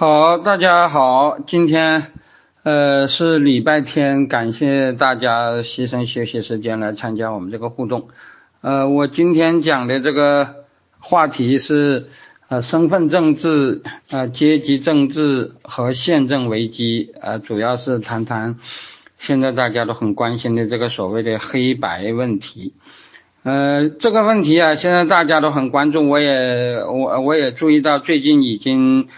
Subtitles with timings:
[0.00, 2.12] 好，大家好，今天
[2.62, 8.08] 呃是礼拜天，感谢大家牺牲休息时间来参加我们这个互动。
[8.62, 10.64] 呃，我今天讲的这个
[11.00, 12.08] 话题是
[12.48, 18.56] 呃身份政治、呃阶级政治和宪政危机，呃主要是谈谈
[19.18, 22.72] 现在大家都很关心的这个所谓的黑白问题。
[23.42, 29.08] 呃，这个问题啊，现在大家都很关注，我也我我也注意到最近已经。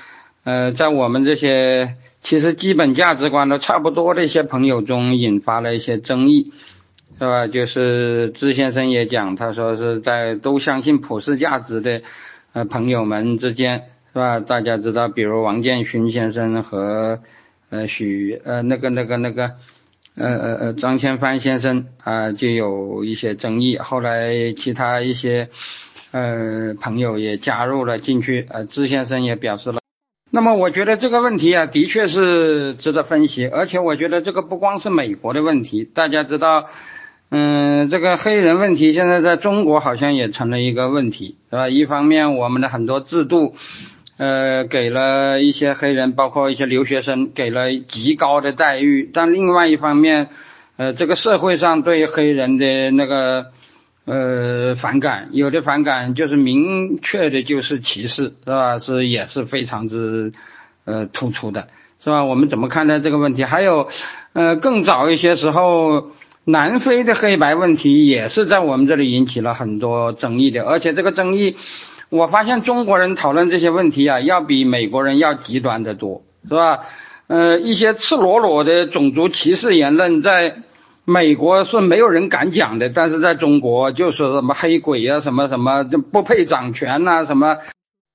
[0.45, 6.53] 呃，在我们这些其实基本价值观都差不多的一些朋友中，引发了一些争议，
[7.19, 7.47] 是吧？
[7.47, 12.03] 就是支先生也讲，他说是在都相信普世价值的
[12.53, 14.41] 呃朋友们之间，是吧？
[14.41, 17.21] 大家知道，比如王建勋先生和
[17.71, 19.53] 呃许呃那个那个那个
[20.17, 23.79] 呃呃呃张千帆先生啊，就有一些争议。
[23.79, 25.51] 后来其他一些
[26.11, 29.82] 呃朋友也加入了进去，呃，支先生也表示了。
[30.35, 36.69] 那么我觉得这个问题啊，的确是值得分析，而且我觉得这个不光是美国的问题，大家知道，
[37.31, 41.69] 嗯，这个黑人问题现在在中国好像也成了一个问题，是吧？
[41.69, 43.57] 一方面我们的很多制度，
[44.17, 50.31] 呃，给了一些黑人，包括一些留学生，给了极高的待遇，但另外一方面，
[50.79, 53.53] 呃，这个社会上对黑人的那个。
[54.05, 58.81] 呃，反感有的反感就是明确的，就是歧视，是吧？
[58.81, 60.33] 是也是非常之
[60.85, 61.69] 呃突出的，
[62.03, 62.25] 是吧？
[62.25, 63.45] 我们怎么看待这个问题？
[63.45, 63.89] 还有，
[64.33, 66.11] 呃，更早一些时候，
[66.43, 71.55] 南非的黑白问题也是在我们这里引起了很多争议的，而且这个争议，
[72.09, 76.81] 我发现中国人讨论这些问题啊，要比美国人要极端的多，是吧？
[77.29, 80.63] 呃，一些赤裸裸的种族歧视言论在。
[81.05, 87.59] 美国是没有人敢讲的，但是在中国就是什么黑鬼啊，什么什么就不配掌权呐，什么，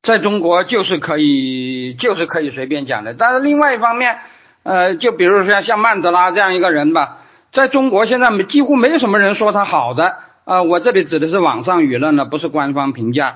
[0.01, 3.13] 在中国就是可以就是可以随便讲的。
[3.13, 4.19] 但是另外一方面，
[4.63, 7.19] 呃，就比如说像曼德拉这样一个人吧，
[7.51, 13.35] 在中国现在没几乎没有什么人说他好的啊，我这里指的是网上舆论了，不是官方评价。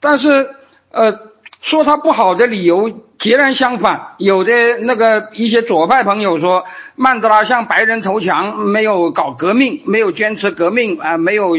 [0.00, 0.50] 但是
[0.90, 1.31] 呃。
[1.62, 6.64] 说他不好的理由截然相反，有的那个一些左派朋友说
[6.96, 11.56] 曼德拉向白人投降，没有搞革命，没有坚持革命啊，没有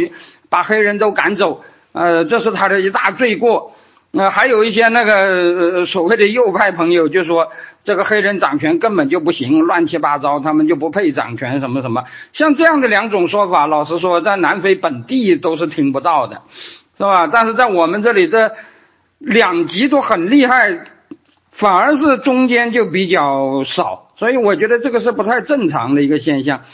[0.50, 3.74] 把黑人都赶走，呃，这是他的一大罪过。
[4.12, 7.48] 那还有一些那个所谓的右派朋友就说
[7.86, 12.04] 这个黑人掌权根本就不行，乱七八糟，他们就不配掌权什么什么。
[12.34, 16.42] 像这样的两种说法，老实说在南非本地都是听不到的，
[16.98, 17.28] 是吧？
[17.32, 18.52] 但是在我们这里这。
[19.24, 20.84] 两极都很厉害，
[21.50, 26.66] 反而是中间就比较少，所以我觉得这个是不太正常的一个现象。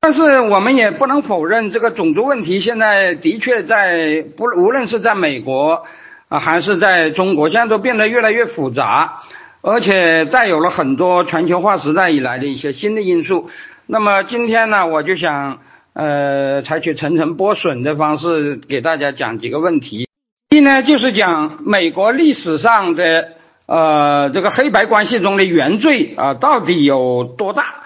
[0.00, 5.84] 但是我们也不能否认，这个种族问题现在的确在不无论是在美国
[6.28, 9.22] 啊还是在中国，现在都变得越来越复杂，
[9.62, 13.50] 而且带有了很多全球化时代以来的一些新的因素。
[13.86, 15.58] 那么今天呢，我就想
[15.92, 20.08] 呃采取层层剥笋的方式给大家讲几个问题。
[20.52, 23.30] 一呢，就是讲美国历史上的
[23.64, 27.84] 呃这个黑白关系中的原罪啊到底有多大？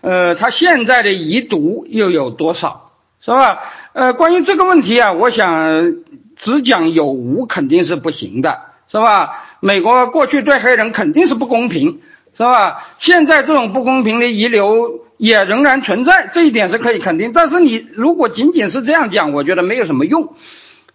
[0.00, 2.90] 呃，它现在的遗毒又有多少？
[3.20, 3.58] 是吧？
[3.92, 5.96] 呃，关于这个问题啊，我想
[6.36, 9.44] 只讲有无肯定是不行的，是吧？
[9.60, 12.00] 美国过去对黑人肯定是不公平，
[12.34, 12.86] 是吧？
[12.96, 17.32] 现在这种不公平的遗留也仍然存在，这一点是可以肯定。
[17.34, 20.34] 但是你如果仅仅是这样讲，我觉得没有什么用。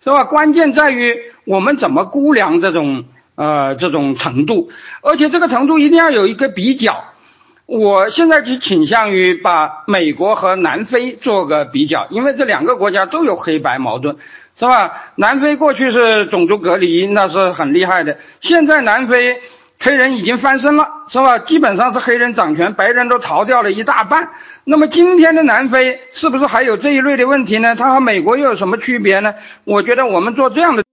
[0.03, 0.23] 是吧？
[0.23, 7.05] 关键在于我们怎么估量这种呃这种程度，而且这个程度一定要有一个比较。
[7.67, 14.17] 我现在就倾向于把美国和南非做个比较，因为这两个国家都有黑白矛盾，
[14.59, 14.91] 是吧？
[15.15, 19.39] 南非过去是种族隔离，那是很厉害的，现在南非。
[19.83, 21.39] 黑人已经翻身了，是吧？
[21.39, 24.29] 基本上是黑人掌权，白人都逃掉了一大半。
[24.63, 27.73] 那么今天的南非是不是还有这一类的问题呢？
[27.73, 29.33] 它和美国又有什么区别呢？
[29.63, 30.83] 我觉得我们做这样的，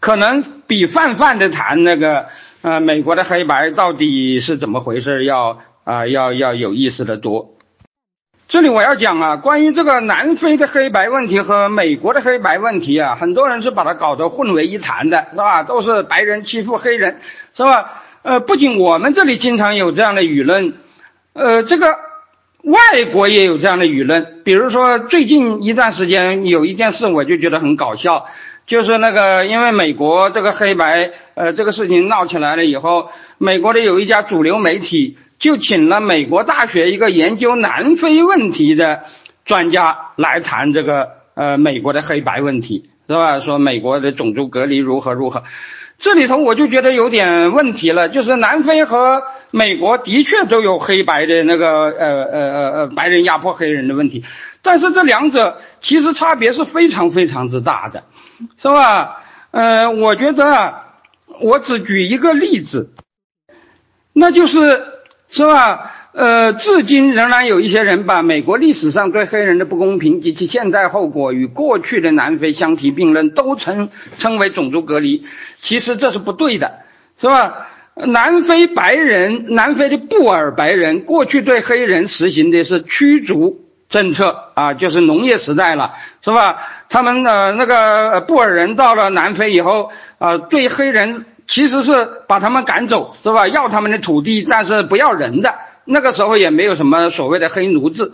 [0.00, 2.26] 可能比泛泛的谈那个
[2.60, 7.54] 呃美国的黑白到底是怎么回事要啊要要有意思的多。
[8.48, 15.62] 这里我要讲啊，关于这个南非的黑白问题和美国的黑白问题啊，很多人是把它搞得混为一谈的，是吧？
[15.62, 17.18] 都是白人欺负黑人，
[17.54, 18.02] 是吧？
[18.26, 20.74] 呃，不仅我们这里经常有这样的舆论，
[21.32, 21.86] 呃，这个
[22.64, 24.42] 外国也有这样的舆论。
[24.44, 28.26] 比如说，最近一段时间有一件事，我就觉得很搞笑，
[28.66, 39.04] 就是那个因为美国这个黑白呃这个事情闹起来了以后，美国的有一家主流媒体就请了美国大学一个研究南非问题的
[39.44, 43.38] 专家来谈这个呃美国的黑白问题，是吧？
[43.38, 45.44] 说美国的种族隔离如何如何。
[45.98, 54.22] 这里头我就觉得有点问题了，就是南非和美国的确都有黑白的那个呃呃呃呃白人压迫黑人的问题，
[54.62, 58.04] 但是这两者其实差别是非常非常之大的，
[58.58, 59.22] 是吧？
[59.52, 60.82] 呃，我觉得
[61.40, 62.92] 我只举一个例子，
[64.12, 64.84] 那就是
[65.28, 66.05] 是吧？
[66.16, 75.26] 呃，至今仍然有一些人把美国历史上对黑人的不公平及其现在后果与过去的南非相提并论，都称称为种族隔离。
[75.58, 76.78] 其实这是不对的，
[77.20, 77.68] 是吧？
[77.96, 85.92] 南非白人，南非的布尔白人，过去对黑人实行的是驱逐政策啊，就是农业时代了，
[86.22, 86.56] 是吧？
[86.88, 93.46] 他们呃那个布尔人到了南非以后啊，对黑人其实是把他们赶走，是吧？
[93.48, 95.54] 要他们的土地，但是不要人的。
[95.86, 98.12] 那个时候也没有什么所谓的黑奴制，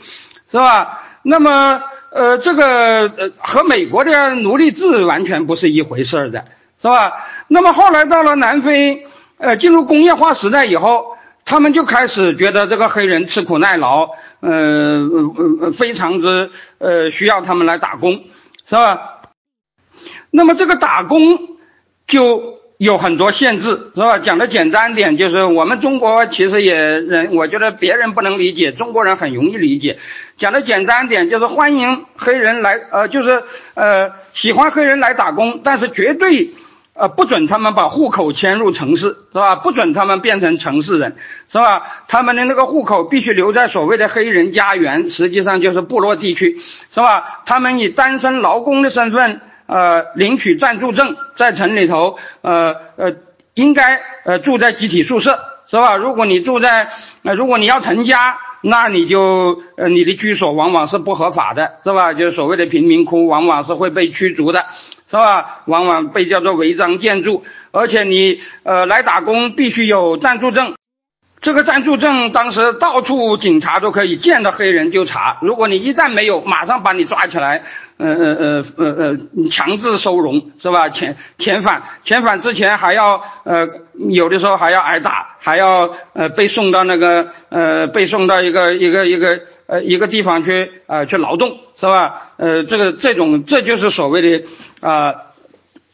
[0.50, 1.02] 是吧？
[1.22, 6.44] 那么，呃，这个呃和美国的奴隶制完全不是一回事儿的，
[6.80, 7.12] 是吧？
[7.48, 9.06] 那么后来到了南非，
[9.38, 14.10] 呃，进入工业化时代以后，他们就开始觉得这个黑人吃苦耐劳，
[14.40, 15.08] 呃
[15.60, 18.25] 呃非常之呃需要他们来打工，
[18.68, 19.22] 是吧？
[20.30, 21.56] 那么这个打工
[22.06, 22.62] 就。
[22.78, 24.19] 有很多限制，是吧？
[24.19, 29.98] 讲的简单点，就是我们中国其实也人，我觉得别人不能理解，中国人很容易理解。
[30.36, 36.54] 讲的简单点，就是欢迎黑人来，呃，就是呃喜欢黑人来打工，但是绝对
[36.94, 39.54] 呃不准他们把户口迁入城市，是吧？
[39.54, 41.14] 不准他们变成城市人，
[41.48, 41.84] 是吧？
[42.08, 46.60] 他们的那个户口必须留在所谓的黑人家园，实际上就是部落地区，
[46.90, 47.42] 是吧？
[47.46, 49.40] 他们以单身劳工的身份。
[49.72, 53.14] 呃，领取暂住证，在城里头，呃呃，
[53.54, 55.96] 应该呃住在集体宿舍，是吧？
[55.96, 56.90] 如果你住在，
[57.22, 62.12] 呃，如果你要成家，那你就呃你的居所往往是不合法的，是吧？
[62.12, 64.66] 就是所谓的贫民窟，往往是会被驱逐的，
[65.10, 65.62] 是吧？
[65.64, 70.75] 往往被叫做违章建筑，而且你呃来打工必须有暂住证。
[71.42, 77.64] 这个暂住证当时到处警察都可以见到黑人就查，如果你一旦没有，马上把你抓起来，
[77.96, 80.88] 呃呃呃呃呃，强制收容是吧？
[80.88, 83.68] 遣遣返，遣返之前还要呃
[84.08, 92.30] 有的时候还要挨打，还要呃被送到那个呃被送到一个一个一个呃一个地方去呃去劳动是吧？
[92.36, 94.46] 呃这个这种这就是所谓的
[94.80, 95.14] 啊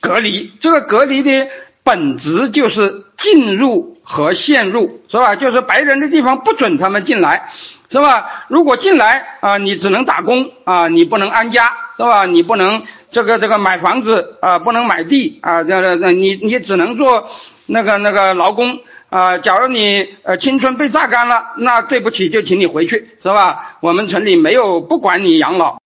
[0.01, 1.49] 隔离，这个隔离的
[1.89, 3.97] 本质就是进入。
[4.11, 5.37] 和陷入是吧？
[5.37, 7.51] 就是白人的地方不准他们进来，
[7.91, 8.47] 是吧？
[8.49, 12.25] 如果进来啊，你只能打工啊，你不能安家，是吧？
[12.25, 17.29] 你不能这个这个买房子啊，不能买地啊，这这这你你只能做
[17.67, 18.81] 那个那个劳工
[19.11, 19.37] 啊。
[19.37, 23.77] 假如你呃青春被榨干了，那对不起，就请你回去，是吧？
[23.81, 25.83] 我们城里没有不管你养老，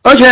[0.00, 0.24] 而且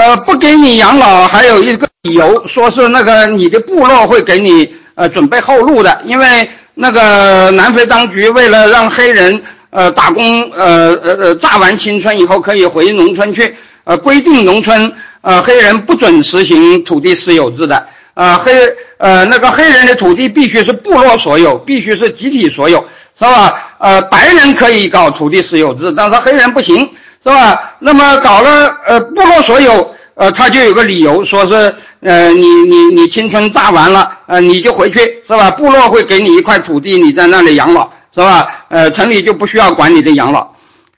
[0.00, 4.74] 呃不给你养老还有一个理由，说是那个你的部落会给你。
[4.96, 14.92] 呃，准备后路的，因为那个南非当局为了让黑人呃打工，呃呃呃榨完青春以后可以回农村去，呃规定农村
[15.22, 18.52] 呃黑人不准实行土地私有制的，呃黑
[18.98, 22.84] 呃那个黑人的土地必须是部落所有，必须是集体所有，
[23.18, 23.54] 是吧？
[23.78, 26.90] 呃白人可以搞土地私有制，但是黑人不行，
[27.22, 27.74] 是吧？
[27.80, 29.94] 那么搞了呃部落所有。
[30.16, 35.50] 呃，他就有个理由，说是，呃，你你你青春榨完了，呃，你就回去是吧？
[35.50, 38.46] 部落会给你一块土地，你在那里养老是吧？
[38.68, 40.46] 呃，城里就不需要管你的养老，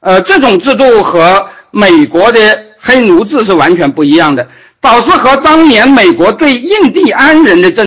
[0.01, 2.41] 呃，这种制度和美国的
[2.81, 4.49] 黑奴制是完全不一样的，
[4.81, 7.87] 倒是和当年美国对印第安人的政，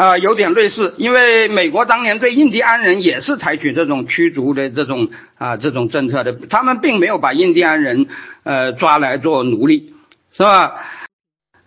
[0.00, 8.06] 啊，有点类似，因为美国当年对印第安人也是采取这种驱逐的这种啊这种政策的，他们并没有把印第安人
[8.42, 9.92] 呃抓来做奴隶。
[10.32, 10.76] 是吧？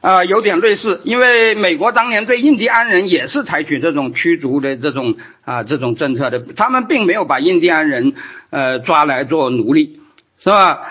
[0.01, 8.13] 啊，有点类似，因为美国当年对印第安人也是采取这种驱逐的这种啊这种政策的，他们并没有把印第安人
[8.49, 9.99] 呃抓来做奴隶，
[10.39, 10.87] 是吧？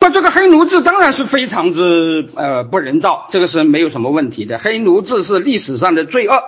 [0.00, 4.58] 那这个黑奴制当然是非常之呃不人道，这个是没有什么问题的。
[4.58, 6.42] 黑奴制是历史上的罪恶，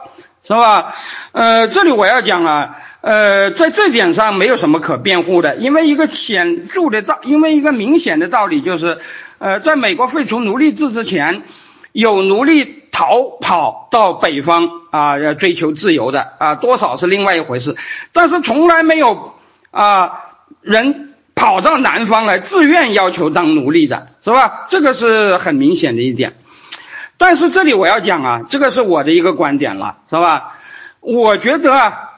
[0.46, 0.94] 是吧？
[1.32, 8.98] 呃，这里我要讲啊，呃，在这点上没有什么可辩护的，因为一个显著的道，因为一个明显的道理就是。
[9.38, 11.42] 呃，在美国废除奴隶制之前，
[11.92, 17.76] 有奴隶逃跑到北方啊，要追求自由的啊，多少是另外一回事。
[18.14, 19.34] 但是从来没有
[19.70, 20.10] 啊
[20.62, 24.64] 人跑到南方来自愿要求当奴隶的，是吧？
[24.70, 26.36] 这个是很明显的一点。
[27.18, 30.58] 但是这里我要讲啊，这个是我的一个观点了，是吧？
[31.00, 32.10] 我觉得啊，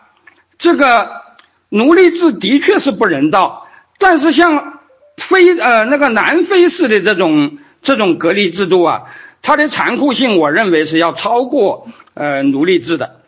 [0.59, 1.23] 这个
[1.69, 3.67] 奴隶制的确是不人道，
[3.99, 4.75] 但是像。
[5.19, 9.02] 非呃那个南非式的这种这种隔离制度啊，
[9.43, 13.21] 它的残酷性，我认为是要超过呃奴隶制的。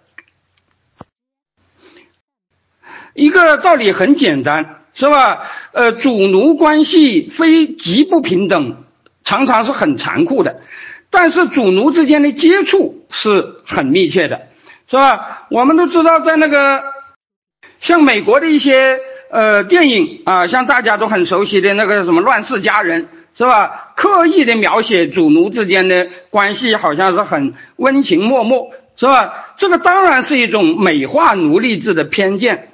[3.12, 5.50] 一个道理很简单，是吧？
[5.73, 8.85] 呃，主奴关系非极不平等，
[9.25, 10.61] 常常是很残酷的。
[11.11, 14.43] 但是主奴之间的接触是很密切的，
[14.88, 15.47] 是吧？
[15.50, 16.83] 我们都知道，在那个
[17.81, 19.00] 像美国的一些
[19.31, 23.02] 呃电影啊，像大家都很熟悉的那个什么《乱世佳人》，
[23.37, 23.93] 是吧？
[23.97, 29.55] 刻意的描写主奴之间的关系，好像是很温情脉脉，是吧？
[29.57, 32.69] 这个当然是一种美化奴隶制的偏见。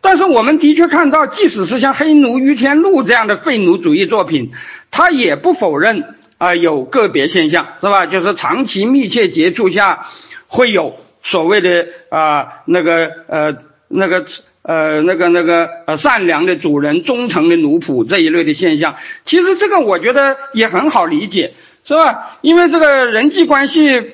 [0.00, 4.52] 但是我们的确看到，即使是像《黑奴于天禄》这样的废奴主义作品，
[4.90, 6.14] 他也不否认
[6.44, 8.04] 啊有个别现象，是吧？
[8.04, 10.08] 就是长期密切接触下，
[10.46, 13.56] 会有所谓的啊那个呃
[13.88, 14.26] 那个
[14.60, 18.96] 呃那个那个呃善良的主人、忠诚的奴仆这一类的现象。
[19.24, 22.36] 其实这个我觉得也很好理解，是吧？
[22.42, 24.12] 因为这个人际关系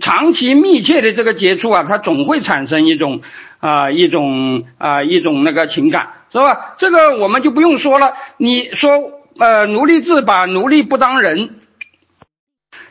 [0.00, 3.20] 长期密切的这个接触啊，它总会产生一种。
[3.58, 6.74] 啊，一种啊，一种那个情感是吧？
[6.76, 8.12] 这个我们就不用说了。
[8.36, 11.55] 你说，呃，奴隶制把奴隶不当人，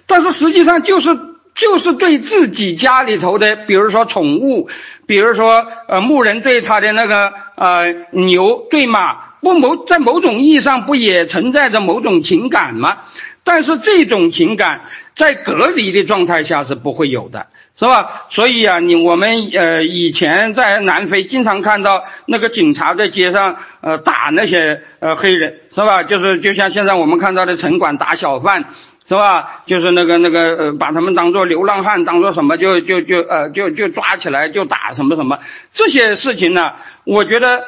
[0.08, 1.18] 但是实际上就是
[1.54, 4.70] 就是对自己家里头的，比如说宠物，
[5.06, 12.98] 比如说呃牧人对他的那个呃牛对马，不某在某种意义上不也存在着某种情感吗？
[13.44, 14.82] 但是这种情感
[15.14, 17.48] 在隔离的状态下是不会有的。
[17.78, 18.24] 是吧？
[18.30, 26.02] 所以啊，你我们呃以前在南非经常看到那个警察在街上呃打那些呃黑人，是吧？
[26.02, 28.64] 就是就像现在我们看到的城管打小贩，
[29.08, 29.64] 是吧？
[29.66, 35.40] 就是那个那个呃把他们当做流浪汉，当做什么就就就呃就就抓起来就打什么什么
[35.72, 36.74] 这些事情呢？
[37.04, 37.64] 我觉得。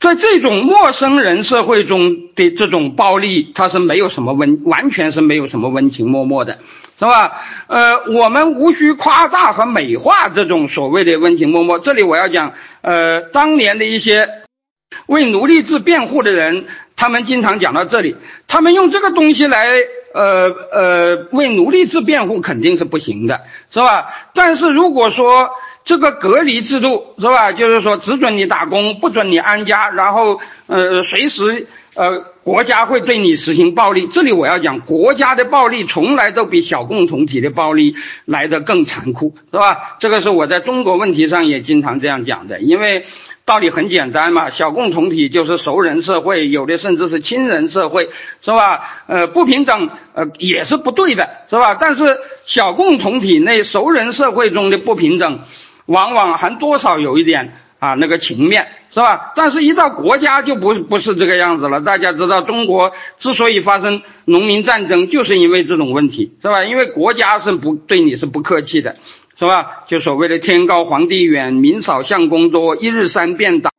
[0.00, 6.58] 在这种陌生人社会中的这种暴力，它是没有什么温，完全是没有什么温情脉脉的，
[6.98, 7.40] 是吧？
[7.68, 11.78] 呃，我们无需夸大和美化这种所谓的温情脉脉。
[11.78, 14.28] 这里我要讲，呃，当年的一些
[15.06, 18.14] 为奴隶制辩护的人，他们经常讲到这里，
[18.46, 19.70] 他们用这个东西来，
[20.14, 24.06] 呃呃，为奴隶制辩护肯定是不行的，是吧？
[24.32, 25.50] 但是如果说，
[25.84, 27.50] 这个隔离制度是吧？
[27.50, 34.06] 就是说只准你打工，不准你安家，然后呃，随时呃，国家会对你实行暴力。
[34.06, 39.96] 这里我要讲，国家的暴力从来都比小共同体的暴力来得更残酷，是吧？
[39.98, 43.06] 这个是我在中国问题上也经常这样讲的，因为
[43.44, 48.08] 道理很简单嘛，小共同体就是熟人社会，有的甚至是亲人社会，
[48.40, 49.04] 是吧？
[49.06, 51.74] 呃，不平等呃也是不对的，是吧？
[51.74, 55.40] 但是小共同体内熟人社会中的不平等。
[55.86, 59.32] 往往还多少有一点啊那个情面是吧？
[59.36, 61.82] 但是，一到国家就不不是这个样子了。
[61.82, 66.64] 大家知道，中国之所以发生农民战争，就是因为这种问题，是吧？
[66.64, 68.96] 因为国家是不对你是不客气的，
[69.36, 69.84] 是吧？
[69.86, 73.70] 就所谓的天高皇帝远，民少相公多，一日三变打，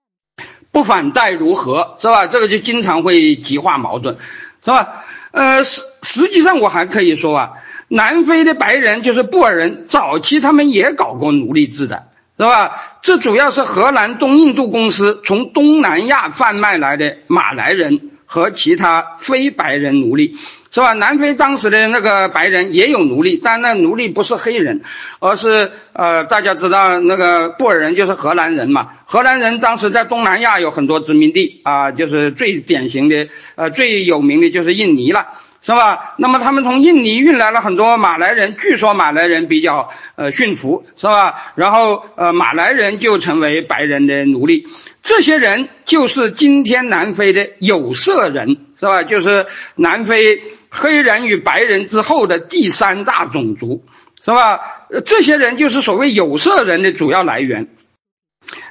[0.72, 2.28] 不反待如何，是吧？
[2.28, 4.18] 这个就经常会激化矛盾，
[4.64, 5.06] 是吧？
[5.32, 7.52] 呃，实实际上我还可以说啊。
[7.88, 12.98] 南非的白人就是布尔人，早期他们也搞过奴隶制的，是吧？
[13.02, 20.36] 这主要是荷兰东印度公司从东南亚贩卖来的马来人和其他非白人奴隶，
[20.76, 20.92] 是吧？
[20.92, 24.82] 南非当时的那个白人也有奴隶，但那奴隶不是黑人，
[25.20, 28.90] 而是呃，大家知道那个布尔人就是荷兰人嘛？
[29.06, 35.26] 荷兰人当时在东南亚有很多殖民地啊，就是最典型的呃最有名的就是印尼了。
[35.62, 36.14] 是吧？
[36.20, 41.54] 那么他们从印尼运来了很多马来人，据说马来人比较呃驯服，是吧？
[41.56, 44.68] 然后呃马来人就成为白人的奴隶，
[45.02, 49.02] 这些人就是今天南非的有色人，是吧？
[49.02, 50.40] 就是南非
[50.76, 53.86] 黑人与白人之后的第三大种族，
[54.24, 54.60] 是吧？
[55.06, 57.70] 这些人就是所谓有色人的主要来源。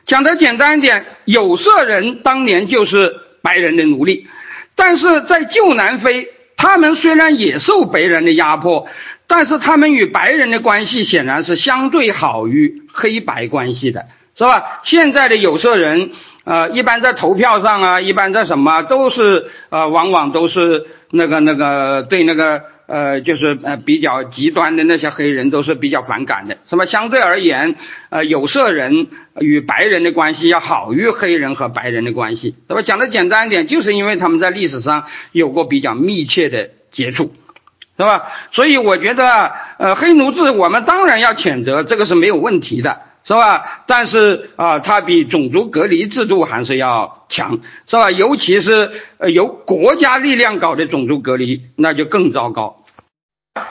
[0.06, 4.28] 讲的简单一点，有色人当年就是白人的奴隶，
[4.74, 6.30] 但是在旧南非。
[6.56, 8.86] 他们虽然也受白人的压迫，
[9.26, 14.80] 但是他们与白人的关系显然是相对好于黑白关系的，是吧？
[14.82, 16.12] 现在的有色人，
[16.44, 22.62] 呃，一般在投票上啊，一般在什么都是，呃，往往都是那个那个对那个。
[22.86, 26.84] 呃，就是呃比较极端的那些黑人都是比较反感的，什么？
[26.84, 27.76] 相对而言，
[28.10, 29.06] 呃，有色人
[29.40, 32.82] 与白人的关系要好于黑人和白人的关系，是吧？
[32.82, 37.32] 讲的简单一点，就是因为他们在历史上有过比较密切的接触，
[37.96, 38.24] 是吧？
[38.50, 43.84] 所以我觉得，呃，黑奴制我们当然要谴责，这个是没有问题的，是吧？
[43.86, 48.10] 但是啊，它比种族隔离制度还是要强，是吧？
[48.10, 52.84] 尤其是呃由国家力量搞的种族隔离，那就更糟糕。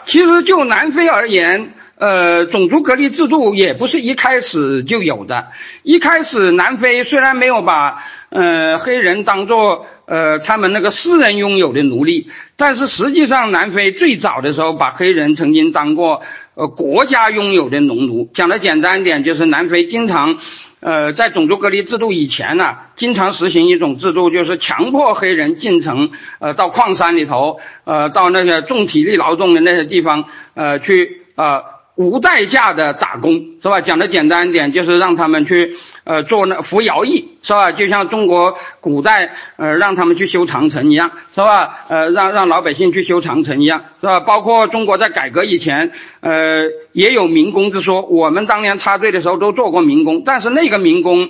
[0.06, 5.50] 其实就南非而言，呃，种族隔离制度也不是一开始就有的。
[5.84, 16.22] 一开始，南非虽然没有把呃黑人当做呃他们那个私人拥有的奴隶，但是实际上，南非最早的时候把黑人曾经当过
[16.56, 18.30] 呃国家拥有的农奴。
[18.34, 20.38] 讲的简单一点，就是南非经常。
[20.86, 31.64] 呃，在种族隔离制度以前呢，经常实行一种制度，就是强迫黑人进城，呃，到矿山里头，呃，到那些重体力劳动的那些地方，呃，去呃
[31.96, 33.82] 无代价的打工，是吧？
[33.82, 35.78] 讲的简单一点，就是让他们去。
[36.06, 37.72] 呃，做那服徭役是吧？
[37.72, 41.86] 就像中国古代呃让他们去修长城一样，是吧？
[41.88, 44.20] 呃，让让老百姓去修长城一样，是吧？
[44.20, 48.02] 包括中国在改革以前，呃，也有民工之说。
[48.02, 51.30] 我们当年插队的时候都做过民工，但是那个民工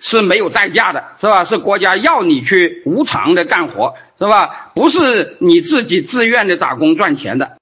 [0.00, 1.44] 是没有代价的，是吧？
[1.44, 4.72] 是国家要你去无偿的干活，是吧？
[4.74, 7.52] 不是你自己自愿的打工赚钱的。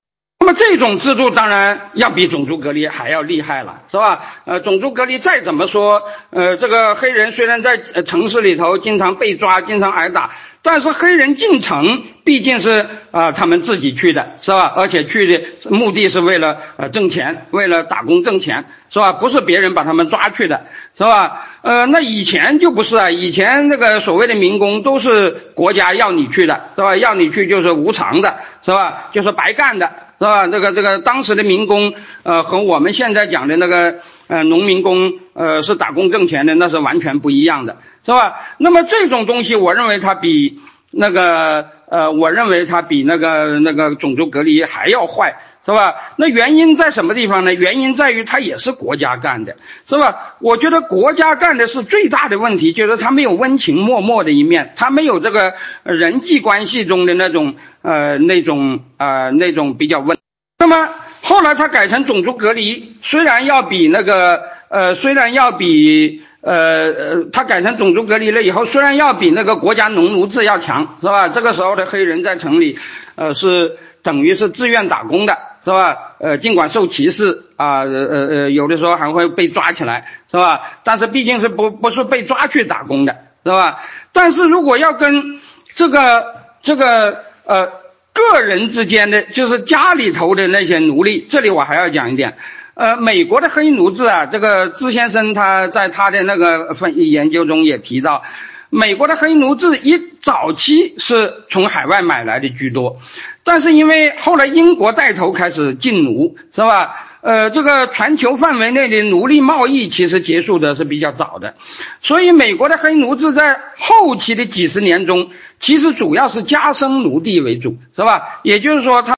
[0.42, 4.22] 那么这种制度当然要比种族隔离还要厉害了，是吧？
[4.46, 10.30] 呃，种族隔离再怎么说，呃，这个黑人虽然在城市里头经常被抓、经常挨打，
[10.62, 14.72] 但是黑人进城毕竟是啊他们自己去的，是吧？
[14.74, 19.12] 而且去的目的是为了呃挣钱，为了打工挣钱，是吧？
[19.12, 20.64] 不是别人把他们抓去的，
[20.96, 21.48] 是吧？
[21.60, 26.96] 呃，那以前就不是啊，以前这个所谓的民工都是国家要你去的，是吧？
[26.96, 29.10] 要你去就是无偿的，是吧？
[29.12, 29.92] 就是白干的。
[30.20, 30.46] 是吧？
[30.46, 38.34] 这个这个当时的民工，呃，和我们现在讲的那个呃农民工，呃，是打工挣钱的，那是完全不一样的，是吧？
[38.58, 40.60] 那么这种东西，我认为它比
[40.90, 45.36] 那个呃，我认为它比那个那个种族隔离还要坏。
[45.62, 45.94] 是吧？
[46.16, 47.52] 那原因在什么地方呢？
[47.52, 50.36] 原因在于他也是国家干的，是吧？
[50.40, 55.52] 我觉得国家干的是最大的问题，就是他没有温情脉脉的一面，他没有这个
[55.82, 60.16] 人际关系中的那种呃那种呃那种比较温。
[60.58, 60.88] 那么
[61.22, 71.28] 后来他改成种族隔离，虽然要比那个呃虽然要比呃呃他改成种族隔离了以后，虽然要比那个国家农奴制要强，是吧？
[71.28, 72.78] 这个时候的黑人在城里
[73.14, 75.49] 呃是等于是自愿打工的。
[75.64, 76.14] 是吧？
[76.18, 80.62] 呃，尽管受歧视啊，呃呃呃，有的时候还会被抓起来，是吧？
[80.84, 83.80] 但是毕竟是不不是被抓去打工的，是吧？
[84.12, 85.38] 但是如果要跟
[85.74, 87.72] 这个这个呃
[88.12, 92.36] 个人之间的，就是家里头的那些奴隶，这里我还要讲一点，
[92.74, 98.22] 呃，美国的黑奴制啊，这个资先生他在他的那个分研究中也提到。
[98.70, 103.00] 美国的黑奴制一早期是从海外买来的居多，
[103.42, 106.94] 但是因为后来英国带头开始禁奴，是吧？
[107.20, 111.56] 呃，这个全球范围内的奴隶贸易其实结束的是比较早的，
[112.00, 118.40] 所以美国的黑奴制在后期的几十年中，其实主要是加生奴隶为主，是吧？
[118.44, 119.16] 也就是说，他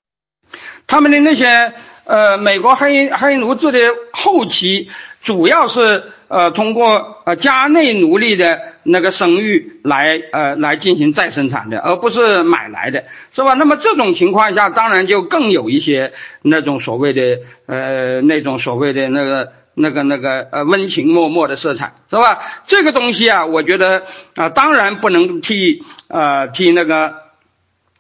[0.87, 3.79] 他们的那些呃，美国黑黑奴制的
[4.15, 4.88] 后期
[5.23, 6.11] 主要是。
[6.33, 13.53] 呃，通过呃家内奴隶的那个生育来呃来进行再生产的，而不是买来的，是吧？
[13.53, 22.38] 那么这种情况下，当然就更有一些那种所谓的呃那种所谓的那个那个那个呃温情脉脉的色彩，是吧？
[22.64, 27.21] 这个东西啊，我觉得啊，当然不能替呃替那个。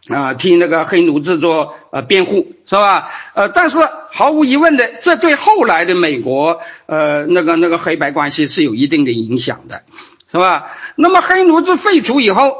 [0.08, 3.08] 啊，替那个黑奴制作呃辩护是吧？
[3.34, 3.78] 呃，但是
[4.10, 9.84] 毫无疑问的，这对后来的美国呃那个那个黑白关系是有一定的影响的，
[10.32, 10.72] 是吧？
[10.96, 12.56] 那么黑奴制废除以后，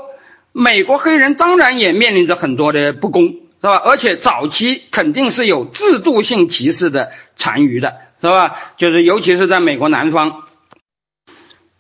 [0.53, 3.75] 美国黑人当然也面临着很多的不公，是吧？
[3.75, 8.55] 而且早期肯定是有制度性歧视的残余的，是吧？
[8.77, 10.45] 就是尤其是在美国南方，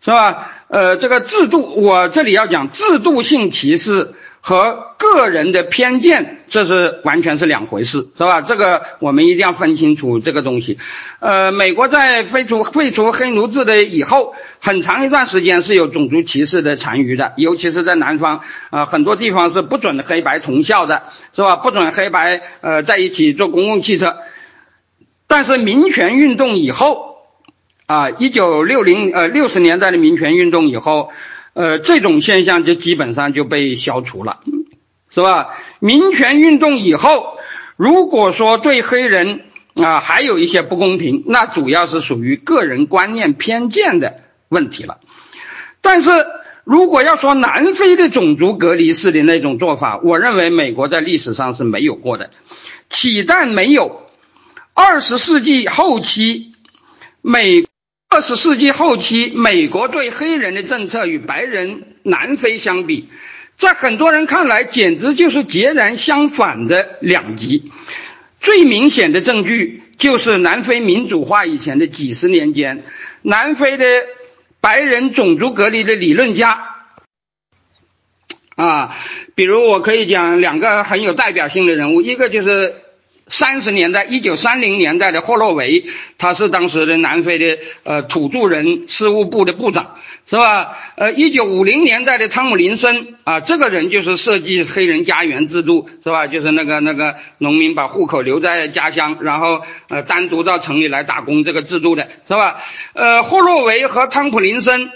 [0.00, 0.50] 是吧？
[0.66, 4.14] 呃，这个制度，我这里要讲制度性歧视。
[4.44, 8.40] 和个人的偏见，这是完全是两回事，是吧？
[8.40, 10.78] 这个我们一定要分清楚这个东西。
[11.20, 21.54] 呃，美国在废除废除黑奴制的以后，很长一段时间是有种族歧视的残余的，尤其是在南方啊，很多地方是不准黑白同校的，是吧？
[21.54, 24.18] 不准黑白呃在一起坐公共汽车。
[25.28, 27.18] 但是民权运动以后，
[27.86, 31.10] 啊，一九六零呃六十年代的民权运动以后。
[31.54, 34.40] 呃，这种现象就基本上就被消除了，
[35.10, 35.50] 是吧？
[35.80, 37.36] 民权运动以后，
[37.76, 39.42] 如果说对黑人
[39.74, 45.00] 啊还有一些不公平，那主要是属于个人观念偏见的问题了。
[45.82, 46.10] 但是
[46.64, 52.30] 如果要说南非的种族隔离式的那种做法，我认为美国在历史上是没有过的。
[52.88, 54.06] 岂但没有，
[54.72, 56.52] 二十世纪后期
[57.20, 57.64] 美。
[58.12, 63.08] 二十世纪后期，美国对黑人的政策与白人南非相比，
[63.56, 67.72] 在很多人看来，简直就是截然相反的两极。
[68.38, 72.84] 最明显的证据就是南非民主化以前的几十年间，
[73.22, 73.86] 南非的
[74.60, 76.60] 白人种族隔离的理论家，
[78.56, 78.94] 啊，
[79.34, 82.81] 比如我可以讲两个很有代表性的人物，一个就是。
[83.32, 85.86] 三十年代，一九三零年代的霍洛维，
[86.18, 90.76] 他是当时的南非的呃土著人事务部的部长，是吧？
[90.96, 96.26] 呃，一九五零年代的汤姆林森啊，这个人就是设计黑人家园制度，是吧？
[96.26, 102.58] 就是那个那个农民把户口留在家乡，然后呃单独到城里来打工这个制度的，是吧？
[102.92, 104.90] 呃，霍洛维和汤普林森。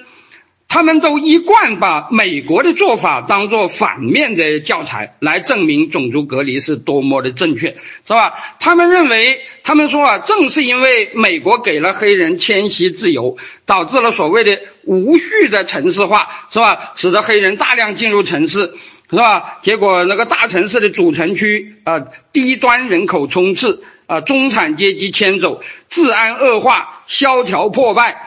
[0.68, 7.76] 他们都一贯把美国的做法当做反面的教材，来证明种族隔离是多么的正确，
[8.06, 8.34] 是吧？
[8.58, 16.92] 他们认为，他们说啊，正是因为美国给了黑人迁徙自由，导致了所谓的无序的城市化，是吧？
[16.96, 18.74] 使得黑人大量进入城市，
[19.08, 19.58] 是吧？
[19.62, 28.25] 结果那个大城市的主城区啊，低端人口冲刺啊，中产阶级迁走，治安恶化，萧条破败。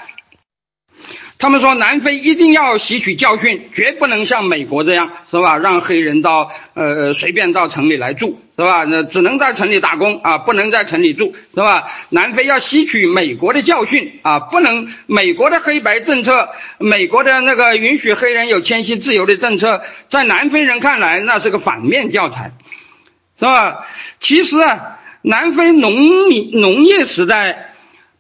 [1.42, 5.58] 他们说，南非一定要吸取教训，绝不能像美国这样，是吧？
[5.58, 8.84] 让黑人到呃随便到城里来住，是吧？
[8.84, 11.90] 那只能在城里打工啊，不能在城里住，是吧？
[12.10, 22.52] 南非要吸取美国的教训啊，不能美国的黑白政策，美国的那个允许黑人有迁徙自由的政策，在南非人看来那是个反面教材，
[23.40, 23.88] 是吧？
[24.20, 27.68] 其实啊，南非农民农业时代。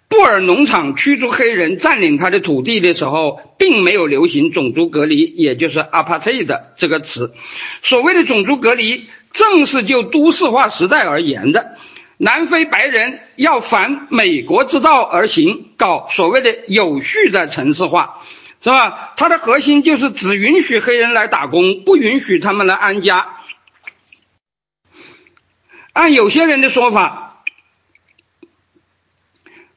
[0.09, 7.35] 布尔农场驱逐黑人占领他的土地的时候，并没有流行种族隔离，也就是 apartheid 这个词。
[7.83, 11.77] 所谓的种族隔离，正是就都市化时代而言的。
[12.17, 18.21] 南非白人要反美国之道而行，搞所谓的有序的城市化，
[18.61, 19.13] 是吧？
[19.15, 23.29] 它的核心就是只允许黑人来打工，不允许他们来安家。
[25.93, 27.28] 按有些人的说法。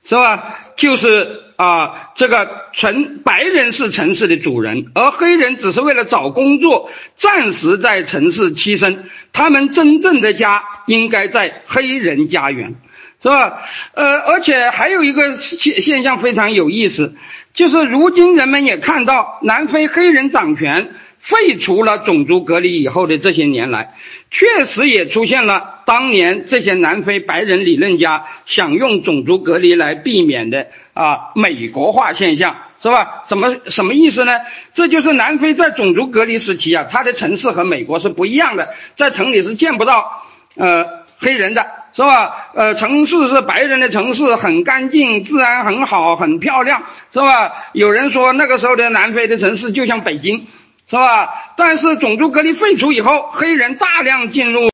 [0.04, 0.58] 是吧？
[0.76, 9.04] 就是啊，这个城白人是城市的主人，而黑人只是为了找工作，暂时在城市栖身。
[9.32, 12.74] 他们真正的家应该在黑人家园，
[13.22, 13.62] 是吧？
[13.94, 17.14] 呃，而且还有一个现现象非常有意思，
[17.54, 20.90] 就是如今人们也看到，南非黑人掌权。
[21.22, 23.94] 废除了种族隔离以后的这些年来，
[24.28, 33.22] 确实也出现了当年这些南非白人理论家想用种族隔离来避免的啊美国化现象，是吧？
[33.28, 34.32] 怎么什么意思呢？
[34.74, 40.24] 这就是南非在种族隔离时期啊，它的城市和美国是不一样的，在城里是见不到
[40.56, 40.84] 呃
[41.20, 42.48] 黑人的，是吧？
[42.56, 46.82] 呃，城市是白人的城市，很干净，治安很好，很漂亮，
[47.12, 47.52] 是吧？
[47.74, 50.48] 有人说那个时候的南非的城市就像北京。
[50.92, 51.54] 是吧？
[51.56, 54.68] 但是种族隔离废除以后，黑人大量进入。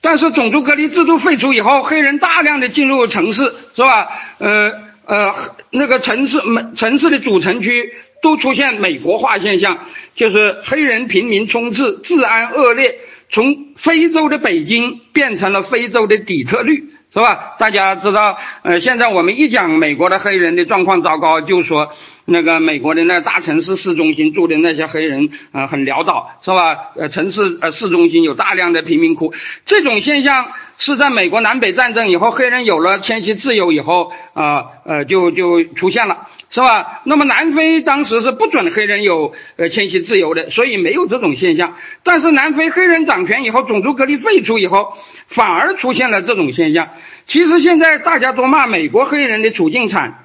[0.00, 4.06] 但是种族隔离制度废除以后，黑人大量的进入城市，是吧？
[4.38, 4.70] 呃
[5.04, 5.34] 呃，
[5.72, 6.40] 那个城市
[6.76, 12.94] 城市的主城区都出现美国化现象，就是黑人平民冲刺，治安恶劣，
[13.28, 16.92] 从非洲的北京变成了非洲的底特律。
[17.16, 17.54] 是吧？
[17.58, 21.94] 大家知道，呃，现在我们一讲美国的黑人的状况糟糕，就说
[22.26, 26.90] 那个美国的那大城市市中心住的那些黑人啊，很潦倒，是吧？
[26.94, 29.32] 呃，城市呃市中心有大量的贫民窟，
[29.64, 36.28] 这种现象是在美国南北战争以后，黑人有了迁徙自由以后啊，呃，就就出现了。
[36.48, 37.02] 是吧？
[37.04, 41.76] 那么南非当时是不准黑人有呃迁徙自由的，所以没有这种现象。
[42.02, 46.90] 但是南非黑人掌权以后，种族隔离废除以后，反而出现了这种现象。
[47.26, 50.24] 其实现在大家都骂美国黑人的处境惨，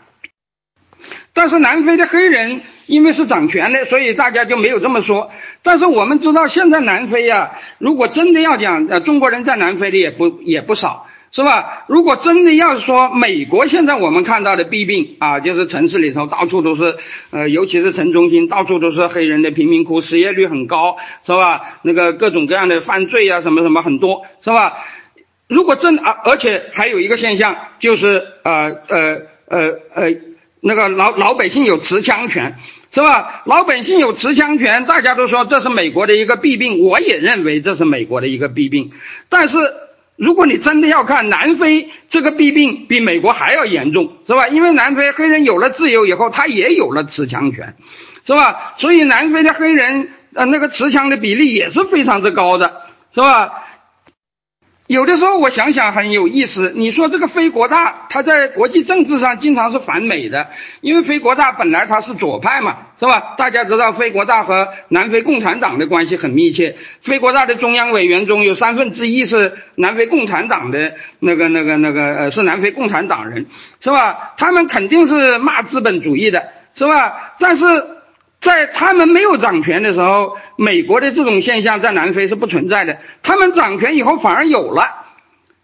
[1.33, 5.31] 但是南非的黑人因为是掌权的，所以大家就没有这么说。
[5.63, 11.07] 但是我们知道，现在南非呀，如果真的要讲，呃，中国人在南非的也不也不少。
[11.33, 11.85] 是吧？
[11.87, 16.97] 如果真的要说美国现在我们看到的弊病啊，就是城市里头到处都是，
[17.31, 21.79] 呃，尤其是城中心到处都是黑人的贫民窟，失业率很高，是吧？
[21.83, 24.73] 那个各种各样的犯罪啊，什么什么很多，是吧？
[25.47, 29.59] 如果真啊，而且还有一个现象就是呃呃呃
[29.93, 30.15] 呃，
[30.59, 32.57] 那个老老百姓有持枪权，
[32.93, 33.43] 是吧？
[33.45, 38.91] 老百姓有持枪权，大家都说这是美国的一个弊病，我也认为这是美国的一个弊病，
[39.29, 39.57] 但是。
[40.21, 44.47] 如果你真的要看南非这个弊病比美国还要严重，是吧？
[44.49, 47.75] 因为南非黑人有了自由以后，他也有了持枪权，
[48.23, 48.75] 是吧？
[48.77, 52.83] 所以南非的黑人呃那个持枪的比例也是非常之高的，
[53.15, 53.63] 是吧？
[54.91, 56.73] 有的时候我想想很有意思。
[56.75, 60.49] 你说这个非国大，他在国际政治上经常是反美的，
[60.81, 63.35] 因为非国大本来他是左派嘛，是吧？
[63.37, 73.45] 大家知道非国大和南非共产党的关系很密切，非国大的中央委员中有三分之一是南非共产党的那个、那个、那个呃，是南非共产党人，
[73.79, 74.33] 是吧？
[74.35, 77.35] 他们肯定是骂资本主义的，是吧？
[77.39, 77.65] 但是。
[78.41, 82.97] 在他们没有掌权的时候，美国的这种现象在南非是不存在的。
[83.21, 84.83] 他们掌权以后反而有了，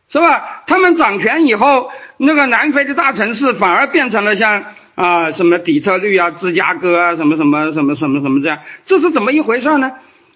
[0.10, 0.64] 是吧？
[0.68, 4.64] 他们掌权以后，那个南非的大城市反而变成了像
[4.94, 9.92] 啊什么底特律啊、芝加哥啊什么什么什么什么什么这样，这是怎么一回事呢？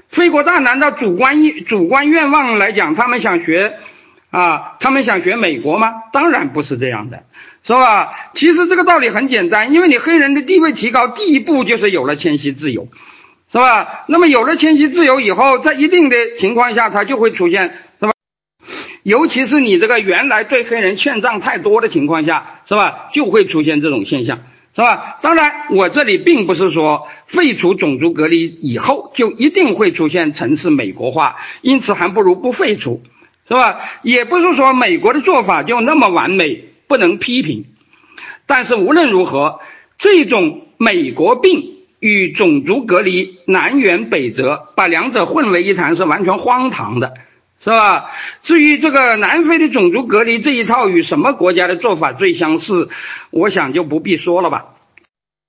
[0.07, 3.77] 非国大难道主观意主观愿望来讲，他们想学
[4.31, 5.93] 啊，他们想学美国吗？
[6.11, 7.23] 当然不是这样的。
[7.63, 8.11] 是吧？
[8.33, 12.87] 其实这个道理很简单，因为你黑人的地位提高，第一步就是有了迁徙自由，
[13.51, 14.05] 是吧？
[14.07, 18.13] 那么有了迁徙自由以后，在一定的情况下，它就会出现，是吧？
[19.03, 23.09] 尤其是你这个原来对黑人欠账太多的情况下，是吧？
[23.13, 24.39] 就会出现这种现象，
[24.75, 25.19] 是吧？
[25.21, 33.03] 当然，我这里并不是说废除种族隔离以后就一定会出现城市美国化，因此还不如不废除，
[33.47, 33.81] 是吧？
[34.01, 36.70] 也不是说美国的做法就那么完美。
[36.91, 37.67] 不能批评，
[38.45, 39.61] 但是无论如何，
[39.97, 47.13] 这种美国病与种族隔离南辕北辙，把两者混为一谈是完全荒唐的，
[47.63, 48.11] 是吧？
[48.41, 52.89] 至于这个南非的种族隔离这一套与什么国家的做法最相似，
[53.29, 54.75] 我想就不必说了吧。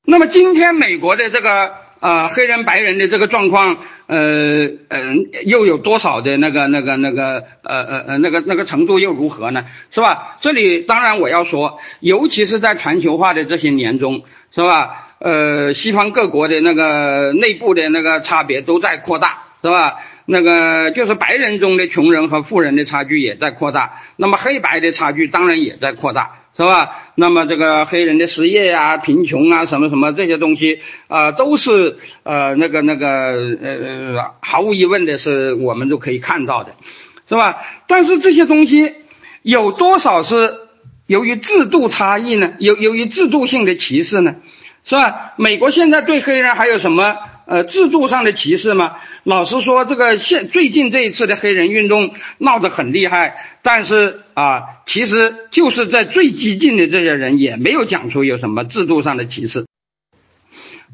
[0.05, 1.81] 那么今天美国的这个。
[2.02, 9.66] 啊，黑人白人的这个状况，呃嗯，又有多少的那个那个那个呃呃呃那个那个程度又如何呢？
[9.92, 10.36] 是吧？
[10.40, 15.10] 这里当然我要说，尤其是在全球化的这些年中，是吧？
[15.20, 19.98] 呃，西方各国的那个内部的那个差别都在扩大，是吧？
[20.26, 26.41] 那个就是白人中的穷人和富人的差距也在扩大，那么黑白的差距当然也在扩大。
[26.54, 27.12] 是吧？
[27.14, 33.06] 那么这个黑人的失业呀、贫穷啊、什么什么这些东西啊，都是呃那个那个
[33.62, 36.74] 呃，毫无疑问的是我们都可以看到的，
[37.26, 37.56] 是吧？
[37.86, 38.94] 但是这些东西
[39.40, 40.54] 有多少是
[41.06, 42.52] 由于制度差异呢？
[42.58, 44.36] 由由于制度性的歧视呢？
[44.84, 45.32] 是吧？
[45.36, 47.16] 美国现在对黑人还有什么？
[47.44, 48.96] 呃，制度上的歧视吗？
[49.24, 59.66] 老实说，这个现最近这一次的黑人运动闹得很厉害，但是啊，其实就是在最激进的这些人也没有讲出有什么制度上的歧视。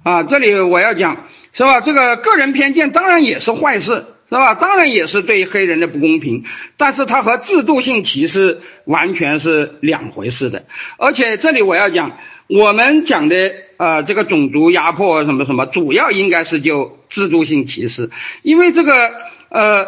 [0.03, 1.83] 啊，这里我要讲是吧？
[1.83, 4.55] 这个个人偏见当然也是坏事，是吧？
[4.55, 6.45] 当然也是对黑人的不公平，
[6.79, 10.65] 但是它和制度性歧视完全是两回事的。
[10.97, 13.68] 而且这里我要讲，我们讲的。
[13.79, 18.11] 呃，这个种族压迫什么什么，主要应该是就制度性歧视，
[18.43, 19.13] 因为这个
[19.51, 19.87] 呃，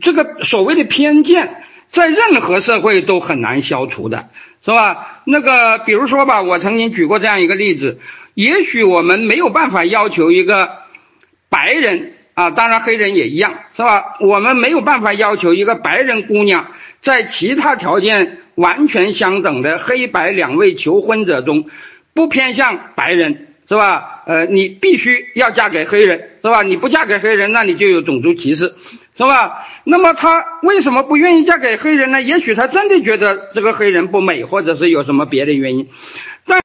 [0.00, 4.28] 这个所谓的偏见，在任何社会都很难消除的，
[4.64, 5.22] 是吧？
[5.24, 7.98] 那个比如说吧，我曾经举过这样一个例子，
[8.34, 10.70] 也许我们没有办法要求一个
[11.48, 14.14] 白人啊，当然黑人也一样，是吧？
[14.20, 16.68] 我们没有办法要求一个白人姑娘
[17.00, 21.66] 在其他条件完全相等的黑白两位求婚者中。
[22.14, 24.22] 不偏向白人是吧？
[24.26, 26.62] 呃，你必须要嫁给黑人是吧？
[26.62, 28.74] 你不嫁给黑人，那你就有种族歧视
[29.16, 29.66] 是吧？
[29.84, 32.20] 那么他为什么不愿意嫁给黑人呢？
[32.20, 35.88] 也许他真的觉得这个黑人不美，或者是有什么别的原因。
[36.44, 36.60] 但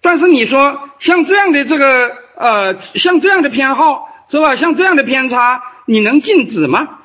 [0.00, 4.56] 但是你说像这样的这个呃，像这样的偏好是吧？
[4.56, 6.98] 像这样的偏差，你能禁止吗？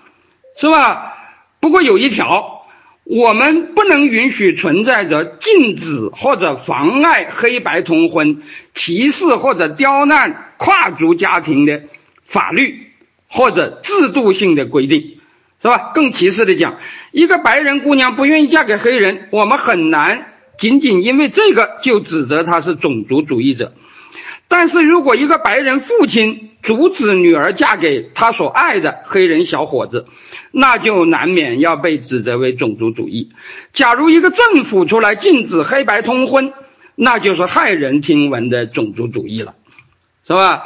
[0.58, 1.16] 是吧？
[1.62, 2.59] 不过有一条。
[3.10, 8.44] 我们不能允许存在着禁止或者妨碍黑白通婚、
[8.76, 11.82] 歧视或者刁难跨族家庭的
[12.24, 12.92] 法律
[13.28, 15.18] 或者制度性的规定，
[15.60, 15.90] 是吧？
[15.96, 16.78] 更歧视的讲，
[17.12, 20.28] 一个白人姑娘不愿意嫁给黑人，我们很难
[20.60, 23.74] 仅仅因为这个就指责她是种族主义者。
[24.50, 30.08] 但是如果一个白人父亲阻止女儿嫁给他所爱的黑人小伙子，
[30.52, 33.32] 那就难免要被指责为种族主义。
[33.74, 36.52] 假如一个政府出来禁止黑白通婚，
[36.96, 39.54] 那就是骇人听闻的种族主义了，
[40.28, 40.64] 是吧？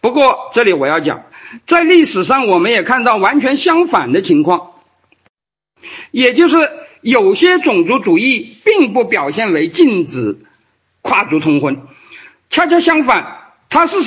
[0.00, 1.24] 不过这里我要讲，
[1.66, 4.70] 在历史上我们也看到完全相反的情况，
[6.12, 6.56] 也就是
[7.00, 10.38] 有些种族主义并不表现为禁止
[11.02, 11.82] 跨族通婚。
[12.50, 13.98] 恰恰相反，他是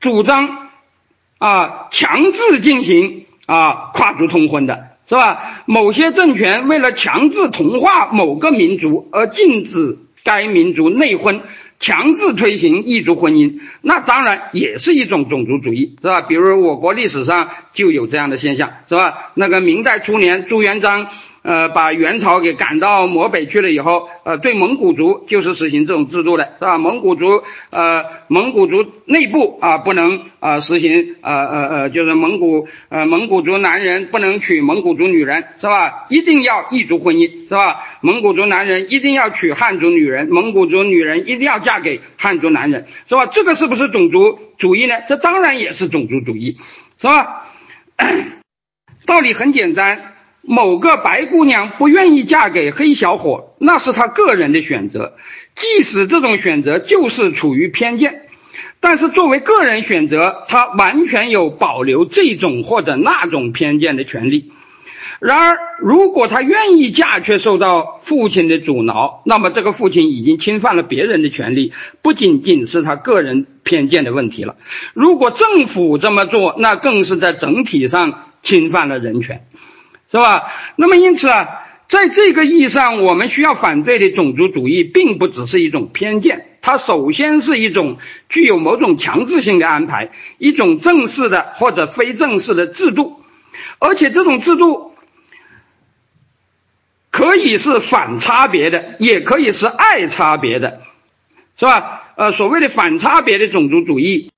[0.00, 0.68] 主张
[1.38, 5.62] 啊强制进行啊跨族通婚的，是吧？
[5.66, 11.42] 某些政权为了强制同化某个民族而禁止该民族内婚，
[11.80, 16.20] 强制推行异族婚姻，那当然也是一种种族主义，是吧？
[16.20, 19.32] 比如我国历史上就有这样的现象，是吧？
[19.34, 21.08] 那个明代初年，朱元璋。
[21.42, 26.78] 呃，把元朝给赶到漠北去了以后，呃，对蒙古族就是实行这种制度的，是吧？
[26.78, 36.06] 蒙古族，呃，蒙古族内部啊，不能啊实行，呃呃呃，就是蒙古，呃，蒙古族男人不能娶蒙古族女人，是吧？
[36.10, 37.84] 一定要异族婚姻，是吧？
[38.00, 43.26] 蒙古族男人一定要娶汉族女人，蒙古族女人一定要嫁给汉族男人，是吧？
[43.26, 44.94] 这个是不是种族主义呢？
[45.08, 46.58] 这当然也是种族主义，
[47.00, 47.46] 是吧？
[49.06, 50.14] 道理很简单。
[50.50, 55.12] 某个白姑娘不愿意嫁给黑小伙，那是她个人的选择，
[55.54, 58.22] 即使这种选择就是处于偏见，
[58.80, 64.50] 但是作为个人选择，她完全有保留这种或者那种偏见的权利。
[65.20, 74.56] 然而，如果她愿意嫁却受到父亲的阻挠，那么这个父亲已经侵犯了别人的权利，不仅仅是他个人偏见的问题了。
[74.94, 79.44] 如果政府这么做，那更是在整体上侵犯了人权。
[80.10, 80.52] 是吧？
[80.76, 93.22] 那么因此啊，在这个意义上，我们需要反对的种族主义，并不只是一种偏见，它首先是一种具有某种强制性的安排，一种正式的或者非正式的制度，
[93.78, 94.94] 而且这种制度
[97.10, 100.82] 可以是反差别的，也可以是爱差别的，
[101.58, 102.02] 是吧？
[102.16, 104.30] 呃，所谓的反差别的种族主义。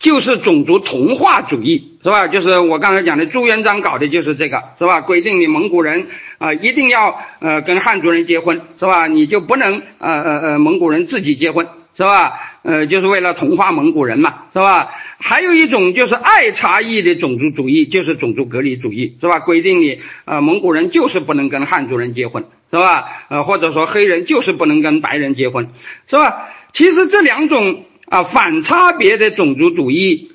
[0.00, 2.26] 就是种族同化主义，是吧？
[2.26, 5.02] 就是我刚才讲的朱元璋搞的就是这个，是吧？
[5.02, 6.06] 规定你蒙古人
[6.38, 9.06] 啊一定要呃跟汉族人结婚，是吧？
[9.06, 12.32] 你就不能呃呃呃蒙古人自己结婚，是吧？
[12.62, 14.88] 呃，就是为了同化蒙古人嘛，是吧？
[15.18, 19.38] 还有一种就是爱差异的种族主义，就是种族隔离主义，是吧？
[19.40, 23.04] 规定你呃蒙古人就是不能跟汉族人结婚，是吧？
[23.28, 25.68] 呃，或者说黑人就是不能跟白人结婚，
[26.08, 26.48] 是吧？
[26.72, 27.84] 其实这两种。
[28.10, 30.32] 啊，反差别的种族主义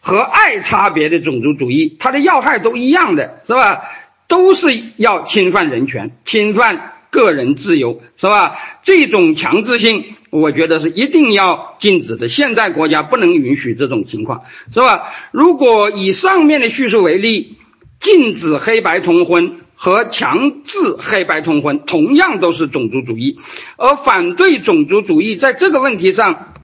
[0.00, 3.82] 和爱差别的种族主义，它的要害都一样的，是吧？
[4.26, 8.56] 都是要侵犯人权、侵犯个人自由，是吧？
[8.82, 12.30] 这种强制性，我觉得是一定要禁止的。
[12.30, 15.12] 现在国家不能允许这种情况，是吧？
[15.30, 17.58] 如果以上面的叙述为例，
[18.00, 23.38] 禁止黑白通婚和强制黑白通婚，同样都是种族主义，
[23.76, 26.54] 而反对种族主义在这个问题上。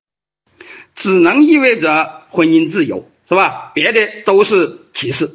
[1.00, 3.72] 只能意味着婚姻自由，是吧？
[3.72, 5.30] 别的都是歧视。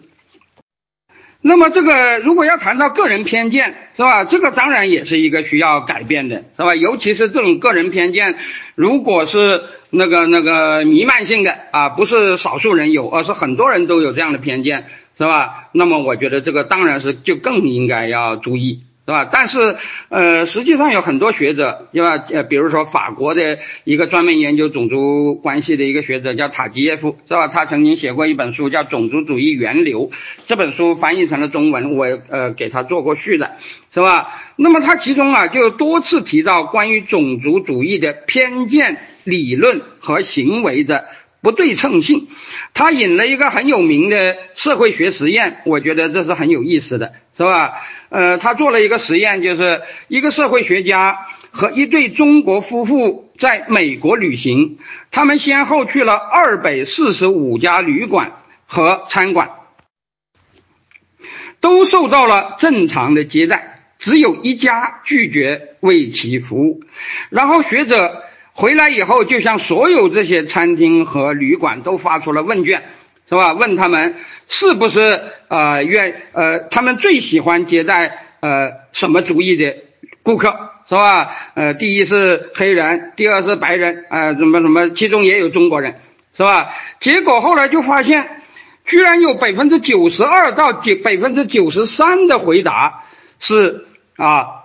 [1.41, 4.25] 那么，这个如果要谈到个人偏见，是吧？
[4.25, 6.75] 这个当然也是一个需要改变的，是吧？
[6.75, 8.35] 尤其是这种个人偏见，
[8.75, 14.85] 如果是那个那个弥漫性的啊，不是少数人有，而是很多人都有这样的偏见，
[15.17, 15.69] 是吧？
[15.71, 18.84] 那么，我觉得这个当然是就更应该要注意。
[19.05, 19.29] 是吧？
[19.31, 19.77] 但是，
[20.09, 22.23] 呃，实际上有很多学者，对吧？
[22.31, 27.47] 呃，比如说法国的一个专门研究种族关系的一个学者叫塔吉耶夫，是吧？
[27.47, 30.09] 他曾经写过一本书叫《种族主义源流》，
[30.45, 33.57] 这本书翻译成了中文，我呃给他做过序的，
[33.93, 34.41] 是吧？
[34.55, 41.05] 那么他其中啊就多次提到关于种族主义的偏见理论和行为的
[41.41, 42.27] 不对称性。
[42.73, 47.81] 他引了一个很有名的社会学实验，我觉得这是很有意思的，是吧？
[48.09, 54.77] 呃，他做了一个实验，就是一个社会学家和一对中国夫妇在美国旅行，
[55.11, 58.31] 他们先后去了二百四十五家旅馆
[58.65, 59.49] 和餐馆，
[61.59, 66.83] 都受到了正常的接待，只有一家拒绝为其服务。
[67.29, 72.83] 然后学者回来以后，就向所有这些餐厅和旅馆都发出了问卷。
[73.27, 73.53] 是吧？
[73.53, 74.15] 问他们
[74.47, 79.75] 是不是呃愿呃他们最喜欢接待呃什么族裔的
[80.21, 81.35] 顾客是吧？
[81.55, 85.95] 呃，第一是黑人，第二是白人，啊怎么怎么，其中也有中国人，
[86.37, 86.75] 是吧？
[86.99, 88.43] 结果后来就发现，
[88.85, 93.05] 居然有百分之九十二到九百分之九十三的回答
[93.39, 94.61] 是啊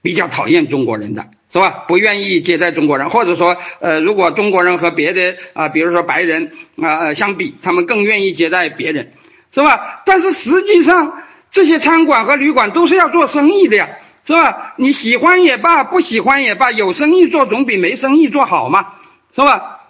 [0.00, 1.26] 比较讨厌中国人的。
[1.52, 1.84] 是吧？
[1.88, 9.12] 不愿意接待中国人，或者说，呃，如果中国人和别的啊，比如说白人啊呃相比，他们更愿意接待别人，
[9.52, 10.02] 是吧？
[10.06, 13.88] 但是实际上，这些餐馆和旅馆都是要做生意的呀，
[14.24, 14.74] 是吧？
[14.76, 18.94] 你喜欢也罢，不喜欢也罢，有生意做总比没生意做好嘛，
[19.34, 19.80] 是吧？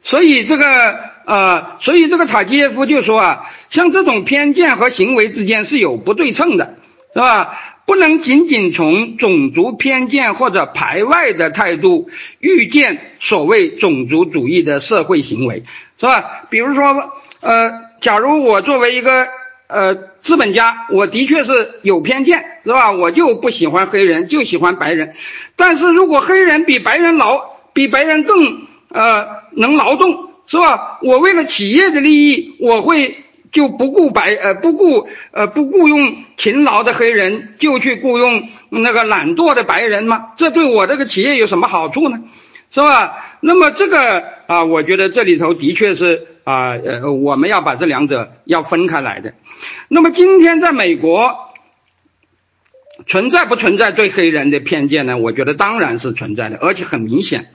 [0.00, 6.76] 所以这个呃，所以这个塔基耶夫就说啊，像这种偏见和行为之间是有不对称的，
[7.12, 7.58] 是吧？
[7.86, 12.10] 不能仅仅从种族偏见或者排外的态度
[12.40, 15.62] 预见所谓种族主义的社会行为，
[15.98, 16.42] 是吧？
[16.50, 16.82] 比如说，
[17.40, 19.28] 呃，假如我作为一个
[19.68, 22.90] 呃资本家，我的确是有偏见，是吧？
[22.90, 25.14] 我就不喜欢黑人，就喜欢白人。
[25.54, 27.40] 但是如果黑人比白人劳，
[27.72, 30.98] 比白人更呃能劳动，是吧？
[31.02, 33.24] 我为了企业的利益，我会
[33.56, 40.32] 就不顾白呃不顾呃不雇佣勤劳的黑人，就去雇佣那个懒惰的白人吗？
[40.36, 42.20] 这对我这个企业有什么好处呢？
[42.70, 43.38] 是吧？
[43.40, 49.32] 那么这个啊，我觉得这里头的确是啊，呃，我们要把这两者要分开来的。
[49.88, 51.34] 那么今天在美国
[53.06, 55.16] 存在不存在对黑人的偏见呢？
[55.16, 57.52] 我觉得当然是存在的，而且很明显。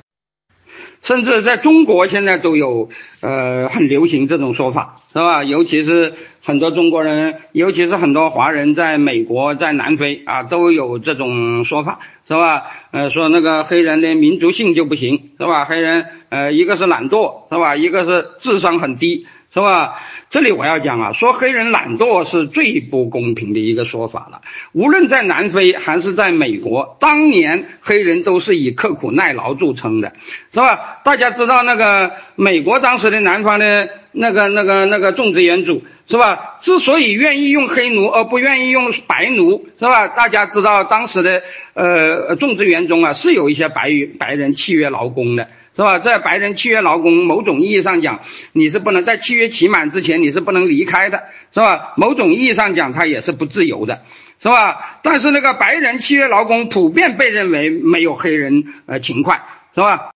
[1.01, 2.89] 甚至在中国现在都有
[3.21, 5.43] 呃很流行这种说法，是吧？
[5.43, 12.63] 尤其是很多中国人，尤其是很多华人在美国、在南非啊，都有这种说法，是吧？
[12.91, 15.65] 呃，说那个黑人的民族性就不行，是吧？
[15.65, 17.75] 黑人呃，一个是懒惰，是吧？
[17.75, 19.25] 一个是智商很低。
[19.53, 20.01] 是吧？
[20.29, 24.41] 这里我要讲啊，说黑人懒惰是最不公平的一个说法了。
[24.71, 30.13] 无论在南非还是在美国，当年黑人都是以刻苦耐劳著称的，
[30.53, 31.01] 是吧？
[31.03, 36.55] 大家知道那个美国当时的南方的那个那个那个种植园主，是吧？
[36.61, 40.07] 之所以愿意用黑奴而不愿意用白奴，是吧？
[40.07, 41.43] 大家知道当时的
[41.73, 45.49] 呃种植园中啊，是有一些白白人契约劳工的。
[45.75, 45.99] 是吧？
[45.99, 51.93] 在白人契约劳工某种意义上讲，你是不能在契约期满之前你是不能离开的，是吧？
[51.97, 54.01] 某种意义上讲，他也是不自由的，
[54.41, 54.99] 是吧？
[55.01, 59.43] 但是那个白人契约劳工普遍被认为没有黑人呃勤快，
[59.73, 60.11] 是吧？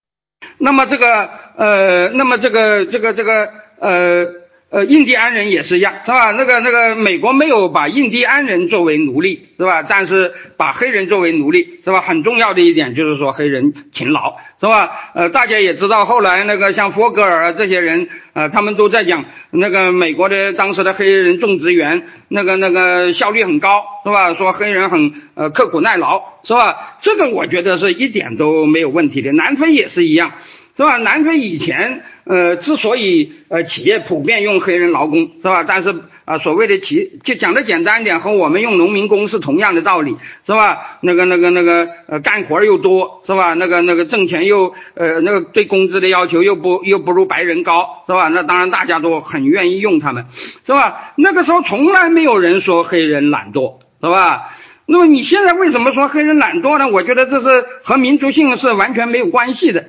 [0.57, 3.49] 那么这个呃，那么这个这个这个
[3.79, 4.45] 呃。
[4.71, 6.31] 呃，印第安人也是一样，是吧？
[6.31, 9.83] 那个那个，美国没有把印第安人作为奴隶，是吧？
[9.83, 12.01] 但是把黑人作为奴隶，是吧？
[12.01, 14.35] 很重要的一点就是说黑人勤劳，
[14.65, 15.11] 是吧？
[15.13, 24.33] 呃，大家也知道，后来那个像霍格尔这些人，呃，他们都在讲那个美国的当时的黑人种植园，那个那个效率很高，是吧？
[24.33, 26.97] 说黑人很呃刻苦耐劳，是吧？
[26.99, 29.31] 这个我觉得是一点都没有问题的。
[29.33, 30.31] 南非也是一样。
[30.77, 30.97] 是吧？
[30.97, 35.63] 南非以前，呃，之所以呃企业普遍用黑人劳工，是吧？
[35.63, 35.95] 但是
[36.25, 40.97] 啊，所谓的其就讲的简单一点，和我们用农民工是同样的道理，是吧？
[41.01, 43.53] 那个那个那个呃，干活又多，是吧？
[43.53, 48.27] 那个那个挣钱又呃那个对工资的要求又不又不如白人高，是吧？
[48.27, 50.25] 那当然大家都很愿意用他们，
[50.65, 51.13] 是吧？
[51.15, 54.51] 那个时候从来没有人说黑人懒惰，是吧？
[54.87, 56.87] 那么你现在为什么说黑人懒惰呢？
[56.87, 59.85] 我觉得这是和民族性是完全没有关系的。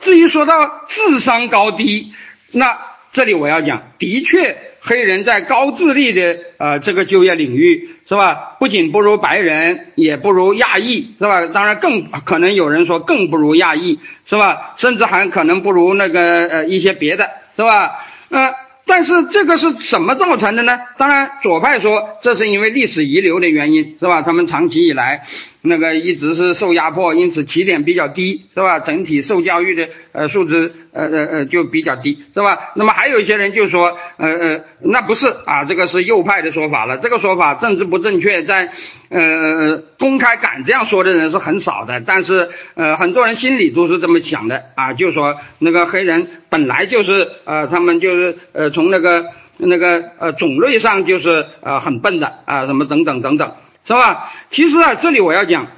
[0.00, 2.12] 至于说到智商高低，
[2.52, 2.78] 那
[3.12, 11.46] 这里我要讲，的确，黑人在高智力的呃这个就业领域是吧，不仅不如白人，也不如亚裔是吧？
[11.46, 14.74] 当然更可能有人说更不如亚裔是吧？
[14.76, 18.04] 甚至还可能不如那个呃一些别的是吧？
[18.28, 18.54] 呃，
[18.84, 20.78] 但是这个是什么造成的呢？
[20.98, 24.20] 当然，左派说这是因为历史遗留的原因是吧？
[24.20, 25.24] 他们长期以来。
[25.66, 28.80] 那个一直是受压迫，因此起点比较低，是吧？
[28.80, 32.72] 整体受教育的呃素质呃呃呃就比较低，是吧？
[32.76, 36.98] 那么还有一些人就说，呃呃，那不是啊，这个是右派的说法了。
[36.98, 38.72] 这个说法政治不正确，在
[39.08, 49.24] 呃公开敢这样说的人是很少的，但是呃很多人心里都是这么想的啊，就说那个黑人本来就是呃他们就是呃从那个
[49.56, 53.54] 那个呃种类上就是呃很笨的啊，什么等等等等。
[53.86, 54.32] 是吧？
[54.48, 55.68] 其实啊，这里我要讲，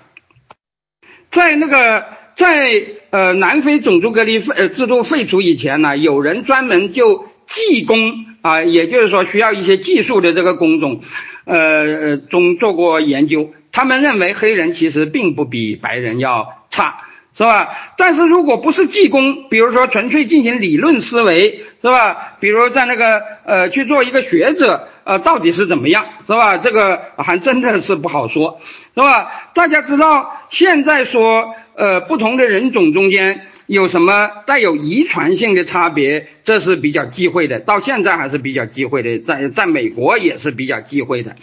[1.29, 2.05] 在那个
[2.37, 11.01] 在呃南非种族隔离废制度废除以前呢，有人专门就技工啊，也就是说需要一些技术的这个工种，
[11.47, 13.51] 呃中做过研究。
[13.73, 17.71] 他们认为黑人其实并不比白人要差，是吧？
[17.99, 22.37] 但是如果不是技工，比如说纯粹进行理论思维，是吧？
[22.39, 24.91] 比如在那个呃去做一个学者。
[25.07, 26.59] 呃，到底是怎么样，是吧？
[26.59, 28.59] 这个还真的是不好说，
[28.93, 29.51] 是吧？
[29.55, 41.37] 大家知道，现在说，呃，不同的人种中间有什么带有遗传性的差别，这是比较忌讳的，到现在还是比较忌讳的，在在美国也是比较忌讳的，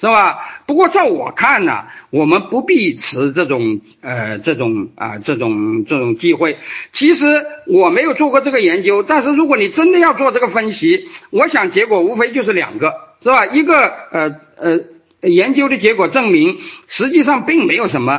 [0.00, 0.62] 是吧？
[0.64, 6.56] 不过在我看呢，我们不必持这种呃这种啊这种这种忌讳。
[6.92, 13.09] 其实我没有做过这个研究，但是如果你真的要做这个分析，我想结果无非就是两个。
[13.22, 13.46] 是吧？
[13.46, 14.80] 一个呃呃
[15.28, 18.18] 研究的结果证明，实际上并没有什么，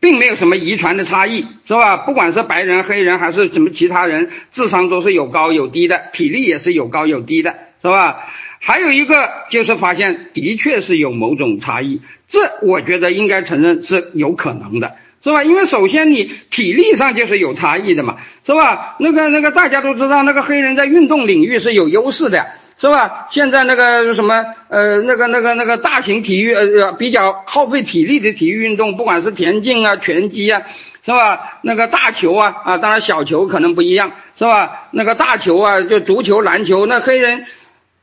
[0.00, 1.96] 并没有什么遗传的差异，是吧？
[1.96, 8.26] 不管是白人、黑人还是什么其他人，智商都是有高有低的，体力也是有高有低的，是吧？
[8.60, 15.42] 还有一个就是发现的确是有某种差异，这我觉得应该承认是有可能的，是吧？
[15.42, 18.96] 因为首先你体力上就是有差异的嘛，是吧？
[19.00, 22.46] 那个那个大家都知道，那个黑人在运动领域是有优势的。
[22.84, 23.28] 是吧？
[23.30, 30.60] 现在那个什么呃那个那个那个大型体育呃比较耗费体力的体育运动，不管是田径啊、拳击啊，
[31.02, 31.60] 是吧？
[31.62, 34.88] 那个大球啊啊，当然小球可能不一样，是吧？
[34.90, 37.46] 那个大球啊，就足球、篮球，那黑人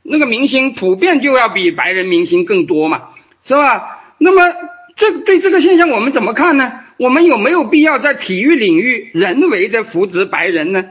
[0.01, 3.09] 那个明星普遍就要比白人明星更多嘛，
[3.45, 3.99] 是吧？
[4.17, 4.51] 那么
[4.95, 6.71] 这对这个现象我们怎么看呢？
[6.97, 10.85] 我们有没有必要在体育领域人为的扶植白人呢？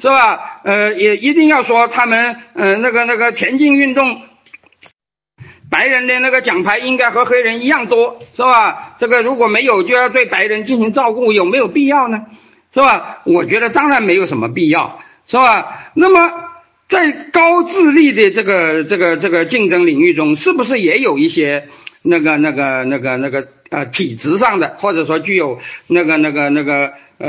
[0.00, 0.60] 是吧？
[0.64, 4.22] 呃，也一定要说他们，呃，那个那个田径运动，
[5.70, 8.96] 白人的那个奖牌应该和黑人一样多，是吧？
[8.98, 12.26] 这个如果没有，就要对白人进行照顾，有没有必要呢？
[12.72, 13.22] 是吧？
[13.24, 15.90] 我觉得当然没有什么必要，是吧？
[15.94, 16.32] 那么
[16.86, 21.68] 在高智力的这个这个这个竞争领域中，是不是也有一些
[22.02, 23.48] 那个那个那个那个？
[23.70, 25.58] 呃，体质上的，或者说具有
[25.88, 27.28] 那个、那个、那个，呃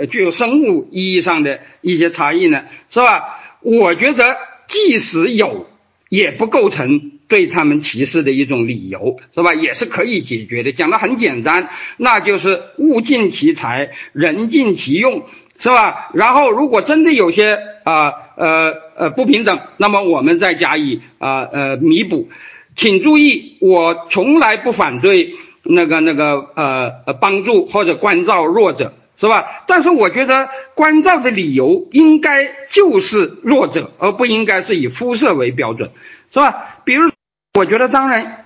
[0.00, 3.40] 呃，具有生物意义上的一些差异呢，是吧？
[3.62, 4.36] 我觉得
[4.68, 5.66] 即使有，
[6.08, 9.54] 也不构成对他们歧视的一种理由，是吧？
[9.54, 10.70] 也是可以解决的。
[10.70, 15.24] 讲的很简单，那就是物尽其才，人尽其用，
[15.58, 16.10] 是吧？
[16.14, 22.28] 然后如果真的有些啊呃呃不平等，那么我们再加以啊呃弥补。
[22.76, 25.34] 请注意，我从来不反对。
[25.68, 29.64] 那个那个呃呃帮助或者关照弱者是吧？
[29.66, 35.90] 但是我觉得关照的理由应该就是弱者，而不应该是以肤色为标准，
[36.30, 36.80] 是吧？
[36.84, 37.10] 比如，
[37.54, 38.44] 我觉得当然，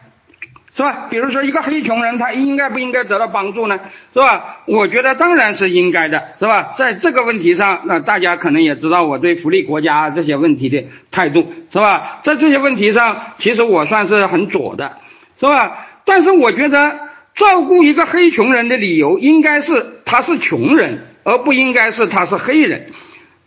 [0.72, 1.08] 是吧？
[1.10, 3.80] 比如说一个黑穷人，他应该不应该得到帮助呢？
[4.14, 4.58] 是吧？
[4.66, 6.74] 我觉得当然是应该的，是吧？
[6.78, 12.20] 在这个问题上，那大家可能也知道我对福利国家这些问题的态度，是吧？
[12.22, 14.98] 在这些问题上，其实我算是很左的，
[15.40, 15.88] 是吧？
[16.04, 17.09] 但是我觉得。
[17.34, 22.90] 照顾一个黑穷人的理由应该是他是穷人，而不应该是他是黑人，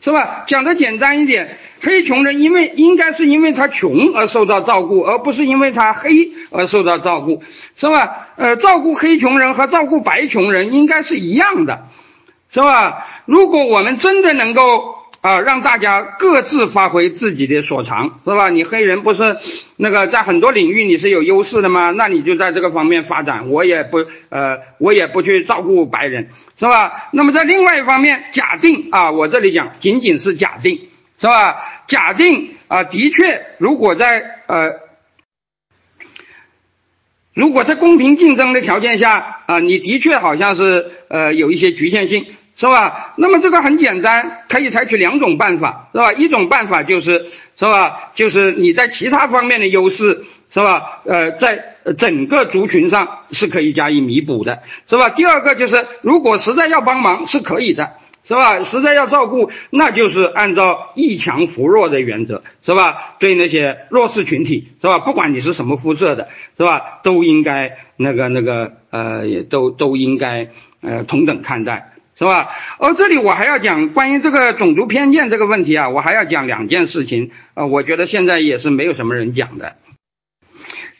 [0.01, 0.43] 是吧？
[0.47, 7.43] 讲的简单一点，黑穷人因为应该是因为他穷而受到照顾，而不是因为他黑而受到照顾，
[7.75, 8.29] 是吧？
[8.37, 11.87] 呃，照顾黑穷人和照顾白穷人应该是一样的，
[12.51, 13.05] 是吧？
[13.25, 15.02] 如果我们真的能够。
[15.23, 18.49] 啊，让大家各自发挥自己的所长，是吧？
[18.49, 19.37] 你黑人不是
[19.77, 21.91] 那个在很多领域你是有优势的吗？
[21.91, 23.49] 那你就在这个方面发展。
[23.49, 27.07] 我也不呃，我也不去照顾白人，是吧？
[27.13, 31.55] 那么在另外一方面，假定啊，我这里讲仅仅是假定，是吧？
[31.87, 34.73] 假定啊，的确，如果在呃，
[37.33, 42.25] 如果在公平竞争的条件下啊，你的确好像是呃有一些局限性。
[42.55, 43.13] 是吧？
[43.17, 46.13] 那么这个很简单，可以采取两种办法，是吧？
[46.13, 48.11] 一种办法就是，是吧？
[48.13, 51.01] 就是你在其他方面的优势，是吧？
[51.05, 55.09] 呃，在整个族群上是可以加以弥补的，是吧？
[55.09, 57.93] 第二个就是，如果实在要帮忙是可以的，
[58.23, 58.63] 是吧？
[58.63, 63.15] 实在要照顾，那就是按照以强扶弱的原则，是吧？
[63.19, 64.99] 对那些弱势群体，是吧？
[64.99, 66.99] 不管你是什么肤色的，是吧？
[67.03, 70.49] 都应该那个那个呃，都都应该
[70.81, 71.89] 呃同等看待。
[72.23, 72.51] 是吧？
[72.77, 79.75] 而这里我还要讲关于这个种族偏见这个问题啊，我还要讲两件事情啊，我觉得现在也是没有什么人讲的。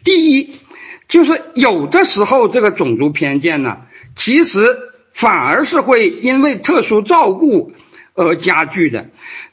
[0.04, 0.54] 第一，
[1.08, 3.84] 就是有的时候这个种族偏见呢，
[4.18, 4.78] 其实
[5.14, 7.72] 反而是会因为特殊照顾
[8.16, 9.06] 而加剧的。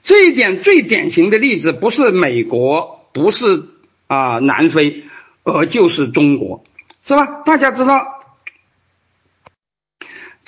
[0.02, 3.62] 这一点最典型的例子不是美国，不是
[4.08, 5.04] 啊南非，
[5.44, 6.64] 而就是中国，
[7.06, 7.26] 是吧？
[7.44, 8.19] 大家知道。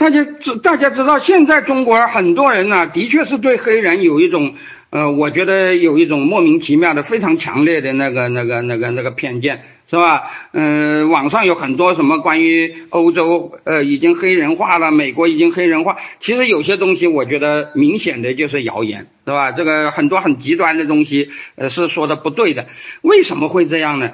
[0.03, 4.55] 大家知大家知道，现在中国很多人呢，的确是对黑人有一种，
[4.91, 10.25] 呃，我觉得有一种莫名其妙的、非常强烈的那个、那个、那个、那个偏见，是吧？
[10.55, 19.53] 嗯，网上有很多什么关于欧洲，呃，已经黑人化了，美国已经黑人化，其实有些东西我觉得明显的就是谣言，是吧？
[19.53, 22.67] 这个很多很极端的东西，呃，是说的不对的。
[23.03, 24.11] 为什么会这样呢？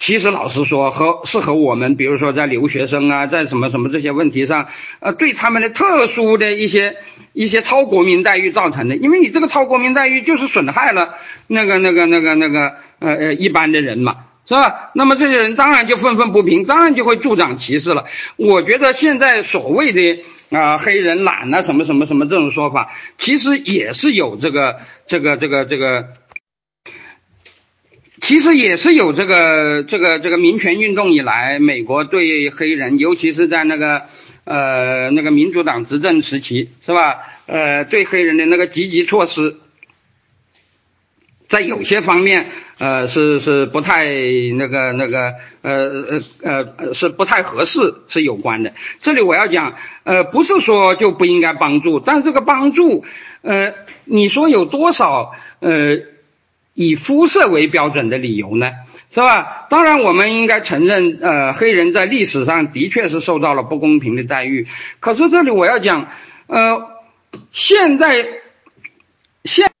[0.00, 4.68] 其实，老实说，和是和我们，比如说在留学生啊，在什么什么这些问题上，
[5.00, 6.98] 呃，对他们的特殊的一些
[7.32, 11.14] 一些超国民待遇造成的，因为你这个超国民待遇就是损害了
[11.48, 14.92] 那个那个那个那个呃呃一般的人嘛，是吧？
[14.94, 18.04] 那么这些人当然就愤愤不平，当然就会助长歧视了。
[18.36, 20.24] 我觉得现在所谓的
[20.56, 24.76] 啊黑人懒啊什么什么什么这种说法，其实也是有这个
[25.08, 26.10] 这个这个这个。
[28.20, 34.02] 其实也是有这个这个这个民权运动以来，美国对黑人，尤其是在那个
[34.44, 37.18] 呃那个民主党执政时期，是吧？
[37.46, 39.56] 呃，对黑人的那个积极措施，
[41.48, 42.48] 在有些方面，
[42.78, 44.04] 呃，是是不太
[44.56, 48.72] 那个那个呃呃呃是不太合适，是有关的。
[49.00, 53.04] 这里我要讲，呃，不是说就不应该帮助，但这个帮助，
[53.42, 55.98] 呃，你说有多少呃？
[56.80, 58.70] 以肤色为标准的理由呢？
[59.12, 59.66] 是吧？
[59.68, 64.68] 当然，我们应该承认，呃，黑人在历史上的确是受到了不公平的待遇。
[65.00, 66.08] 可是这里我要讲，
[66.46, 66.86] 呃，
[67.50, 68.24] 现在
[69.42, 69.72] 现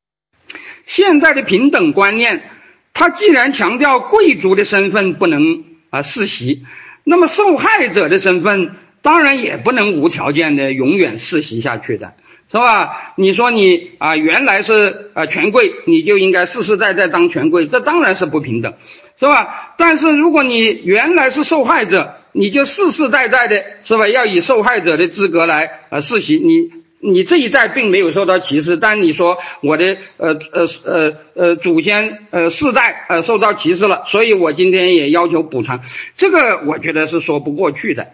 [0.86, 2.50] 现在的平等观念，
[2.94, 6.66] 它既然强调贵族的身份不能啊世袭，
[7.04, 12.14] 那么受害者的身份当然也不能无条件的永远世袭下去的。
[12.50, 13.12] 是吧？
[13.16, 18.72] 你说你啊，原来是啊权贵，你就应该世世代代当权贵，这当然是不平等，
[19.20, 19.74] 是吧？
[19.76, 26.38] 但是如果你原来是受害者，你就世世代代的是吧，要以受害者的资格来啊世袭。
[26.38, 26.70] 你
[27.00, 35.80] 你这一代并没有受到歧视，但你说我的呃呃呃呃祖先呃世代呃受到歧视了，所以我今天也要求补偿，
[36.16, 38.08] 这个我觉得是说不过去的。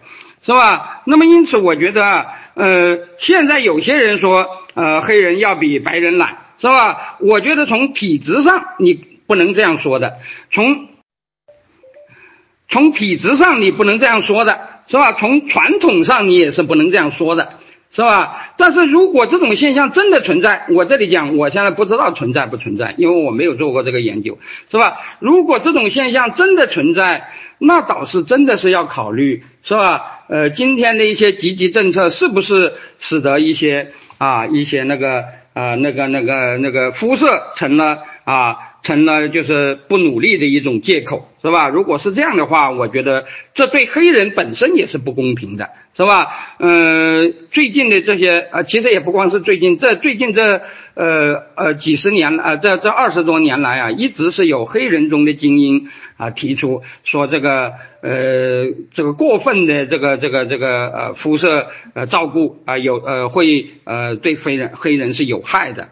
[0.45, 1.01] 是吧？
[1.05, 7.17] 那么因此，我觉得，呃，现在有些人说，呃，黑人要比白人懒，是吧？
[7.19, 10.19] 我觉得从体质上你不能这样说的，
[10.51, 10.87] 从
[12.69, 15.13] 从体质上你不能这样说的，是吧？
[15.13, 17.53] 从传统上你也是不能这样说的。
[17.91, 18.53] 是吧？
[18.57, 24.37] 但是如果这种现象真的存在，我这里讲，我现在不知道存在不存在，因为我没有做过这个研究，
[24.69, 24.97] 是吧？
[25.19, 30.14] 如果这种现象真的存在，那倒是真的是要考虑，是吧？
[30.27, 38.74] 呃，今天的一些积极政策是不是使得一些啊一些那个啊那个那个那个肤色成了啊？
[38.85, 41.69] 成了就是不努力的一种借口，是吧？
[41.69, 43.25] 如果是这样的话，我觉得
[43.55, 46.55] 这对黑人本身也是不公平的，是吧？
[46.59, 50.61] 嗯，最近的这些呃，其实也不光是最近，这最近这
[50.93, 57.73] 呃呃几十年啊，这这二十多年来啊，一直是有黑人中的精英啊提出说这个
[58.03, 65.89] 呃这个过分的这个这个这个呃肤色呃照顾啊有呃会呃对黑人黑人是有害的，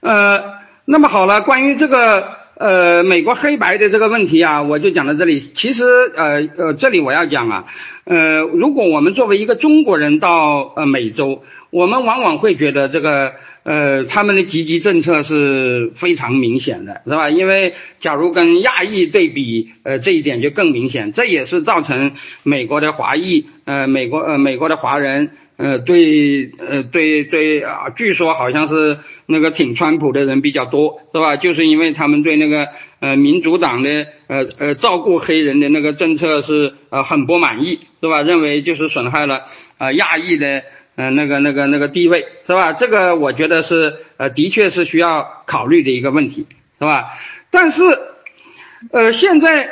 [0.00, 0.63] 呃。
[0.86, 5.40] 那么好了，关于这个呃美国黑白的这个问题啊，我就讲到这里。
[5.40, 5.82] 其实
[6.14, 7.64] 呃呃，这里我要讲啊，
[8.04, 13.32] 呃，如果我们作为一个中国人到呃美洲，我们往往会觉得这个
[13.62, 17.30] 呃他们的积极政策是非常明显的，是吧？
[17.30, 21.12] 因为假如跟亚裔对比，呃这一点就更明显。
[21.12, 22.12] 这也是造成
[22.42, 25.30] 美国的华裔呃美国呃美国的华人。
[25.56, 31.36] 呃，对，呃，对对啊，据说好像是那个挺川普的人比较多，是吧？
[31.36, 38.22] 就是因为他们对那个呃民主党的呃呃照顾黑人的那个政策是呃很不满意，是吧？
[38.22, 39.44] 认为就是损害了
[39.78, 40.64] 啊亚裔的
[40.96, 42.72] 呃那个那个那个地位，是吧？
[42.72, 46.48] 这个我觉得是呃的确是需要考虑的一个问题，
[46.80, 47.12] 是吧？
[47.52, 47.84] 但是
[48.90, 49.70] 呃现在，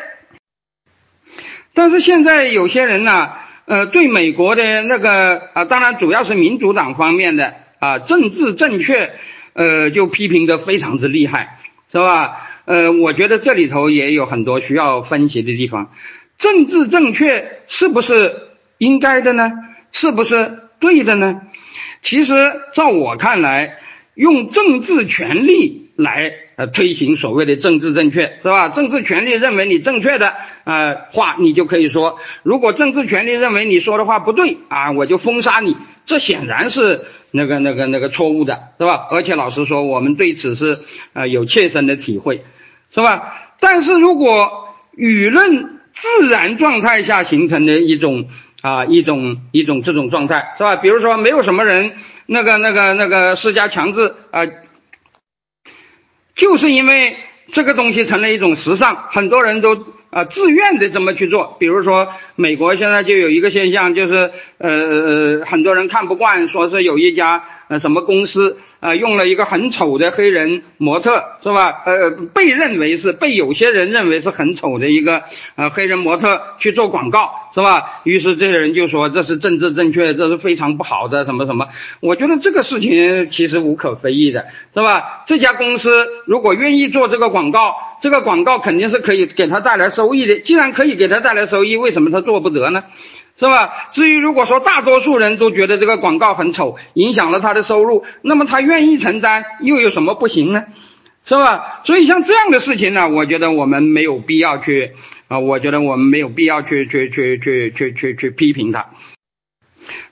[1.74, 3.32] 但是现在有些人呢。
[3.72, 9.14] 呃，对美国的那个啊，当然主要是民主党方面的啊，政治正确，
[9.54, 11.58] 呃，就批评的非常之厉害，
[11.90, 12.50] 是吧？
[12.66, 15.90] 呃，我觉得这里头也有很多需要分析的地方。
[16.36, 18.34] 政治正确是不是
[18.76, 19.50] 应该的呢？
[19.90, 21.40] 是不是对的呢？
[22.02, 22.34] 其实，
[22.74, 23.78] 照我看来，
[24.12, 28.68] 用政治权力来呃推行所谓的政治正确，是吧？
[28.68, 30.32] 政治权力认为你正确的。
[30.64, 39.08] 呃，话你就可以说，如果政治权力认为你说的话不对啊，我就封杀你，这显然是那个那个那个错误的，是吧？
[39.10, 40.78] 而且老实说，我们对此是
[41.14, 42.44] 呃有切身的体会，
[42.94, 43.34] 是吧？
[43.58, 48.26] 但是如果舆论自然状态下形成的一种
[48.60, 50.76] 啊一种一种这种状态，是吧？
[50.76, 51.94] 比如说没有什么人
[52.26, 54.42] 那个那个那个施加强制啊，
[56.34, 57.16] 就是因为
[57.52, 59.86] 这个东西成了一种时尚，很多人都。
[60.12, 62.06] 啊，自愿的这么去做，比如说
[62.36, 67.42] 美国现在就有一个现象，就是呃，很多人看不惯，说是有一家
[67.78, 71.82] 什么公司啊用了一个很丑的黑人模特，是吧？
[71.86, 75.22] 呃，被认为是被有些人认为是很丑的一个
[75.56, 78.00] 呃黑人模特去做广告，是吧？
[78.04, 81.68] 于是这些人就说这是政治正确，这是非常不好的什么什么。
[82.00, 85.22] 我觉得这个事情其实无可非议的，是吧？
[85.26, 87.74] 这家公司如果愿意做这个广告。
[88.02, 92.82] 这个广告肯定是可以给他带来收益的，既然可以给他带来收益，为什么他做不得呢？
[93.42, 93.88] 是吧？
[93.90, 100.62] 至于如果说大多数人都觉得这个广告很丑，影响了他的收入，那么他愿意承担，又有什么不行呢？
[101.24, 101.80] 是吧？
[101.82, 104.92] 所以像这样的事情呢，我觉得我们没有必要去
[105.26, 108.90] 啊，我觉得我们没有必要去去去去去去去批评他。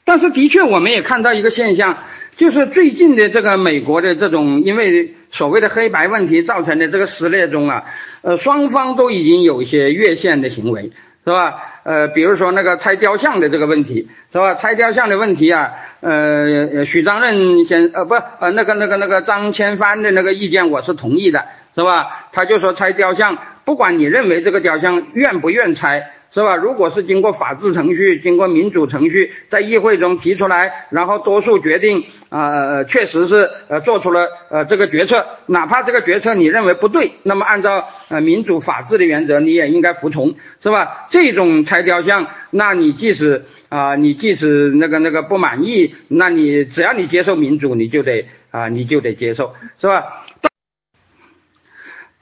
[0.03, 1.99] 但是的确，我们也看到一个现象。
[2.37, 7.85] 就是最近的这个美国的这种，因为所谓的黑白问题造成的这个撕裂中啊，
[8.23, 10.91] 呃，双方都已经有一些越线的行为，
[11.31, 11.63] 是吧？
[11.85, 14.55] 呃，比如说那个拆雕像的这个问题，是吧？
[14.55, 22.27] 拆雕像的问题啊，呃，许章任先呃不呃那个那个那个张千帆的那个意见我是同意的，是吧？
[22.33, 26.11] 他就说拆雕像，不管你认为这个雕像愿不愿拆。
[26.33, 26.55] 是吧？
[26.55, 41.07] 如果是经过法治程序、经过民主程序，在议会中提出来，然后多数决定，啊，确实是呃做出了呃这个决策，哪怕这个决策你认为不对，那么按照呃民主法治的原则，你也应该服从，是吧？
[41.11, 50.25] 这种拆雕像，那你即使啊，你即使那个那个不满意，那你只要你接受民主，你就得啊，你就得接受，是吧？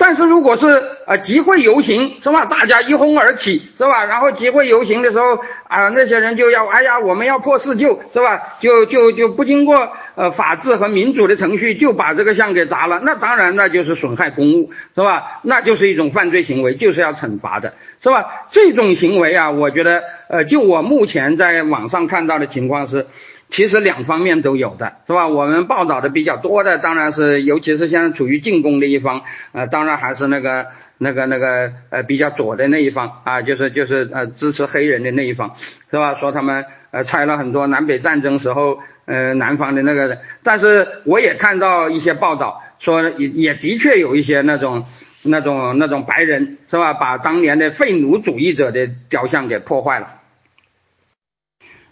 [0.01, 5.37] 但是如果是啊集会游行是吧，大家一哄而起是吧，然后集会游行的时候
[5.67, 18.47] 啊，那些人就要哎呀，我们要破四旧是吧，就就就不经过呃法治和民主的程序就把这个像给砸了，那当然那就是损害公物是吧，那就是一种犯罪行为，就是要惩罚的是吧？
[18.51, 23.09] 这种行为啊，我觉得呃，就我目前在网上看到的情况是。
[23.49, 25.27] 其实两方面都有的，是吧？
[25.27, 29.23] 我们报道的比较多的，当然是尤其是现在处于进攻的一方，
[29.53, 30.67] 呃，当然还是那个
[30.99, 35.55] 那个那个呃比较左的那一方啊，就是就是呃支持黑人的那一方，
[35.91, 36.13] 是吧？
[36.15, 44.85] 说他们呃拆了很多南北战争时候呃南方的那个人，但是我也看到一些报道说也也的确有一些那种
[45.25, 46.93] 那种那种白人，是吧？
[46.93, 50.18] 把当年的废奴主义者的雕像给破坏了。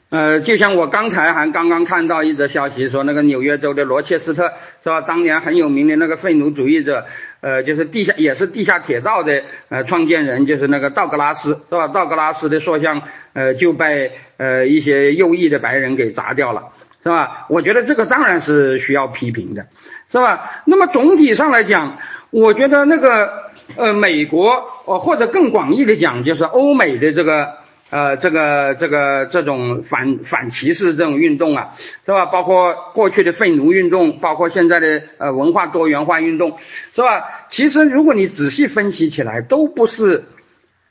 [0.09, 4.53] 呃，就像我刚才还刚刚看到一则消息，说那个纽约州的罗切斯特
[4.85, 5.01] 是吧？
[5.01, 7.07] 当年很有名的那个废奴主义者，
[7.41, 11.89] 呃，就是地下也是地下铁道的呃创建人，就是那个道格拉斯是吧？
[11.89, 13.03] 道格拉斯的塑像
[13.33, 16.69] 呃就被呃一些右翼的白人给砸掉了，
[17.03, 17.47] 是吧？
[17.49, 19.67] 我觉得这个当然是需要批评的，
[20.09, 20.63] 是吧？
[20.67, 21.99] 那么总体上来讲，
[22.31, 27.66] 我觉得那个呃美国呃或者更广义的讲，就是欧美的这个。
[27.89, 31.75] 呃，这个这个这种反反歧视这种运动啊，
[32.05, 32.27] 是吧？
[32.27, 36.59] 包括过去的废奴运动，包括现在的呃文化多元化运动，
[36.93, 37.47] 是吧？
[37.49, 40.25] 其实如果你仔细分析起来，都不是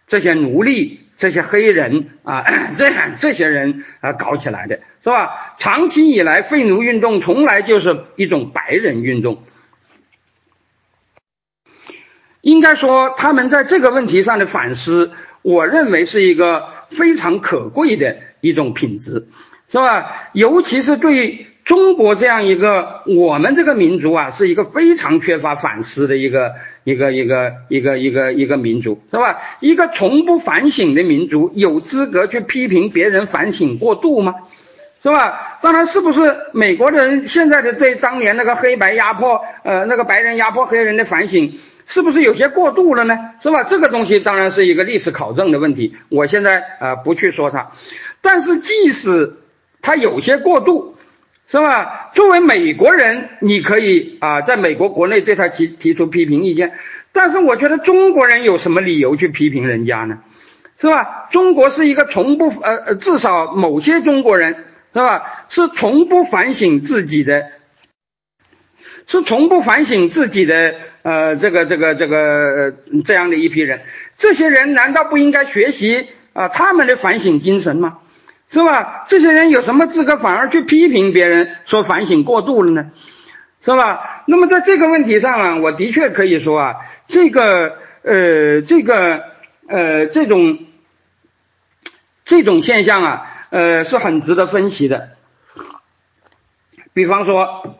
[0.08, 2.46] 这些奴隶、这些黑人啊，
[2.78, 5.54] 这样这些人啊搞起来的，是吧？
[5.58, 9.44] 长期以来，废奴运动从来就是一种白人运动。
[12.40, 15.12] 应该说，他们在这个问题上的反思。
[15.46, 19.28] 我认为是一个非常可贵的一种品质，
[19.72, 20.32] 是吧？
[20.34, 29.38] 尤其是对中国这样一个我们这个民族啊，是一个非常缺乏反思的一个一个一个一个一个一个民族，是吧？
[29.60, 34.34] 一个从不反省的民族，有资格去批评别人反省过度吗？
[35.04, 35.60] 是吧？
[35.62, 41.60] 当然是不是美国人现在的对当年那个黑白压迫，呃，那个白人压迫黑人的反省？
[41.86, 43.18] 是不是有些过度了呢？
[43.42, 43.64] 是吧？
[43.64, 45.96] 这个东西当然是一个历史考证的问题。
[46.10, 47.72] 我现在啊不去说它，
[48.22, 49.38] 但是即使
[49.82, 50.96] 它有些过度，
[51.48, 52.10] 是吧？
[52.14, 56.74] 作为美国人，你可以啊在美国国内对他提提出批评意见。
[57.12, 60.20] 但是我觉得中国人有什么理由去批评人家呢？
[60.78, 61.28] 是吧？
[61.30, 65.46] 中国是一个从不呃呃，至少某些中国人是吧？
[65.48, 67.46] 是从不反省自己的，
[69.08, 70.76] 是从不反省自己的。
[71.06, 73.84] 呃，这个这个这个这样的一批人，
[74.18, 78.00] 这些人难道不应该学习啊他们的反省精神吗？
[78.50, 79.06] 是吧？
[79.08, 82.90] 这些人有什么资格反而去批评别人说反省过度了呢？
[83.64, 84.24] 是吧？
[84.26, 86.76] 那么在这个问题上啊，我的确可以说啊，
[87.08, 89.26] 这个呃这个
[89.68, 90.58] 呃这种
[92.24, 95.10] 这种现象啊，呃是很值得分析的。
[96.94, 97.78] 比方说。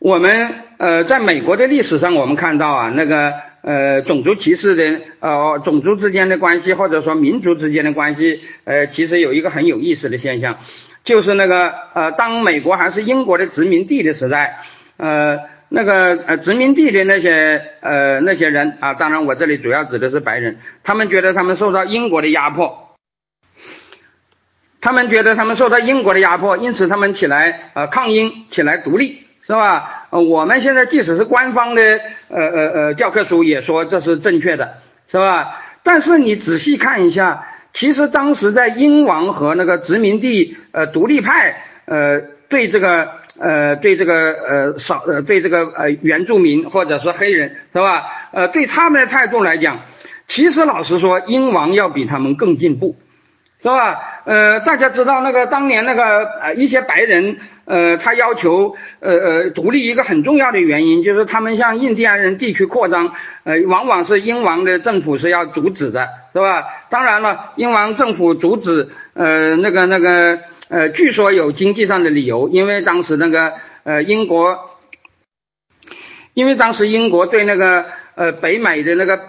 [0.00, 10.60] 我们呃，在美国的历史上，我们看到啊，那个呃，种族歧视的呃，种族之间的关系，或者说民族之间的关系，呃，其实有一个很有意思的现象，
[11.04, 14.62] 就是那个呃，当美国还是英国的殖民地的时代，
[14.96, 22.96] 呃，那个呃，殖民地的那些呃那些人啊，当然我这里主要指的是白人，他们觉得他们受到英国的压迫，
[24.80, 29.26] 他们觉得他们受到英国的压迫，因此他们起来呃抗英，起来独立。
[29.50, 30.06] 是吧？
[30.10, 31.82] 我们现在即使是官方的
[32.28, 34.74] 呃呃呃教科书也说这是正确的，
[35.10, 35.60] 是吧？
[35.82, 48.04] 但是你仔细看一下，其实当时在英王和那个殖民地呃独立派呃对这个呃对这个呃少呃对这个呃原住民或者是黑人是吧？
[48.30, 49.80] 呃对他们的态度来讲，
[50.28, 52.94] 其实老实说，英王要比他们更进步。
[53.62, 54.22] 是吧？
[54.24, 57.36] 呃，大家知道那个当年那个呃一些白人，
[57.66, 63.12] 呃，他要求呃呃独立一个很重要的原因就是他们向印第安人地区扩张，
[63.44, 66.64] 呃，往往是英王的政府是要阻止的，是吧？
[66.88, 70.38] 当然了，英王政府阻止，呃，那个那个
[70.70, 73.52] 呃，据说有经济上的理由，因为当时那个
[73.84, 74.70] 呃英国，
[76.32, 77.84] 因为当时英国对那个
[78.14, 79.20] 呃北美的那个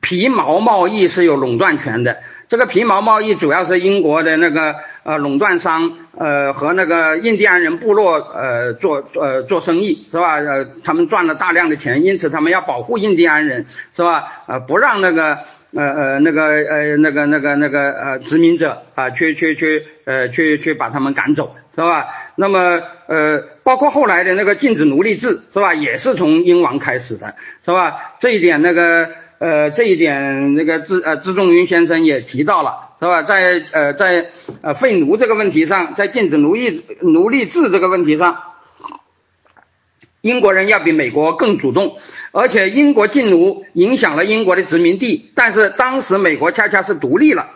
[0.00, 2.18] 皮毛贸易是有垄断权的。
[2.54, 10.36] 这个皮毛贸易主要是英国的那个呃垄断商呃和那个印第安人部落呃做呃做生意是吧？
[10.36, 14.44] 呃，他们赚了大量的钱，因此他们要保护印第安人是吧？
[14.46, 15.38] 呃，不让那个
[15.74, 22.06] 呃呃那个呃那个那个那个呃殖民者啊去去去呃去去把他们赶走是吧？
[22.36, 25.74] 那么呃包括后来的那个禁止奴隶制是吧？
[25.74, 27.34] 也是从英王开始的
[27.64, 28.14] 是吧？
[28.20, 29.08] 这一点那个。
[29.38, 33.22] 呃，这一点那个资呃资仲云先生也提到了，是吧？
[33.22, 34.30] 在呃在
[34.62, 38.42] 呃废奴这个问题上，在禁止奴役奴隶制这个问题上，
[40.20, 41.98] 英国人要比美国更主动，
[42.32, 47.50] 而且英国禁奴影响了英国的殖民地，但是当时美国恰恰是独立了，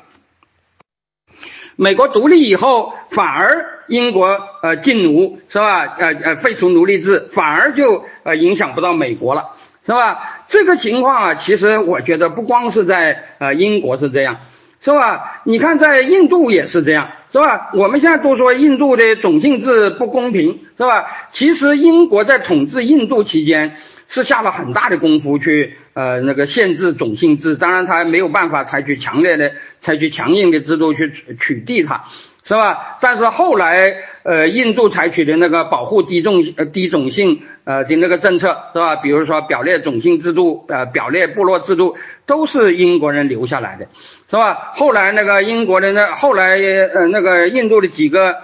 [1.77, 5.85] 美国独立以后，反而英国呃禁奴是吧？
[5.97, 9.57] 呃呃废除奴隶制，反而就呃影响不到美国了。
[9.89, 10.43] 是吧？
[10.49, 14.41] 这个情况啊，其实我觉得不光是在呃英国是这样，
[14.83, 15.41] 是吧？
[15.45, 17.71] 你看在印度也是这样，是吧？
[17.73, 21.07] 我们现在都说印度的种姓制不公平，是吧？
[21.33, 23.79] 其实英国在统治印度期间
[24.09, 31.11] 是下了很大的功夫去呃那个限制种姓制，当然他没有办法采取强烈的、采取强硬的制度去
[31.41, 32.05] 取缔它。
[32.49, 32.97] 是吧？
[33.03, 38.97] 但是后来，呃，印度采取的那个保护低种呃低种姓呃的那个政策，是吧？
[38.97, 43.89] 比如说表列种姓制度，呃，表列部落制度，都是英国人留下来的，
[44.31, 44.73] 是吧？
[44.75, 46.57] 后来那个英国的那后来
[46.95, 48.37] 呃那个印度的几个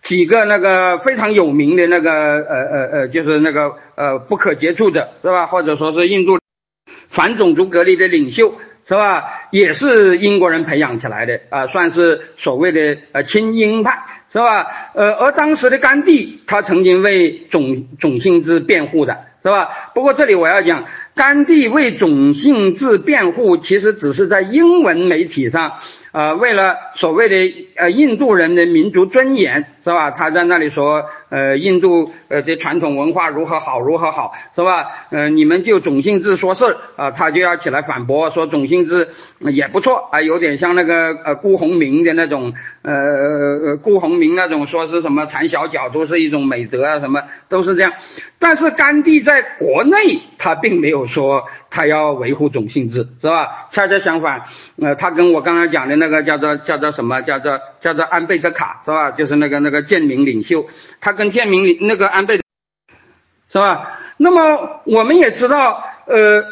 [0.00, 5.46] 几个那个非常有名的那个呃呃呃就是那个呃不可接触者，是吧？
[5.46, 6.38] 或者说是印度
[7.08, 8.54] 反种族隔离的领袖。
[8.90, 9.46] 是吧？
[9.52, 13.92] 也是英国人培养起来的啊，算是所谓的呃亲英派，
[14.28, 14.66] 是吧？
[14.94, 19.26] 呃，而当时的甘地，他曾经为种种姓制辩护的。
[19.42, 19.70] 是吧？
[19.94, 20.84] 不过这里我要讲，
[21.20, 25.74] 甘地为种姓制辩护，其实只是在英文媒体上，
[26.12, 30.10] 呃，为了所谓的呃印度人的民族尊严，是吧？
[30.10, 34.86] 他在那里说，呃，印度呃的传统文化如何好，如何好，是吧？
[35.10, 39.10] 呃，你们就种姓制说事儿啊，他就要起来反驳，说种姓制
[39.40, 47.92] 也不错啊，有点像那个呃辜鸿铭的那种，呃呃辜鸿铭那种说是什么缠小脚都是一种美德啊，什么都是这样，
[48.38, 49.20] 但是甘地。
[49.20, 53.66] 在国内，他并没有说他要维护种姓制，是吧？
[53.70, 54.46] 恰恰相反，
[54.80, 59.10] 呃，他跟我刚才讲的那个叫做叫做什么，叫做叫做安倍泽卡，是吧？
[59.10, 60.66] 就是那个那个建民领袖，
[61.02, 62.40] 他跟建民领那个安倍，
[63.52, 63.98] 是吧？
[64.16, 66.42] 那么我们也知道，呃，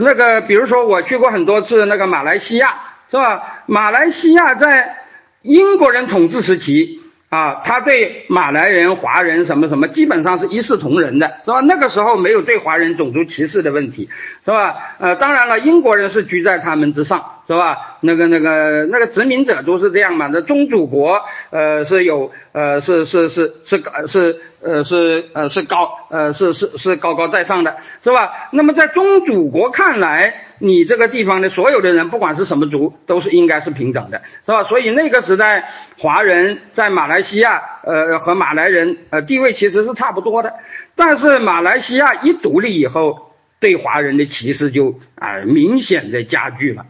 [0.00, 2.74] 那个比如说我去过很多次那个马来西亚，
[3.10, 3.62] 是吧？
[3.66, 4.96] 马来西亚在
[5.42, 7.02] 英国人统治时期。
[7.36, 11.60] 啊，他对马来人、华人什么什么，基本上是一视同仁的，是吧？
[11.60, 14.08] 那个时候没有对华人种族歧视的问题，
[14.46, 14.96] 是吧？
[14.98, 17.32] 呃，当然了，英国人是居在他们之上。
[17.46, 17.98] 是吧？
[18.00, 20.28] 那个、那个、那个殖民者都是这样嘛？
[20.32, 28.48] 那宗主国，呃，是有，呃，是是是是高是，呃，是呃是高，呃，是是是高高在上的，是吧？
[28.50, 34.64] 那么在宗主国看来，你这个地方的所有的人，不管是什么族，都是应该是平等的，是吧？
[34.64, 35.70] 所以那个时代，
[36.00, 40.54] 华人在马来西亚，呃，和马来人，呃，地位其实是差不多的。
[40.96, 43.25] 但是马来西亚一独立以后，
[43.60, 46.86] 对华人的歧视就啊明显的加剧了。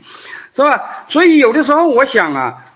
[0.55, 1.05] 是吧？
[1.09, 2.73] 所以有的时候我想啊，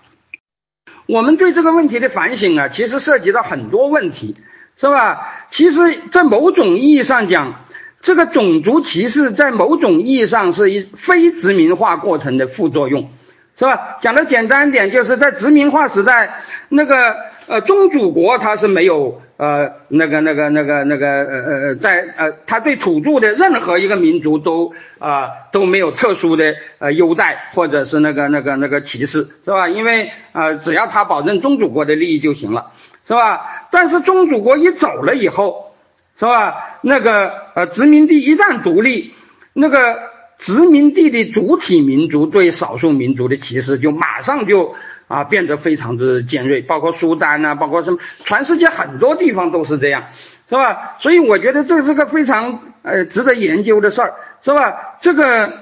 [1.07, 4.35] 我们对这个问题的反省啊，其实涉及到很多问题，
[4.77, 5.47] 是吧？
[5.49, 7.65] 其实，在某种意义上讲，
[7.99, 13.09] 这个种族歧视在某种意义上是一非殖民化过程的副作用，
[13.57, 13.97] 是吧？
[13.99, 17.15] 讲的简单一点，就是在殖民化时代，那个
[17.47, 19.23] 呃宗主国它是没有。
[19.41, 29.67] 呃，那个、那个、那个、那个，呃呃，在呃，他对土著的任何一个民族都啊都没有特殊的呃优待，或者是那个、那个、那个歧视，是吧？
[29.67, 32.71] 因为呃，只要他保证宗主国的利益就行了，
[33.07, 33.67] 是吧？
[33.71, 35.73] 但是宗主国一走了以后，
[36.19, 36.77] 是吧？
[36.83, 39.15] 那个呃，殖民地一旦独立，
[39.53, 39.97] 那个
[40.37, 44.75] 殖民地的主体民族对少数民族的歧视就马上就。
[45.11, 50.05] 啊，变得非常之尖锐，包括苏丹呐，包括什么，全世界很多地方都是这样，
[50.49, 50.95] 是吧？
[50.99, 54.95] 所以我觉得这是个非常呃值得研究的事儿，是吧？
[55.01, 55.59] 这个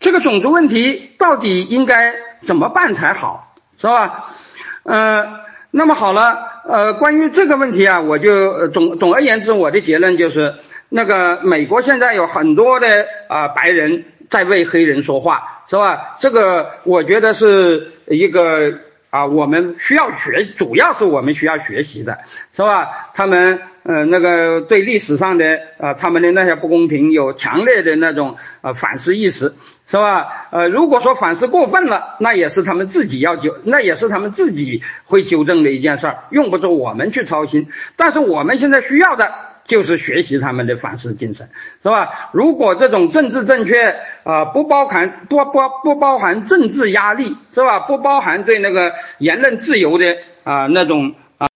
[0.00, 4.34] 这个种族问题到底应该怎么办才好，是吧？
[4.82, 5.40] 呃，
[5.70, 10.56] 那么好了，呃，关于这个问题啊，我就总总而言之，我的结论就是，
[10.88, 16.16] 那个美国现在有很多的啊白人在为黑人说话，是吧？
[16.18, 18.72] 这个我觉得是一个。
[19.14, 22.18] 啊，我们需要学，主要是我们需要学习的，
[22.52, 23.10] 是吧？
[23.14, 29.54] 他们呃那个对历史上的啊他们的那些不公平有强烈的那种呃反思意识，
[29.86, 30.48] 是吧？
[30.50, 37.68] 呃，如果说反思过分了，那也是他们自己要纠，那也是他们自己会纠正的一件事儿，用不着我们去操心。
[37.94, 39.32] 但是我们现在需要的。
[39.66, 41.48] 就是学习他们的反思精神，
[41.82, 42.30] 是吧？
[42.32, 47.80] 如果这种政治正确啊，不包含不不不包含政治压力，是吧？
[47.80, 51.48] 不包含对那个言论自由的啊那种啊，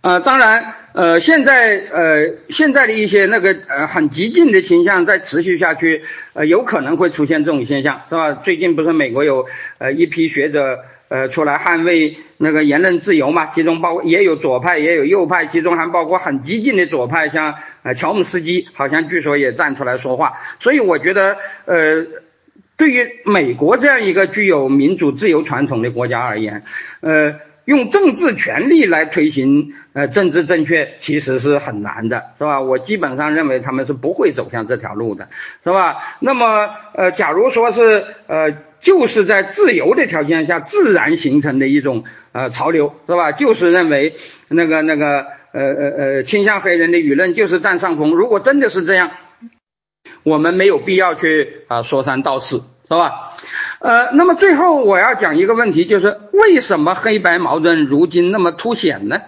[0.00, 8.32] 呃，当然，呃，现在呃现在的一些那个呃很激进的倾向再持续下去，呃，有可能会出现这种现象，是吧？
[8.32, 9.46] 最近不是美国有
[9.78, 10.78] 呃一批学者。
[11.12, 20.32] 呃，出来捍卫那个言论自由嘛，其中包括也有左派，也有右派，其中还包括很激进的左派，像呃乔姆斯基，好像据说也站出来说话。
[20.58, 21.36] 所以我觉得，
[21.66, 22.06] 呃，
[22.78, 26.64] 对于美国这样一个具有民主自由传统的国家而言，
[27.00, 27.34] 呃。
[27.64, 32.60] 用政治权力来推行呃政治正确，其实是很难的，是吧？
[32.60, 35.28] 我基本上认为他们是不会走向这条路的，
[35.62, 36.16] 是吧？
[36.20, 43.30] 那么呃，假如说是呃，就是在自由的条件下自然形成的一种呃潮流，是吧？
[43.32, 44.16] 就是认为
[44.48, 48.10] 那个那个呃呃呃倾向黑人的舆论就是占上风。
[48.14, 49.12] 如果真的是这样，
[50.24, 52.58] 我们没有必要去啊说三道四，
[52.88, 53.36] 是吧？
[53.82, 59.20] 呃，那么最后我要讲一个问题，就是为什么黑白矛盾如今那么凸显呢？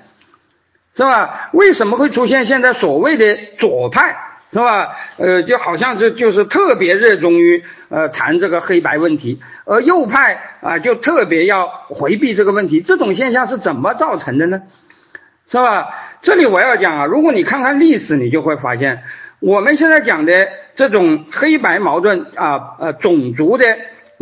[0.96, 1.50] 是吧？
[1.52, 4.16] 为什么会出现现在所谓的左派，
[4.52, 4.94] 是吧？
[5.18, 14.62] 呃，就好像是就是特别热衷于呃谈这个黑白问题，而右派啊就特别要回避这个问题，这种现象是怎么造成的呢？
[15.50, 15.88] 是吧？
[16.22, 19.02] 这里我要讲啊，如果你看看历史，你就会发现，
[19.40, 23.64] 我们现在讲的这种黑白矛盾啊，呃，种族的。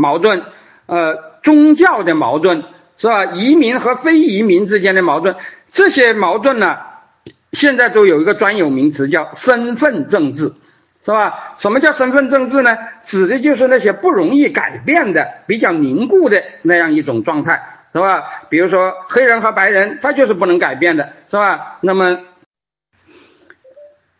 [0.03, 0.43] 矛盾，
[0.87, 2.65] 呃，宗教的矛盾
[2.99, 3.25] 是吧？
[3.27, 5.37] 移民和非移民之间的矛盾，
[5.71, 6.79] 这些矛盾呢，
[7.53, 10.53] 现在都有一个专有名词叫身份政治，
[11.05, 11.55] 是吧？
[11.57, 12.77] 什么叫身份政治呢？
[13.05, 18.25] 指的就是那些不容易改变的、比较凝固的那样一种状态，是吧？
[18.51, 21.79] 比如说黑人和白人，他就是不能改变的，是吧？
[21.81, 22.19] 那么，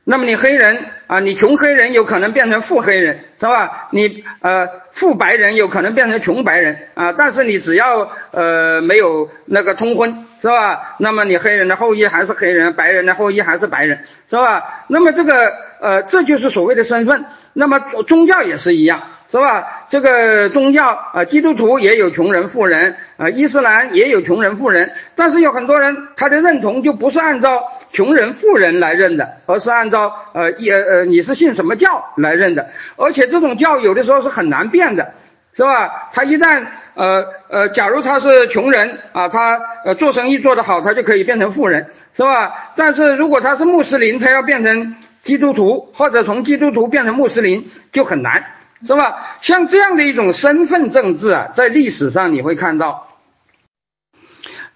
[0.05, 3.89] 那么你黑人啊，你穷黑人有可能变成富黑人，是吧？
[3.91, 4.69] 你呃。
[4.93, 10.97] 富白人有可能变成穷白人啊，但是你只要呃没有那个通婚是吧？
[10.99, 14.85] 那么你黑人的后裔还是黑人，白人的后裔还是白人是吧？
[14.89, 15.51] 那么这个
[15.81, 17.25] 呃这就是所谓的身份。
[17.55, 19.87] 那么宗教也是一样是吧？
[19.89, 34.95] 这个宗教啊，基督徒也有穷人富人啊，伊斯兰也有穷人富人，但是有很多人他的认同就不是按照穷人富人来认的，而是按照呃也呃你是信什么教来认的，而且这种教有的时候是很难变。
[34.95, 35.15] 的
[35.55, 36.09] 是吧？
[36.13, 42.73] 他一旦呃呃，假如他是穷人啊，他呃做生意做得好，他就可以变成富人，是吧？
[42.75, 48.45] 但是如果他是穆斯林，他要变成基督徒，或者从基督徒变成穆斯林就很难，
[48.87, 49.39] 是吧？
[49.41, 53.09] 像这样的一种身份政治啊，在历史上你会看到，